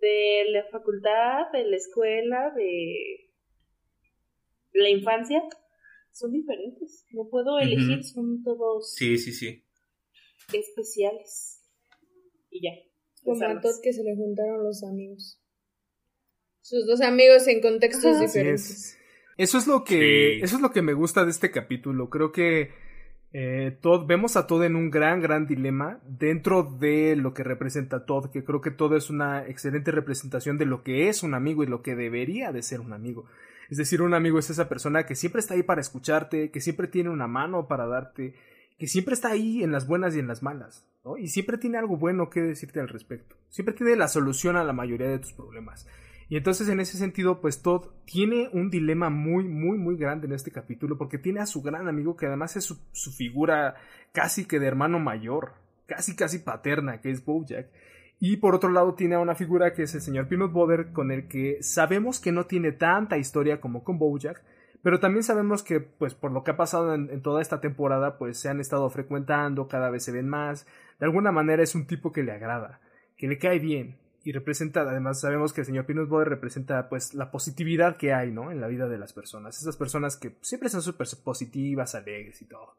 de 0.05 0.44
la 0.50 0.64
facultad, 0.70 1.50
de 1.52 1.64
la 1.64 1.76
escuela, 1.76 2.52
de 2.55 3.30
la 4.74 4.90
infancia, 4.90 5.42
son 6.12 6.32
diferentes. 6.32 7.07
No 7.12 7.28
puedo 7.30 7.59
elegir, 7.59 8.05
son 8.05 8.42
todos. 8.42 8.94
Sí, 8.94 9.16
sí, 9.18 9.32
sí. 9.32 9.64
Especiales. 10.52 11.62
Y 12.50 12.62
ya. 12.62 12.72
Como 13.24 13.42
a 13.42 13.61
Todd 13.61 13.80
que 13.82 13.92
se 13.92 14.05
le 14.05 14.14
juntaron 14.14 14.62
los 14.62 14.84
amigos. 14.84 15.40
Sus 16.61 16.86
dos 16.86 17.00
amigos 17.00 17.46
en 17.48 17.61
contextos 17.61 18.20
diferentes. 18.20 18.98
Eso 19.38 19.59
es 19.59 19.66
lo 19.66 19.84
que. 19.84 20.40
Eso 20.40 20.57
es 20.57 20.62
lo 20.62 20.70
que 20.70 20.82
me 20.82 20.92
gusta 20.92 21.24
de 21.24 21.30
este 21.30 21.50
capítulo. 21.50 22.11
Creo 22.11 22.30
que 22.30 22.70
eh, 23.37 23.76
vemos 24.07 24.37
a 24.37 24.47
Todd 24.47 24.62
en 24.62 24.76
un 24.76 24.93
gran, 24.93 25.20
gran 25.20 25.49
dilema 25.49 25.99
dentro 26.07 26.62
de 26.62 27.16
lo 27.16 27.35
que 27.35 27.43
representa 27.43 28.07
Todd, 28.07 28.30
que 28.30 28.45
creo 28.45 28.61
que 28.61 28.70
Todd 28.70 28.95
es 28.95 29.11
una 29.11 29.45
excelente 29.49 29.91
representación 29.91 30.57
de 30.57 30.66
lo 30.66 30.85
que 30.85 31.09
es 31.09 31.24
un 31.24 31.35
amigo 31.35 31.64
y 31.64 31.66
lo 31.66 31.82
que 31.82 31.97
debería 31.97 32.53
de 32.53 32.62
ser 32.62 32.78
un 32.78 32.93
amigo. 32.93 33.26
Es 33.70 33.76
decir, 33.76 34.03
un 34.03 34.14
amigo 34.14 34.39
es 34.39 34.51
esa 34.51 34.68
persona 34.68 35.05
que 35.05 35.16
siempre 35.16 35.41
está 35.41 35.55
ahí 35.55 35.64
para 35.64 35.80
escucharte, 35.80 36.53
que 36.53 36.61
siempre 36.61 36.87
tiene 36.87 37.11
una 37.11 37.26
mano 37.26 37.66
para 37.66 37.89
darte, 37.89 38.35
que 38.78 38.87
siempre 38.87 39.14
está 39.14 39.30
ahí 39.30 39.64
en 39.64 39.72
las 39.72 39.89
buenas 39.89 40.14
y 40.14 40.20
en 40.20 40.28
las 40.28 40.45
malas. 40.45 40.87
Y 41.18 41.26
siempre 41.26 41.59
tiene 41.59 41.78
algo 41.78 41.97
bueno 41.97 42.30
que 42.30 42.41
decirte 42.41 42.78
al 42.78 42.89
respecto. 42.89 43.35
Siempre 43.51 43.74
tiene 43.74 43.97
la 43.97 44.07
solución 44.07 44.57
a 44.57 44.62
la 44.62 44.72
mayoría 44.72 45.09
de 45.09 45.18
tus 45.18 45.32
problemas. 45.32 45.89
Y 46.28 46.36
entonces 46.36 46.68
en 46.68 46.80
ese 46.80 46.96
sentido, 46.96 47.40
pues 47.40 47.62
Todd 47.62 47.88
tiene 48.06 48.48
un 48.52 48.70
dilema 48.70 49.10
muy, 49.10 49.44
muy, 49.44 49.78
muy 49.78 49.96
grande 49.96 50.26
en 50.26 50.32
este 50.32 50.50
capítulo 50.50 50.96
porque 50.96 51.18
tiene 51.18 51.40
a 51.40 51.46
su 51.46 51.62
gran 51.62 51.86
amigo 51.88 52.16
que 52.16 52.26
además 52.26 52.56
es 52.56 52.64
su, 52.64 53.12
figura 53.12 53.74
casi 54.12 54.46
que 54.46 54.58
de 54.58 54.66
hermano 54.66 54.98
mayor, 54.98 55.52
casi, 55.86 56.16
casi 56.16 56.38
paterna, 56.38 57.00
que 57.00 57.10
es 57.10 57.24
Bojack. 57.24 57.68
Y 58.20 58.38
por 58.38 58.54
otro 58.54 58.70
lado 58.70 58.94
tiene 58.94 59.16
a 59.16 59.20
una 59.20 59.34
figura 59.34 59.74
que 59.74 59.82
es 59.82 59.94
el 59.94 60.00
señor 60.00 60.28
Peanut 60.28 60.52
Butter 60.52 60.92
con 60.92 61.10
el 61.10 61.28
que 61.28 61.58
sabemos 61.62 62.20
que 62.20 62.32
no 62.32 62.46
tiene 62.46 62.72
tanta 62.72 63.18
historia 63.18 63.60
como 63.60 63.84
con 63.84 63.98
Bojack, 63.98 64.42
pero 64.82 65.00
también 65.00 65.22
sabemos 65.22 65.62
que, 65.62 65.80
pues 65.80 66.14
por 66.14 66.30
lo 66.30 66.44
que 66.44 66.52
ha 66.52 66.56
pasado 66.56 66.94
en, 66.94 67.10
en, 67.10 67.22
toda 67.22 67.40
esta 67.40 67.60
temporada, 67.60 68.18
pues 68.18 68.38
se 68.38 68.48
han 68.48 68.60
estado 68.60 68.88
frecuentando, 68.90 69.66
cada 69.66 69.90
vez 69.90 70.04
se 70.04 70.12
ven 70.12 70.28
más. 70.28 70.66
De 71.00 71.06
alguna 71.06 71.32
manera 71.32 71.62
es 71.62 71.74
un 71.74 71.86
tipo 71.86 72.12
que 72.12 72.22
le 72.22 72.32
agrada, 72.32 72.80
que 73.16 73.26
le 73.26 73.38
cae 73.38 73.58
bien, 73.58 73.96
y 74.24 74.32
representa, 74.32 74.80
además 74.80 75.20
sabemos 75.20 75.52
que 75.52 75.60
el 75.60 75.66
señor 75.66 75.84
Pinus 75.84 76.08
Boy 76.08 76.24
representa 76.24 76.88
pues 76.88 77.12
la 77.12 77.30
positividad 77.30 77.98
que 77.98 78.14
hay, 78.14 78.32
¿no? 78.32 78.50
En 78.50 78.60
la 78.60 78.68
vida 78.68 78.88
de 78.88 78.96
las 78.96 79.12
personas, 79.12 79.60
esas 79.60 79.76
personas 79.76 80.16
que 80.16 80.36
siempre 80.40 80.70
son 80.70 80.80
súper 80.80 81.06
positivas, 81.22 81.94
alegres 81.94 82.40
y 82.40 82.46
todo. 82.46 82.74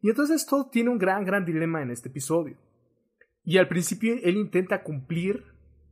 Y 0.00 0.10
entonces 0.10 0.46
todo 0.46 0.70
tiene 0.70 0.90
un 0.90 0.98
gran, 0.98 1.24
gran 1.24 1.44
dilema 1.44 1.82
en 1.82 1.90
este 1.90 2.08
episodio. 2.08 2.56
Y 3.44 3.58
al 3.58 3.66
principio 3.66 4.14
él 4.22 4.36
intenta 4.36 4.84
cumplir 4.84 5.42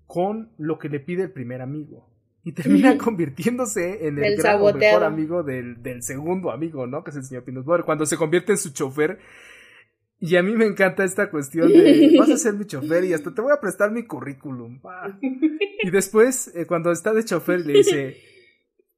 con 0.07 0.53
lo 0.57 0.79
que 0.79 0.89
le 0.89 1.01
pide 1.01 1.25
el 1.25 1.33
primer 1.33 1.63
amigo. 1.63 2.09
y 2.45 2.53
termina 2.53 2.97
convirtiéndose 2.97 4.07
en 4.07 4.23
el 4.23 4.37
gran 4.37 4.63
mejor 4.63 5.03
amigo 5.03 5.43
del, 5.43 5.83
del 5.83 6.05
segundo 6.05 6.53
amigo, 6.53 6.87
¿no? 6.87 7.03
Que 7.03 7.11
es 7.11 7.17
el 7.17 7.25
señor 7.25 7.43
Peanut 7.43 7.65
Butter, 7.65 7.85
cuando 7.85 8.07
se 8.07 8.17
convierte 8.17 8.53
en 8.53 8.59
su 8.59 8.73
chofer. 8.73 9.19
Y 10.19 10.37
a 10.37 10.43
mí 10.43 10.55
me 10.57 10.65
encanta 10.67 11.05
esta 11.05 11.31
cuestión 11.31 11.73
de, 11.73 12.15
vas 12.19 12.31
a 12.31 12.37
ser 12.39 12.55
mi 12.55 12.65
chofer 12.65 13.05
y 13.05 13.13
hasta 13.13 13.35
te 13.35 13.41
voy 13.43 13.53
a 13.53 13.61
prestar 13.61 13.91
mi 13.91 14.05
currículum. 14.05 14.81
va". 14.85 15.19
Y 15.83 15.91
después, 15.91 16.51
eh, 16.55 16.67
cuando 16.67 16.91
está 16.91 17.13
de 17.13 17.25
chofer, 17.25 17.67
le 17.67 17.75
dice, 17.75 18.17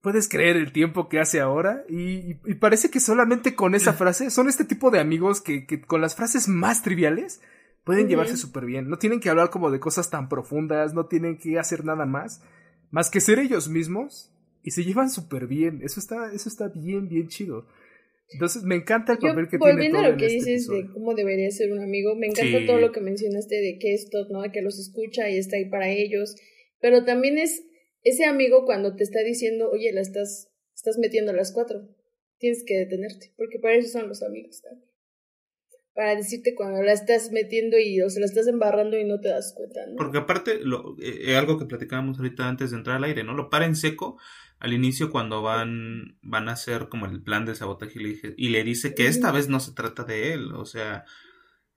¿puedes 0.00 0.28
creer 0.28 0.56
el 0.56 0.72
tiempo 0.72 1.08
que 1.08 1.18
hace 1.20 1.40
ahora? 1.40 1.84
Y, 1.88 2.02
y- 2.32 2.40
y 2.46 2.54
parece 2.54 2.90
que 2.90 3.00
solamente 3.00 3.54
con 3.54 3.74
esa 3.74 3.92
frase, 3.94 4.30
son 4.30 4.48
este 4.48 4.64
tipo 4.64 4.90
de 4.90 5.00
amigos 5.00 5.40
que, 5.40 5.66
que 5.66 5.80
con 5.80 6.00
las 6.00 6.14
frases 6.14 6.48
más 6.48 6.82
triviales 6.82 7.40
pueden 7.84 8.08
llevarse 8.08 8.36
súper 8.36 8.64
bien. 8.64 8.88
No 8.88 8.98
tienen 8.98 9.18
que 9.20 9.28
hablar 9.30 9.50
como 9.50 9.70
de 9.70 9.80
cosas 9.80 10.10
tan 10.10 10.28
profundas, 10.28 10.94
no 10.94 11.06
tienen 11.06 11.36
que 11.36 11.58
hacer 11.58 11.84
nada 11.84 12.06
más, 12.06 12.42
más 12.90 13.10
que 13.10 13.20
ser 13.20 13.38
ellos 13.38 13.68
mismos 13.68 14.30
y 14.62 14.70
se 14.70 14.84
llevan 14.84 15.10
súper 15.10 15.46
bien. 15.46 15.80
Eso 15.82 15.98
está, 15.98 16.32
eso 16.32 16.48
está 16.48 16.68
bien, 16.68 17.08
bien 17.08 17.28
chido. 17.28 17.66
Entonces 18.30 18.62
me 18.62 18.74
encanta 18.76 19.12
el 19.14 19.18
Yo, 19.20 19.28
papel 19.28 19.48
que 19.48 19.58
tiene 19.58 19.72
volviendo 19.72 19.98
todo 19.98 20.04
a 20.04 20.08
lo 20.08 20.12
en 20.14 20.18
que 20.18 20.26
este 20.26 20.50
dices 20.50 20.68
de 20.68 20.86
cómo 20.92 21.14
debería 21.14 21.50
ser 21.50 21.72
un 21.72 21.80
amigo, 21.82 22.14
me 22.14 22.26
encanta 22.26 22.58
Sí. 22.58 22.66
todo 22.66 22.78
lo 22.78 22.92
que 22.92 23.00
mencionaste 23.00 23.54
de 23.56 23.78
que 23.78 23.94
esto, 23.94 24.26
¿no? 24.30 24.42
Que 24.52 24.60
los 24.62 24.78
escucha 24.78 25.30
y 25.30 25.38
está 25.38 25.56
ahí 25.56 25.64
para 25.70 25.88
ellos, 25.90 26.36
pero 26.80 27.04
también 27.04 27.38
es 27.38 27.64
ese 28.02 28.24
amigo 28.26 28.64
cuando 28.66 28.94
te 28.96 29.04
está 29.04 29.20
diciendo, 29.20 29.70
oye, 29.70 29.92
la 29.92 30.02
estás, 30.02 30.50
estás 30.74 30.98
metiendo 30.98 31.32
a 31.32 31.34
las 31.34 31.52
cuatro, 31.52 31.88
tienes 32.38 32.64
que 32.66 32.76
detenerte, 32.78 33.32
porque 33.36 33.58
para 33.58 33.74
eso 33.76 33.88
son 33.98 34.08
los 34.08 34.22
amigos 34.22 34.60
también. 34.62 34.86
Para 35.94 36.14
decirte 36.14 36.54
cuando 36.54 36.80
la 36.82 36.92
estás 36.92 37.32
metiendo 37.32 37.76
y 37.76 38.00
o 38.02 38.08
se 38.08 38.20
la 38.20 38.26
estás 38.26 38.46
embarrando 38.46 38.96
y 38.96 39.04
no 39.04 39.18
te 39.20 39.28
das 39.30 39.52
cuenta, 39.56 39.84
¿no? 39.86 39.96
Porque 39.96 40.18
aparte, 40.18 40.60
lo, 40.60 40.94
eh, 41.02 41.32
eh, 41.32 41.36
algo 41.36 41.58
que 41.58 41.64
platicábamos 41.64 42.18
ahorita 42.18 42.46
antes 42.48 42.70
de 42.70 42.76
entrar 42.76 42.98
al 42.98 43.04
aire, 43.04 43.24
¿no? 43.24 43.34
Lo 43.34 43.50
para 43.50 43.64
en 43.66 43.74
seco 43.74 44.16
al 44.60 44.72
inicio 44.72 45.10
cuando 45.10 45.42
van, 45.42 46.18
van 46.22 46.48
a 46.48 46.52
hacer 46.52 46.88
como 46.88 47.06
el 47.06 47.22
plan 47.22 47.44
de 47.46 47.54
sabotaje 47.54 47.92
y 47.98 48.02
le, 48.02 48.08
dije- 48.10 48.34
y 48.36 48.48
le 48.50 48.64
dice 48.64 48.94
que 48.94 49.06
esta 49.06 49.30
vez 49.32 49.48
no 49.48 49.60
se 49.60 49.72
trata 49.72 50.04
de 50.04 50.32
él, 50.32 50.52
o 50.54 50.64
sea, 50.64 51.04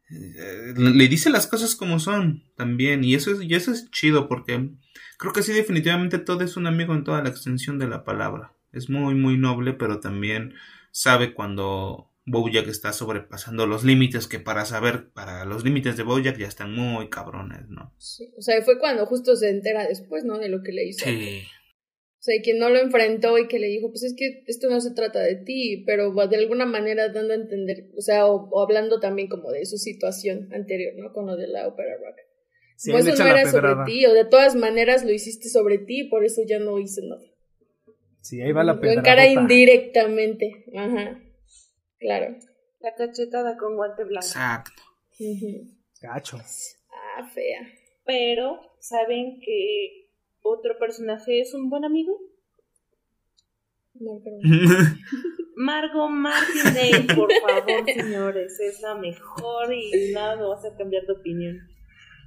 eh, 0.10 0.74
le 0.76 0.92
le 0.92 1.08
dice 1.08 1.30
las 1.30 1.48
cosas 1.48 1.76
como 1.76 2.00
son 2.00 2.44
también, 2.58 3.04
y 3.04 3.16
eso 3.16 3.32
es, 3.32 3.42
y 3.42 3.54
eso 3.56 3.72
es 3.72 3.90
chido 3.92 4.28
porque 4.28 4.70
creo 5.18 5.32
que 5.34 5.44
sí, 5.44 5.54
definitivamente 5.54 6.18
todo 6.20 6.44
es 6.44 6.58
un 6.58 6.68
amigo 6.68 6.94
en 6.94 7.04
toda 7.04 7.22
la 7.24 7.30
extensión 7.30 7.80
de 7.80 7.88
la 7.88 8.04
palabra. 8.04 8.54
Es 8.74 8.90
muy, 8.90 9.16
muy 9.16 9.38
noble, 9.38 9.74
pero 9.74 10.00
también 10.00 10.54
sabe 10.92 11.34
cuando 11.34 12.10
Bojack 12.26 12.68
está 12.68 12.94
sobrepasando 12.94 13.68
los 13.68 13.84
límites 13.84 14.28
que 14.28 14.40
para 14.40 14.66
saber, 14.66 15.10
para 15.12 15.46
los 15.46 15.64
límites 15.64 15.98
de 15.98 16.04
Bojack 16.04 16.38
ya 16.38 16.48
están 16.48 16.74
muy 16.74 17.10
cabrones, 17.10 17.68
¿no? 17.70 17.94
Sí, 17.98 18.32
O 18.38 18.42
sea, 18.42 18.62
fue 18.64 18.80
cuando 18.80 19.06
justo 19.06 19.36
se 19.36 19.50
entera 19.50 19.86
después, 19.88 20.24
¿no? 20.26 20.38
De 20.40 20.50
lo 20.50 20.62
que 20.64 20.72
le 20.72 20.86
hizo. 20.88 21.06
Sí. 21.06 21.44
O 22.22 22.24
sea, 22.24 22.36
y 22.36 22.42
quien 22.44 22.60
no 22.60 22.70
lo 22.70 22.78
enfrentó 22.80 23.36
y 23.40 23.48
que 23.48 23.58
le 23.58 23.66
dijo, 23.66 23.90
pues 23.90 24.04
es 24.04 24.14
que 24.16 24.44
esto 24.46 24.70
no 24.70 24.80
se 24.80 24.94
trata 24.94 25.20
de 25.22 25.38
ti, 25.38 25.84
pero 25.88 26.14
va 26.14 26.28
de 26.28 26.38
alguna 26.38 26.68
manera 26.68 27.10
dando 27.10 27.34
a 27.34 27.36
entender, 27.36 27.90
o 27.98 28.02
sea, 28.02 28.28
o, 28.28 28.48
o 28.52 28.62
hablando 28.62 29.00
también 29.00 29.28
como 29.28 29.50
de 29.52 29.66
su 29.66 29.78
situación 29.78 30.48
anterior, 30.54 30.94
¿no? 30.98 31.12
Con 31.14 31.26
lo 31.26 31.36
de 31.36 31.48
la 31.48 31.68
ópera 31.68 31.96
rock. 31.98 32.18
Sí, 32.78 32.92
le 32.92 33.00
eso 33.00 33.16
no 33.24 33.28
era 33.28 33.46
sobre 33.50 33.70
pedrada. 33.70 33.86
ti, 33.86 34.06
o 34.06 34.14
de 34.14 34.26
todas 34.26 34.54
maneras 34.56 35.04
lo 35.04 35.12
hiciste 35.12 35.50
sobre 35.50 35.80
ti, 35.80 36.04
por 36.06 36.24
eso 36.24 36.42
ya 36.48 36.60
no 36.60 36.78
hice 36.78 37.02
nada. 37.04 37.24
Sí, 38.22 38.40
ahí 38.40 38.52
va 38.52 38.64
la 38.64 38.74
Lo 38.74 38.84
encara 38.92 39.24
pedradota. 39.24 39.42
indirectamente. 39.42 40.66
Ajá. 40.76 41.20
Claro. 41.98 42.36
La 42.82 42.94
cachetada 42.96 43.58
con 43.58 43.76
guante 43.76 44.04
blanco. 44.04 44.28
Exacto. 44.28 44.82
Ujú. 45.20 45.72
Gacho. 46.02 46.38
Ah, 46.38 47.28
fea. 47.34 47.62
Pero, 48.06 48.60
¿saben 48.80 49.40
que 49.44 50.01
otro 50.42 50.78
personaje 50.80 51.40
es 51.42 51.54
un 51.54 51.70
buen 51.70 51.86
amigo? 51.86 52.20
No, 53.96 54.22
Martindale, 55.56 57.16
por 57.16 57.32
favor, 57.32 57.86
señores. 57.94 58.60
Es 58.60 58.82
la 58.82 58.96
mejor 58.96 59.74
y 59.74 60.12
nada 60.14 60.36
me 60.36 60.44
va 60.44 60.56
a 60.56 60.58
hacer 60.58 60.74
cambiar 60.78 61.06
de 61.06 61.14
opinión. 61.14 61.58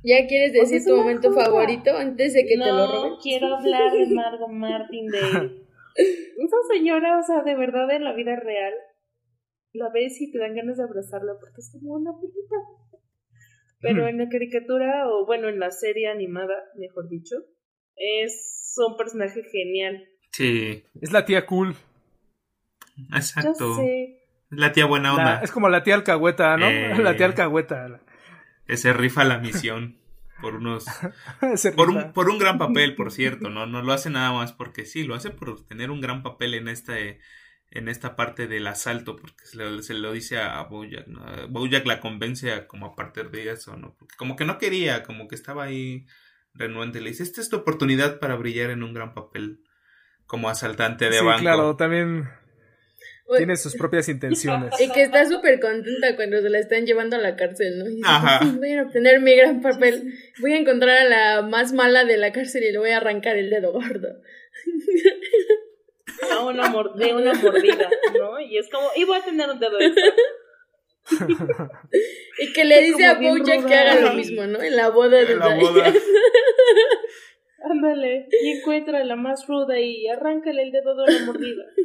¿Ya 0.04 0.26
quieres 0.26 0.52
decir 0.52 0.84
tu 0.84 0.94
momento 0.94 1.32
favorito 1.32 1.90
antes 1.96 2.34
de 2.34 2.44
que 2.44 2.56
no 2.56 2.64
te 2.64 2.72
lo 2.72 2.86
roben? 2.86 3.12
quiero 3.22 3.56
hablar 3.56 3.92
de 3.92 4.06
Margot 4.14 4.50
Martindale. 4.50 5.64
Esa 5.96 6.56
señora, 6.70 7.18
o 7.18 7.22
sea, 7.22 7.42
de 7.42 7.56
verdad 7.56 7.90
en 7.90 8.04
la 8.04 8.12
vida 8.12 8.36
real, 8.36 8.74
la 9.72 9.88
ves 9.90 10.20
y 10.20 10.30
te 10.30 10.38
dan 10.38 10.54
ganas 10.54 10.76
de 10.76 10.84
abrazarla 10.84 11.32
porque 11.40 11.60
es 11.60 11.70
como 11.72 11.94
una 11.94 12.10
abuelita. 12.10 12.56
Pero 13.80 14.06
en 14.08 14.18
la 14.18 14.28
caricatura, 14.28 15.08
o 15.08 15.26
bueno, 15.26 15.48
en 15.48 15.58
la 15.58 15.70
serie 15.70 16.08
animada, 16.08 16.54
mejor 16.76 17.08
dicho, 17.08 17.36
es 17.96 18.74
un 18.76 18.96
personaje 18.96 19.42
genial. 19.50 20.04
Sí, 20.32 20.84
Es 21.00 21.12
la 21.12 21.24
tía 21.24 21.46
cool. 21.46 21.76
exacto. 23.14 23.52
Yo 23.58 23.76
sé. 23.76 24.20
Es 24.50 24.58
la 24.58 24.72
tía 24.72 24.86
buena 24.86 25.08
La- 25.10 25.14
onda. 25.14 25.40
es 25.42 25.50
como 25.50 25.68
la 25.68 25.82
tía 25.82 25.94
alcahueta, 25.94 26.56
¿no? 26.56 26.66
Eh. 26.68 26.94
La 27.02 27.16
tía 27.16 27.26
alcahueta. 27.26 28.00
Ese 28.66 28.92
rifa 28.92 29.24
la 29.24 29.38
misión 29.38 29.98
por 30.40 30.54
unos 30.56 30.84
por 31.76 31.90
un, 31.90 32.12
por 32.12 32.28
un 32.30 32.38
gran 32.38 32.58
papel, 32.58 32.94
por 32.94 33.12
cierto, 33.12 33.50
no 33.50 33.66
no 33.66 33.82
lo 33.82 33.92
hace 33.92 34.10
nada 34.10 34.32
más 34.32 34.52
porque 34.52 34.84
sí, 34.86 35.04
lo 35.04 35.14
hace 35.14 35.30
por 35.30 35.64
tener 35.66 35.90
un 35.90 36.00
gran 36.00 36.22
papel 36.22 36.54
en 36.54 36.68
este 36.68 37.20
en 37.70 37.88
esta 37.88 38.14
parte 38.16 38.46
del 38.46 38.66
asalto 38.66 39.16
porque 39.16 39.44
se 39.44 39.56
lo, 39.56 39.82
se 39.82 39.94
lo 39.94 40.12
dice 40.12 40.38
a 40.38 40.62
Bojack, 40.62 41.08
¿no? 41.08 41.48
Bojack 41.48 41.84
la 41.86 42.00
convence 42.00 42.52
a 42.52 42.66
como 42.68 42.86
a 42.86 42.94
partir 42.94 43.30
de 43.30 43.50
eso, 43.50 43.76
¿no? 43.76 43.94
Porque 43.98 44.14
como 44.16 44.36
que 44.36 44.44
no 44.44 44.58
quería, 44.58 45.02
como 45.02 45.26
que 45.28 45.34
estaba 45.34 45.64
ahí 45.64 46.06
renuente, 46.54 47.00
le 47.00 47.10
dice, 47.10 47.22
"Esta 47.22 47.40
es 47.40 47.48
tu 47.48 47.56
oportunidad 47.56 48.18
para 48.20 48.36
brillar 48.36 48.70
en 48.70 48.82
un 48.82 48.94
gran 48.94 49.14
papel 49.14 49.60
como 50.26 50.48
asaltante 50.48 51.06
de 51.10 51.18
Sí, 51.18 51.24
banco." 51.24 51.40
claro, 51.40 51.76
también 51.76 52.28
Uy, 53.26 53.38
tiene 53.38 53.56
sus 53.56 53.74
propias 53.76 54.08
intenciones. 54.08 54.72
Y 54.80 54.90
que 54.92 55.02
está 55.02 55.24
súper 55.28 55.58
contenta 55.60 56.14
cuando 56.16 56.40
se 56.40 56.50
la 56.50 56.58
están 56.58 56.86
llevando 56.86 57.16
a 57.16 57.20
la 57.20 57.36
cárcel, 57.36 57.78
¿no? 57.78 57.86
Y 57.88 57.96
dice, 57.96 58.08
Ajá. 58.08 58.38
"Por 58.40 58.48
fin 58.48 58.58
voy 58.58 58.72
a 58.74 58.82
obtener 58.82 59.20
mi 59.20 59.34
gran 59.36 59.60
papel. 59.60 60.12
Voy 60.40 60.52
a 60.52 60.58
encontrar 60.58 60.98
a 60.98 61.04
la 61.04 61.42
más 61.42 61.72
mala 61.72 62.04
de 62.04 62.16
la 62.18 62.32
cárcel 62.32 62.62
y 62.64 62.72
le 62.72 62.78
voy 62.78 62.90
a 62.90 62.98
arrancar 62.98 63.36
el 63.36 63.50
dedo 63.50 63.72
gordo. 63.72 64.08
A 66.30 66.40
una 66.44 66.68
mor- 66.70 66.94
de 66.94 67.12
una 67.14 67.34
mordida, 67.34 67.90
¿no? 68.18 68.40
Y 68.40 68.56
es 68.58 68.68
como, 68.70 68.88
y 68.96 69.04
voy 69.04 69.18
a 69.18 69.24
tener 69.24 69.48
un 69.50 69.58
dedo 69.58 69.78
extra. 69.80 70.04
Y 72.38 72.52
que 72.52 72.64
le 72.64 72.82
dice 72.82 73.04
a 73.04 73.14
Bojack 73.14 73.66
que 73.66 73.74
haga 73.74 74.00
lo 74.00 74.14
mismo, 74.14 74.44
¿no? 74.46 74.60
En 74.60 74.74
la 74.76 74.88
boda 74.90 75.24
de 75.24 75.36
la 75.36 75.54
boda. 75.54 75.92
Ándale, 77.70 78.28
y 78.42 78.48
encuentra 78.58 79.00
a 79.00 79.04
la 79.04 79.16
más 79.16 79.46
ruda 79.46 79.80
y 79.80 80.06
arráncale 80.08 80.62
el 80.62 80.72
dedo 80.72 80.94
de 80.96 81.16
una 81.16 81.26
mordida. 81.26 81.64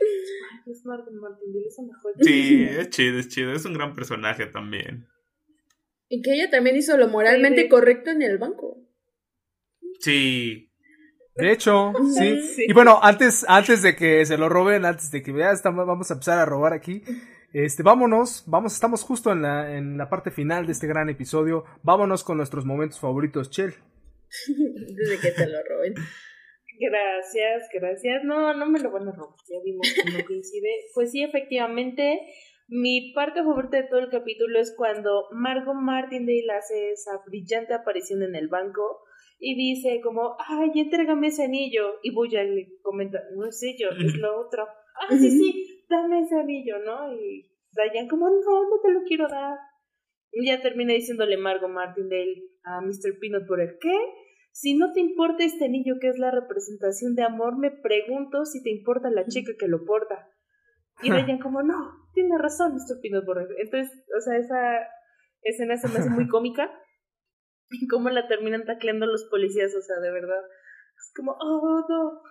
Ay, 0.00 0.72
es 0.72 0.84
Margot 0.84 1.12
Martindale, 1.12 1.66
es 1.66 1.76
joya. 1.76 2.16
Sí, 2.20 2.64
es 2.68 2.90
chido, 2.90 3.18
es 3.18 3.28
chido, 3.28 3.52
es 3.52 3.64
un 3.64 3.72
gran 3.72 3.94
personaje 3.94 4.46
también. 4.46 5.08
Y 6.08 6.22
que 6.22 6.34
ella 6.34 6.48
también 6.50 6.76
hizo 6.76 6.96
lo 6.96 7.08
moralmente 7.08 7.62
Sí, 7.62 7.68
correcto 7.68 8.10
en 8.10 8.22
el 8.22 8.38
banco. 8.38 8.78
Sí, 9.98 10.70
De 11.34 11.52
hecho, 11.52 11.92
sí. 12.16 12.40
Sí. 12.40 12.66
Y 12.68 12.72
bueno, 12.72 13.00
antes, 13.02 13.44
antes 13.48 13.82
de 13.82 13.96
que 13.96 14.24
se 14.26 14.38
lo 14.38 14.48
roben, 14.48 14.84
antes 14.84 15.10
de 15.10 15.22
que 15.22 15.32
vea, 15.32 15.50
estamos, 15.50 15.86
vamos 15.86 16.10
a 16.10 16.14
empezar 16.14 16.38
a 16.38 16.44
robar 16.44 16.72
aquí. 16.72 17.02
Este, 17.52 17.82
vámonos, 17.82 18.44
vamos, 18.46 18.74
estamos 18.74 19.02
justo 19.02 19.32
en 19.32 19.40
la, 19.40 19.74
en 19.74 19.96
la 19.96 20.10
parte 20.10 20.30
final 20.30 20.66
de 20.66 20.72
este 20.72 20.86
gran 20.86 21.08
episodio. 21.08 21.64
Vámonos 21.82 22.22
con 22.22 22.36
nuestros 22.36 22.66
momentos 22.66 23.00
favoritos, 23.00 23.50
Chel. 23.50 23.72
Antes 24.48 25.10
de 25.10 25.18
que 25.20 25.30
te 25.30 25.46
lo 25.46 25.58
roben. 25.68 25.94
Gracias, 26.78 27.68
gracias. 27.72 28.22
No, 28.24 28.54
no 28.54 28.66
me 28.66 28.80
lo 28.80 28.90
van 28.90 29.08
a 29.08 29.12
robar, 29.12 29.36
ya 29.48 29.56
vimos 29.64 29.88
no 30.12 30.24
coincide. 30.26 30.68
Pues 30.94 31.10
sí, 31.10 31.22
efectivamente, 31.22 32.20
mi 32.68 33.12
parte 33.14 33.42
favorita 33.42 33.78
de 33.78 33.88
todo 33.88 34.00
el 34.00 34.10
capítulo 34.10 34.60
es 34.60 34.74
cuando 34.76 35.24
Margot 35.32 35.74
Martindale 35.74 36.52
hace 36.56 36.92
esa 36.92 37.22
brillante 37.26 37.72
aparición 37.72 38.22
en 38.22 38.36
el 38.36 38.48
banco 38.48 39.00
y 39.40 39.56
dice 39.56 40.00
como, 40.02 40.36
ay, 40.38 40.70
entrégame 40.74 41.28
ese 41.28 41.44
anillo. 41.44 41.94
Y 42.02 42.12
Boya 42.12 42.44
le 42.44 42.78
comenta, 42.82 43.20
no 43.34 43.46
es 43.46 43.62
ello, 43.62 43.90
es 43.90 44.14
lo 44.16 44.38
otro. 44.38 44.66
Ah, 45.00 45.16
sí, 45.16 45.30
sí, 45.30 45.77
dame 45.88 46.20
ese 46.20 46.36
anillo, 46.36 46.78
¿no? 46.84 47.12
Y 47.12 47.50
Diane 47.72 48.08
como, 48.08 48.28
no, 48.28 48.62
no 48.62 48.80
te 48.82 48.90
lo 48.90 49.02
quiero 49.04 49.28
dar. 49.28 49.58
Y 50.32 50.46
ya 50.46 50.60
termina 50.60 50.92
diciéndole 50.92 51.36
Margot 51.36 51.70
Martindale 51.70 52.42
a 52.64 52.80
Mr. 52.80 53.18
Peanut 53.20 53.46
Butter, 53.46 53.78
¿qué? 53.80 53.96
Si 54.52 54.76
no 54.76 54.92
te 54.92 55.00
importa 55.00 55.44
este 55.44 55.66
anillo 55.66 55.94
que 56.00 56.08
es 56.08 56.18
la 56.18 56.30
representación 56.30 57.14
de 57.14 57.22
amor, 57.22 57.58
me 57.58 57.70
pregunto 57.70 58.44
si 58.44 58.62
te 58.62 58.70
importa 58.70 59.10
la 59.10 59.26
chica 59.26 59.52
que 59.58 59.68
lo 59.68 59.84
porta. 59.84 60.28
Y 61.02 61.10
Diane 61.10 61.38
como, 61.38 61.62
no, 61.62 61.76
tiene 62.12 62.36
razón, 62.38 62.74
Mr. 62.74 63.00
Peanut 63.00 63.24
Butter. 63.24 63.46
Entonces, 63.58 64.04
o 64.16 64.20
sea, 64.20 64.36
esa 64.36 64.88
escena 65.42 65.76
se 65.76 65.88
me 65.88 65.98
hace 65.98 66.10
muy 66.10 66.28
cómica. 66.28 66.70
Y 67.70 67.86
cómo 67.86 68.08
la 68.08 68.26
terminan 68.26 68.64
tacleando 68.64 69.06
los 69.06 69.24
policías, 69.24 69.74
o 69.76 69.82
sea, 69.82 70.00
de 70.00 70.10
verdad. 70.10 70.42
Es 70.96 71.12
como, 71.14 71.36
oh, 71.38 71.84
no. 71.88 72.22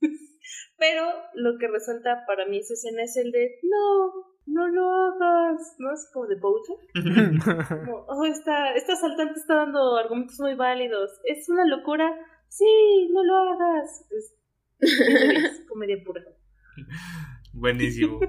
Pero 0.78 1.02
lo 1.34 1.58
que 1.58 1.68
resalta 1.68 2.24
para 2.26 2.46
mí 2.46 2.58
esa 2.58 2.74
escena 2.74 3.02
es 3.02 3.16
el 3.16 3.32
de, 3.32 3.58
no, 3.62 4.12
no 4.46 4.68
lo 4.68 4.90
hagas. 4.90 5.76
¿No? 5.78 5.90
Así 5.90 6.06
como 6.12 6.26
de 6.26 6.36
Bojack 6.36 7.84
como, 7.84 8.04
oh, 8.08 8.24
esta, 8.24 8.74
esta 8.74 8.94
asaltante 8.94 9.38
está 9.38 9.56
dando 9.56 9.96
argumentos 9.96 10.38
muy 10.40 10.54
válidos. 10.54 11.10
Es 11.24 11.48
una 11.48 11.66
locura, 11.66 12.10
sí, 12.48 13.08
no 13.12 13.24
lo 13.24 13.36
hagas. 13.36 14.06
Es, 14.10 14.34
es 14.80 15.64
comedia 15.68 15.96
pura. 16.04 16.22
Buenísimo. 17.52 18.20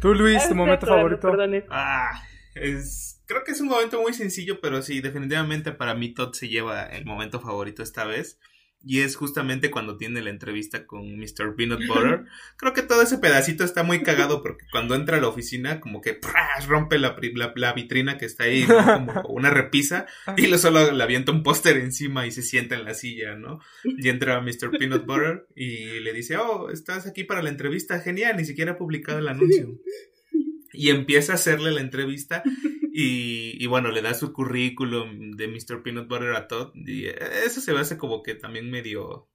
Tú, 0.00 0.14
Luis, 0.14 0.46
tu 0.48 0.54
momento 0.54 0.86
favorito. 0.86 1.30
perdone. 1.30 1.64
Ah, 1.70 2.10
es, 2.54 3.22
creo 3.26 3.42
que 3.44 3.52
es 3.52 3.60
un 3.60 3.68
momento 3.68 4.00
muy 4.00 4.12
sencillo, 4.12 4.60
pero 4.60 4.82
sí, 4.82 5.00
definitivamente 5.00 5.72
para 5.72 5.94
mí 5.94 6.12
Todd 6.12 6.34
se 6.34 6.48
lleva 6.48 6.84
el 6.84 7.04
momento 7.04 7.40
favorito 7.40 7.82
esta 7.82 8.04
vez. 8.04 8.38
Y 8.86 9.00
es 9.00 9.16
justamente 9.16 9.70
cuando 9.70 9.96
tiene 9.96 10.20
la 10.20 10.30
entrevista 10.30 10.86
con 10.86 11.16
Mr. 11.16 11.54
Peanut 11.56 11.86
Butter. 11.86 12.26
Creo 12.56 12.72
que 12.74 12.82
todo 12.82 13.02
ese 13.02 13.18
pedacito 13.18 13.64
está 13.64 13.82
muy 13.82 14.02
cagado 14.02 14.42
porque 14.42 14.66
cuando 14.70 14.94
entra 14.94 15.16
a 15.16 15.20
la 15.20 15.28
oficina, 15.28 15.80
como 15.80 16.00
que 16.00 16.12
¡pras! 16.12 16.66
rompe 16.66 16.98
la, 16.98 17.16
la, 17.34 17.52
la 17.56 17.72
vitrina 17.72 18.18
que 18.18 18.26
está 18.26 18.44
ahí, 18.44 18.66
¿no? 18.66 18.84
como 18.84 19.22
una 19.28 19.50
repisa, 19.50 20.06
y 20.36 20.46
lo 20.46 20.58
solo 20.58 20.92
le 20.92 21.02
avienta 21.02 21.32
un 21.32 21.42
póster 21.42 21.78
encima 21.78 22.26
y 22.26 22.30
se 22.30 22.42
sienta 22.42 22.74
en 22.74 22.84
la 22.84 22.94
silla, 22.94 23.36
¿no? 23.36 23.60
Y 23.84 24.08
entra 24.08 24.40
Mr. 24.40 24.70
Peanut 24.78 25.06
Butter 25.06 25.46
y 25.54 26.00
le 26.00 26.12
dice, 26.12 26.36
oh, 26.36 26.70
estás 26.70 27.06
aquí 27.06 27.24
para 27.24 27.42
la 27.42 27.50
entrevista, 27.50 28.00
genial, 28.00 28.36
ni 28.36 28.44
siquiera 28.44 28.72
he 28.72 28.76
publicado 28.76 29.18
el 29.18 29.28
anuncio. 29.28 29.78
Y 30.72 30.90
empieza 30.90 31.32
a 31.32 31.36
hacerle 31.36 31.70
la 31.70 31.80
entrevista 31.80 32.42
y, 32.96 33.56
y 33.62 33.66
bueno, 33.66 33.90
le 33.90 34.02
da 34.02 34.14
su 34.14 34.32
currículum 34.32 35.32
de 35.32 35.48
Mr. 35.48 35.82
Peanut 35.82 36.06
Butter 36.08 36.36
a 36.36 36.46
Todd. 36.46 36.70
Y 36.76 37.06
eso 37.06 37.60
se 37.60 37.72
me 37.72 37.80
hace 37.80 37.98
como 37.98 38.22
que 38.22 38.36
también 38.36 38.70
medio... 38.70 39.28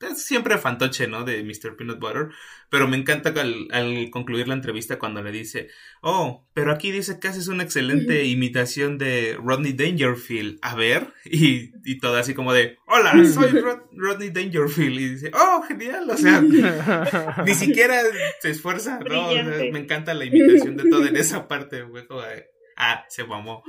Es 0.00 0.22
siempre 0.24 0.58
fantoche, 0.58 1.06
¿no? 1.08 1.24
De 1.24 1.42
Mr. 1.42 1.76
Peanut 1.76 1.98
Butter. 1.98 2.28
Pero 2.68 2.86
me 2.86 2.96
encanta 2.96 3.30
al, 3.40 3.68
al 3.72 4.10
concluir 4.10 4.46
la 4.48 4.54
entrevista 4.54 4.98
cuando 4.98 5.22
le 5.22 5.32
dice, 5.32 5.68
oh, 6.02 6.46
pero 6.52 6.72
aquí 6.72 6.92
dice 6.92 7.18
que 7.18 7.28
haces 7.28 7.48
una 7.48 7.62
excelente 7.62 8.24
imitación 8.26 8.98
de 8.98 9.38
Rodney 9.42 9.72
Dangerfield. 9.72 10.58
A 10.62 10.74
ver. 10.76 11.12
Y, 11.24 11.72
y 11.84 11.98
todo 11.98 12.16
así 12.16 12.34
como 12.34 12.52
de, 12.52 12.76
hola, 12.86 13.12
soy 13.24 13.50
Rod- 13.60 13.88
Rodney 13.92 14.30
Dangerfield. 14.30 15.00
Y 15.00 15.08
dice, 15.08 15.30
oh, 15.34 15.62
genial. 15.66 16.08
O 16.10 16.16
sea, 16.16 16.40
ni 17.46 17.54
siquiera 17.54 18.00
se 18.40 18.50
esfuerza, 18.50 19.00
¿no? 19.00 19.28
O 19.28 19.32
sea, 19.32 19.42
Brillante. 19.42 19.72
me 19.72 19.78
encanta 19.80 20.12
la 20.14 20.26
imitación 20.26 20.76
de 20.76 20.88
todo 20.90 21.06
en 21.06 21.16
esa 21.16 21.48
parte, 21.48 21.82
güey, 21.82 22.06
como 22.06 22.20
de, 22.22 22.50
ah, 22.76 23.04
se 23.08 23.24
mamó. 23.24 23.62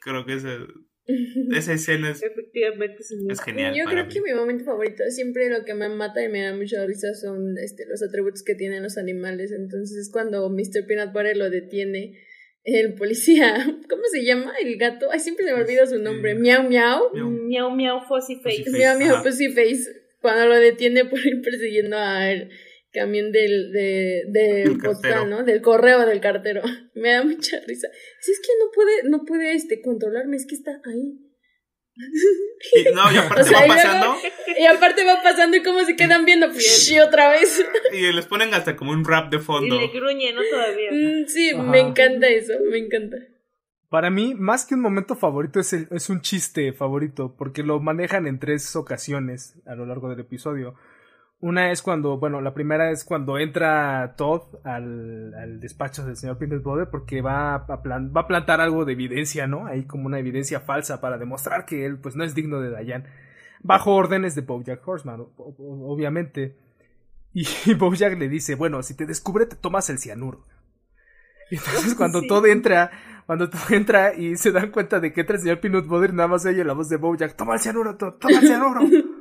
Creo 0.00 0.24
que 0.26 0.34
esa, 0.34 0.58
esa 1.56 1.72
escena 1.72 2.10
es, 2.10 2.22
Efectivamente, 2.22 3.02
señor. 3.02 3.32
es 3.32 3.40
genial. 3.40 3.74
Yo 3.74 3.84
creo 3.84 4.06
mí. 4.06 4.12
que 4.12 4.20
mi 4.20 4.32
momento 4.32 4.64
favorito, 4.64 5.02
siempre 5.10 5.50
lo 5.50 5.64
que 5.64 5.74
me 5.74 5.88
mata 5.88 6.22
y 6.22 6.28
me 6.28 6.42
da 6.42 6.54
mucha 6.54 6.84
risa 6.86 7.14
son 7.14 7.56
este, 7.58 7.84
los 7.86 8.02
atributos 8.02 8.42
que 8.42 8.54
tienen 8.54 8.82
los 8.82 8.96
animales. 8.96 9.52
Entonces 9.52 9.96
es 9.98 10.10
cuando 10.10 10.48
Mr. 10.48 10.86
Peanut 10.86 11.12
Butter 11.12 11.36
lo 11.36 11.50
detiene 11.50 12.18
el 12.64 12.94
policía. 12.94 13.54
¿Cómo 13.88 14.02
se 14.10 14.24
llama? 14.24 14.54
El 14.62 14.76
gato. 14.76 15.08
Ay, 15.10 15.20
siempre 15.20 15.46
se 15.46 15.52
me 15.52 15.60
olvida 15.60 15.86
su 15.86 15.98
nombre. 15.98 16.32
Este, 16.32 16.42
Miau, 16.42 16.68
miau. 16.68 17.10
Miau. 17.12 17.70
Miau, 17.70 18.00
Fuzzy 18.06 18.36
Face. 18.36 18.64
Fuzzy. 18.64 18.78
Miau, 18.78 18.98
miau. 18.98 19.22
Pussy 19.22 19.48
Face. 19.48 19.84
Cuando 20.20 20.46
lo 20.46 20.56
detiene 20.56 21.04
por 21.04 21.18
ir 21.18 21.42
persiguiendo 21.42 21.98
al 21.98 22.50
camión 22.94 23.32
del, 23.32 23.72
de, 23.72 24.22
del 24.28 24.70
El 24.72 24.78
postal. 24.78 25.28
¿no? 25.28 25.42
Del 25.44 25.60
correo 25.60 26.06
del 26.06 26.20
cartero. 26.20 26.62
Me 26.94 27.10
da 27.10 27.24
mucha 27.24 27.58
risa. 27.66 27.88
Si 28.20 28.32
es 28.32 28.40
que 28.40 28.52
no 28.58 28.70
puede, 28.74 29.02
no 29.10 29.24
puede 29.26 29.52
este, 29.52 29.82
controlarme, 29.82 30.36
es 30.36 30.46
que 30.46 30.54
está 30.54 30.70
ahí. 30.86 31.20
Y, 32.76 32.92
no, 32.94 33.12
y 33.12 33.16
aparte 33.16 33.40
O 33.42 33.44
sea, 33.44 33.58
va 33.60 33.64
y 33.66 33.68
luego- 33.68 33.82
pasando 33.82 34.16
Y 34.58 34.66
aparte 34.66 35.04
va 35.04 35.22
pasando 35.22 35.56
y 35.56 35.62
cómo 35.62 35.84
se 35.84 35.96
quedan 35.96 36.24
viendo. 36.24 36.46
Y 36.90 36.98
otra 36.98 37.30
vez. 37.30 37.64
y 37.92 38.12
les 38.12 38.26
ponen 38.26 38.52
hasta 38.54 38.76
como 38.76 38.92
un 38.92 39.04
rap 39.04 39.30
de 39.30 39.36
Y 39.38 39.40
fondo. 39.40 39.78
le 39.80 39.88
gruñe, 39.88 40.32
¿no? 40.32 40.40
Todavía. 40.50 40.90
Mm, 40.92 41.26
Sí, 41.26 41.50
Ajá. 41.50 41.62
me 41.62 41.80
encanta 41.80 42.28
eso, 42.28 42.54
me 42.70 42.78
encanta. 42.78 43.16
Para 43.90 44.10
mí, 44.10 44.34
más 44.34 44.64
que 44.66 44.74
un 44.74 44.80
momento 44.80 45.14
favorito, 45.14 45.60
es, 45.60 45.72
el- 45.72 45.86
es 45.92 46.08
un 46.10 46.20
chiste 46.20 46.72
favorito, 46.72 47.36
porque 47.38 47.62
lo 47.62 47.78
manejan 47.80 48.26
en 48.26 48.40
tres 48.40 48.74
ocasiones 48.74 49.54
a 49.66 49.74
lo 49.76 49.86
largo 49.86 50.08
del 50.08 50.20
episodio. 50.20 50.74
Una 51.40 51.70
es 51.72 51.82
cuando, 51.82 52.18
bueno, 52.18 52.40
la 52.40 52.54
primera 52.54 52.90
es 52.90 53.04
cuando 53.04 53.38
entra 53.38 54.14
Todd 54.16 54.42
al, 54.64 55.34
al 55.34 55.60
despacho 55.60 56.06
del 56.06 56.16
señor 56.16 56.38
Peanut 56.38 56.62
porque 56.90 57.20
va 57.20 57.54
a, 57.56 57.82
plan- 57.82 58.12
va 58.16 58.22
a 58.22 58.26
plantar 58.26 58.62
algo 58.62 58.86
de 58.86 58.92
evidencia, 58.94 59.46
¿no? 59.46 59.66
Ahí 59.66 59.84
como 59.84 60.06
una 60.06 60.18
evidencia 60.18 60.60
falsa 60.60 61.02
para 61.02 61.18
demostrar 61.18 61.66
que 61.66 61.84
él, 61.84 61.98
pues, 61.98 62.16
no 62.16 62.24
es 62.24 62.34
digno 62.34 62.60
de 62.60 62.70
Dayan. 62.70 63.04
Bajo 63.62 63.94
órdenes 63.94 64.34
de 64.34 64.40
Bojack 64.42 64.86
Horseman, 64.86 65.26
obviamente. 65.36 66.56
Y 67.34 67.46
Bojack 67.74 68.18
le 68.18 68.28
dice, 68.28 68.54
bueno, 68.54 68.82
si 68.82 68.94
te 68.96 69.06
descubre 69.06 69.46
te 69.46 69.56
tomas 69.56 69.90
el 69.90 69.98
cianuro. 69.98 70.44
Y 71.50 71.56
entonces 71.56 71.94
cuando 71.96 72.20
Sí. 72.20 72.28
Todd 72.28 72.46
entra, 72.46 72.90
cuando 73.26 73.50
Todd 73.50 73.72
entra 73.72 74.14
y 74.14 74.36
se 74.36 74.52
dan 74.52 74.70
cuenta 74.70 75.00
de 75.00 75.12
que 75.12 75.20
entra 75.22 75.36
el 75.36 75.42
señor 75.42 75.60
Peanut 75.60 75.86
Butter, 75.86 76.14
nada 76.14 76.28
más 76.28 76.46
oye 76.46 76.64
la 76.64 76.72
voz 76.74 76.88
de 76.88 76.96
Bojack, 76.96 77.36
toma 77.36 77.54
el 77.54 77.60
cianuro, 77.60 77.96
Todd, 77.96 78.14
toma 78.14 78.38
el 78.40 78.46
cianuro. 78.46 78.80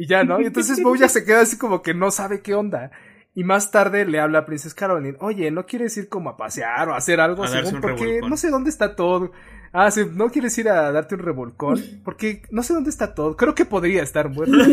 y 0.00 0.06
ya, 0.06 0.24
¿no? 0.24 0.40
Y 0.40 0.46
entonces 0.46 0.82
Bojack 0.82 1.10
se 1.10 1.24
queda 1.26 1.42
así 1.42 1.58
como 1.58 1.82
que 1.82 1.92
no 1.92 2.10
sabe 2.10 2.40
qué 2.40 2.54
onda. 2.54 2.90
Y 3.34 3.44
más 3.44 3.70
tarde 3.70 4.06
le 4.06 4.18
habla 4.18 4.38
a 4.40 4.46
Princess 4.46 4.72
Caroline, 4.72 5.18
oye, 5.20 5.50
¿no 5.50 5.66
quieres 5.66 5.94
ir 5.98 6.08
como 6.08 6.30
a 6.30 6.36
pasear 6.38 6.88
o 6.88 6.94
a 6.94 6.96
hacer 6.96 7.20
algo? 7.20 7.44
A 7.44 7.50
darse 7.50 7.66
según? 7.66 7.74
un 7.76 7.80
porque 7.82 8.04
revolcón. 8.04 8.30
no 8.30 8.36
sé 8.38 8.48
dónde 8.48 8.70
está 8.70 8.96
Todd. 8.96 9.30
Ah, 9.74 9.90
sí, 9.90 10.06
¿no 10.10 10.30
quieres 10.30 10.56
ir 10.56 10.70
a 10.70 10.90
darte 10.90 11.16
un 11.16 11.20
revolcón? 11.20 11.78
Porque 12.04 12.42
no 12.50 12.62
sé 12.62 12.72
dónde 12.72 12.88
está 12.90 13.14
Todd. 13.14 13.36
Creo 13.36 13.54
que 13.54 13.66
podría 13.66 14.02
estar 14.02 14.28
muerto. 14.30 14.56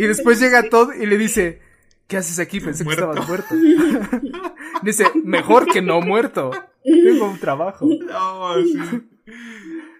Y 0.00 0.06
después 0.06 0.40
llega 0.40 0.68
Todd 0.68 0.92
y 1.00 1.06
le 1.06 1.16
dice, 1.18 1.60
¿qué 2.06 2.16
haces 2.16 2.38
aquí? 2.38 2.60
Pensé 2.60 2.84
Muerto. 2.84 3.10
que 3.12 3.20
estabas 3.20 3.28
muerto. 3.28 3.54
dice, 4.82 5.04
mejor 5.24 5.66
que 5.66 5.82
no 5.82 6.00
muerto. 6.00 6.50
Tengo 6.84 7.30
un 7.30 7.38
trabajo. 7.38 7.86
No, 7.86 8.54
sí. 8.64 9.02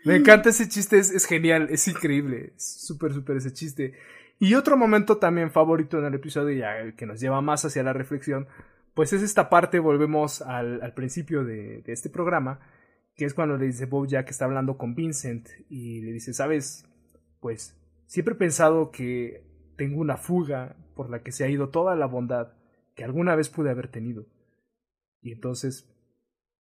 Me 0.05 0.17
encanta 0.17 0.51
ese 0.51 0.69
chiste, 0.69 0.99
es, 0.99 1.11
es 1.11 1.27
genial, 1.27 1.69
es 1.71 1.87
increíble. 1.89 2.53
Súper, 2.57 3.13
súper 3.13 3.37
ese 3.37 3.53
chiste. 3.53 3.95
Y 4.39 4.55
otro 4.55 4.77
momento 4.77 5.19
también 5.19 5.51
favorito 5.51 5.99
en 5.99 6.07
el 6.07 6.15
episodio, 6.15 6.57
ya 6.57 6.93
que 6.93 7.07
nos 7.07 7.21
lleva 7.21 7.41
más 7.41 7.65
hacia 7.65 7.83
la 7.83 7.93
reflexión, 7.93 8.47
pues 8.95 9.13
es 9.13 9.23
esta 9.23 9.49
parte, 9.49 9.79
volvemos 9.79 10.43
al, 10.43 10.83
al 10.83 10.95
principio 10.95 11.45
de, 11.45 11.83
de 11.83 11.93
este 11.93 12.11
programa, 12.11 12.61
que 13.15 13.25
es 13.25 13.35
cuando 13.35 13.57
le 13.57 13.67
dice 13.67 13.87
Bojack 13.87 14.27
que 14.27 14.31
está 14.31 14.45
hablando 14.45 14.79
con 14.79 14.95
Vincent 14.95 15.49
y 15.69 16.01
le 16.03 16.13
dice, 16.13 16.33
sabes, 16.33 16.85
pues 17.41 17.77
siempre 18.07 18.35
he 18.35 18.39
pensado 18.39 18.91
que 18.91 19.45
tengo 19.77 20.01
una 20.01 20.17
fuga 20.17 20.77
por 20.95 21.11
la 21.11 21.23
que 21.23 21.33
se 21.33 21.45
ha 21.45 21.49
ido 21.49 21.71
toda 21.71 21.97
la 21.97 22.07
bondad 22.07 22.53
que 22.95 23.05
alguna 23.05 23.37
vez 23.37 23.49
pude 23.49 23.71
haber 23.71 23.89
tenido. 23.89 24.27
Y 25.21 25.33
entonces, 25.33 25.89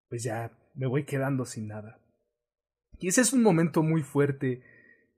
pues 0.09 0.22
ya 0.22 0.57
me 0.74 0.86
voy 0.86 1.05
quedando 1.05 1.45
sin 1.45 1.68
nada. 1.68 2.01
Y 2.99 3.09
ese 3.09 3.20
es 3.20 3.32
un 3.32 3.42
momento 3.42 3.82
muy 3.82 4.03
fuerte, 4.03 4.62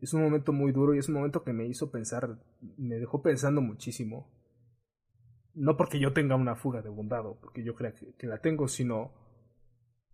es 0.01 0.13
un 0.15 0.23
momento 0.23 0.53
muy 0.53 0.73
duro 0.73 0.95
y 0.95 0.99
es 0.99 1.09
un 1.09 1.15
momento 1.15 1.43
que 1.43 1.53
me 1.53 1.67
hizo 1.67 1.91
pensar, 1.91 2.39
me 2.77 2.97
dejó 2.97 3.23
pensando 3.23 3.61
muchísimo. 3.61 4.31
No 5.55 5.77
porque 5.77 5.99
yo 5.99 6.13
tenga 6.13 6.37
una 6.37 6.57
fuga 6.57 6.83
de 6.83 6.91
bondad 6.91 7.27
o 7.27 7.41
porque 7.41 7.65
yo 7.65 7.75
crea 7.75 7.95
que, 7.95 8.27
la 8.27 8.39
tengo, 8.39 8.69
sino 8.69 9.13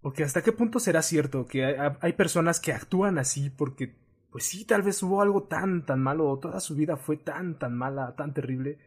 porque 0.01 0.25
hasta 0.25 0.43
qué 0.43 0.53
punto 0.53 0.79
será 0.79 1.03
cierto 1.03 1.47
que 1.47 1.65
hay, 1.65 1.75
hay 2.01 2.13
personas 2.13 2.61
que 2.61 2.73
actúan 2.73 3.19
así 3.19 3.51
porque, 3.51 3.97
pues 4.31 4.45
sí, 4.45 4.65
tal 4.65 4.83
vez 4.83 5.03
hubo 5.03 5.21
algo 5.21 5.45
tan, 5.45 5.85
tan 5.85 6.03
malo, 6.03 6.29
o 6.29 6.39
toda 6.39 6.61
su 6.61 6.75
vida 6.75 6.97
fue 6.97 7.17
tan, 7.17 7.59
tan 7.59 7.77
mala, 7.77 8.15
tan 8.17 8.33
terrible, 8.33 8.79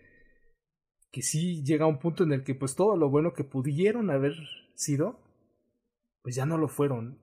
que 1.11 1.21
sí 1.21 1.63
llega 1.63 1.85
un 1.85 1.99
punto 1.99 2.23
en 2.23 2.33
el 2.33 2.43
que 2.43 2.55
pues 2.55 2.75
todo 2.75 2.95
lo 2.95 3.09
bueno 3.09 3.33
que 3.33 3.43
pudieron 3.43 4.09
haber 4.09 4.35
sido, 4.75 5.19
pues 6.21 6.35
ya 6.35 6.45
no 6.45 6.57
lo 6.57 6.67
fueron. 6.67 7.19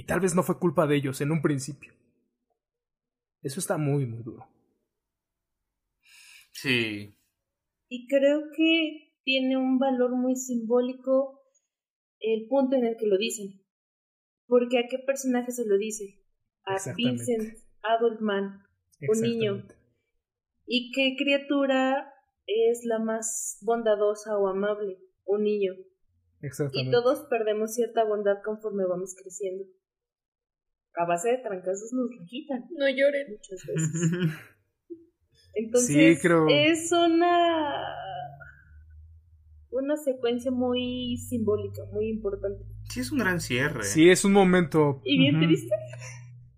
Y 0.00 0.04
tal 0.04 0.20
vez 0.20 0.34
no 0.34 0.42
fue 0.42 0.58
culpa 0.58 0.86
de 0.86 0.96
ellos 0.96 1.20
en 1.20 1.30
un 1.30 1.42
principio. 1.42 1.92
Eso 3.42 3.60
está 3.60 3.76
muy, 3.76 4.06
muy 4.06 4.22
duro. 4.22 4.48
Sí. 6.52 7.14
Y 7.90 8.08
creo 8.08 8.44
que 8.56 9.12
tiene 9.24 9.58
un 9.58 9.78
valor 9.78 10.16
muy 10.16 10.36
simbólico 10.36 11.42
el 12.18 12.48
punto 12.48 12.76
en 12.76 12.86
el 12.86 12.96
que 12.96 13.08
lo 13.08 13.18
dicen. 13.18 13.62
Porque 14.46 14.78
a 14.78 14.88
qué 14.88 15.00
personaje 15.00 15.52
se 15.52 15.66
lo 15.66 15.76
dice? 15.76 16.24
A. 16.64 16.76
Vincent 16.96 17.58
Adultman. 17.82 18.62
Un 19.06 19.20
niño. 19.20 19.66
¿Y 20.64 20.92
qué 20.92 21.14
criatura 21.18 22.10
es 22.46 22.86
la 22.86 23.00
más 23.00 23.58
bondadosa 23.60 24.38
o 24.38 24.48
amable? 24.48 24.98
Un 25.26 25.42
niño. 25.42 25.74
Y 26.40 26.46
Exactamente. 26.46 26.90
todos 26.90 27.26
perdemos 27.28 27.74
cierta 27.74 28.02
bondad 28.04 28.36
conforme 28.42 28.86
vamos 28.86 29.14
creciendo. 29.14 29.66
A 30.96 31.04
base 31.06 31.30
de 31.30 31.38
trancazos 31.38 31.92
nos 31.92 32.10
la 32.10 32.24
quitan 32.26 32.64
No 32.76 32.88
lloren. 32.88 33.26
muchas 33.30 33.64
veces. 33.66 34.32
Entonces, 35.54 36.16
Sí, 36.16 36.22
creo- 36.22 36.46
es 36.48 36.90
una 36.92 37.72
una 39.72 39.96
secuencia 39.96 40.50
muy 40.50 41.16
simbólica, 41.16 41.82
muy 41.92 42.08
importante. 42.08 42.64
Sí, 42.88 43.00
es 43.00 43.12
un 43.12 43.18
gran 43.20 43.40
cierre. 43.40 43.84
Sí, 43.84 44.10
es 44.10 44.24
un 44.24 44.32
momento. 44.32 45.00
Y 45.04 45.16
bien 45.18 45.36
ujú. 45.36 45.46
triste. 45.46 45.74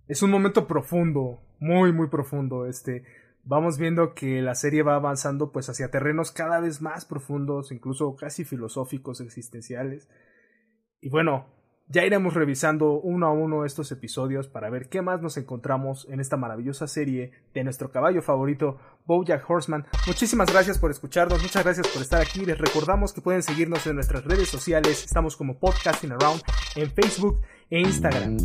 Es 0.08 0.22
un 0.22 0.30
momento 0.30 0.66
profundo, 0.66 1.42
muy, 1.60 1.92
muy 1.92 2.08
profundo. 2.08 2.66
Este, 2.66 3.04
vamos 3.44 3.76
viendo 3.78 4.14
que 4.14 4.40
la 4.40 4.54
serie 4.54 4.82
va 4.82 4.94
avanzando 4.96 5.52
pues 5.52 5.68
hacia 5.68 5.90
terrenos 5.90 6.32
cada 6.32 6.58
vez 6.60 6.80
más 6.80 7.04
profundos, 7.04 7.70
incluso 7.70 8.16
casi 8.16 8.44
filosóficos, 8.44 9.20
existenciales. 9.20 10.08
Y 11.02 11.10
bueno, 11.10 11.46
Ya 11.92 12.06
iremos 12.06 12.32
revisando 12.32 12.94
uno 12.94 13.26
a 13.26 13.32
uno 13.32 13.66
estos 13.66 13.92
episodios 13.92 14.48
para 14.48 14.70
ver 14.70 14.88
qué 14.88 15.02
más 15.02 15.20
nos 15.20 15.36
encontramos 15.36 16.06
en 16.10 16.20
esta 16.20 16.38
maravillosa 16.38 16.86
serie 16.86 17.32
de 17.52 17.64
nuestro 17.64 17.90
caballo 17.90 18.22
favorito, 18.22 18.78
Bojack 19.04 19.44
Horseman. 19.48 19.84
Muchísimas 20.06 20.50
gracias 20.50 20.78
por 20.78 20.90
escucharnos, 20.90 21.42
muchas 21.42 21.62
gracias 21.62 21.86
por 21.88 22.00
estar 22.00 22.22
aquí. 22.22 22.46
Les 22.46 22.56
recordamos 22.56 23.12
que 23.12 23.20
pueden 23.20 23.42
seguirnos 23.42 23.86
en 23.86 23.96
nuestras 23.96 24.24
redes 24.24 24.48
sociales. 24.48 25.04
Estamos 25.04 25.36
como 25.36 25.58
Podcasting 25.58 26.12
Around 26.12 26.40
en 26.76 26.90
Facebook 26.90 27.42
e 27.68 27.80
Instagram. 27.80 28.38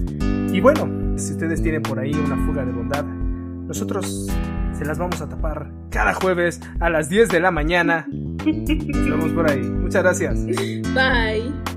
Y 0.54 0.60
bueno, 0.60 1.18
si 1.18 1.32
ustedes 1.32 1.64
tienen 1.64 1.84
por 1.84 2.00
ahí 2.00 2.14
una 2.14 2.36
fuga 2.46 2.66
de 2.66 2.74
bondad, 2.74 3.06
nosotros 3.06 4.28
se 4.74 4.84
las 4.84 4.98
vamos 4.98 5.22
a 5.22 5.30
tapar 5.30 5.72
cada 5.90 6.14
jueves 6.16 6.60
a 6.82 6.90
las 6.90 7.08
10 7.08 7.30
de 7.30 7.40
la 7.40 7.52
mañana. 7.52 8.08
Nos 8.10 9.10
vemos 9.10 9.32
por 9.32 9.50
ahí. 9.50 9.62
Muchas 9.62 10.04
gracias. 10.04 10.46
Bye. 10.94 11.77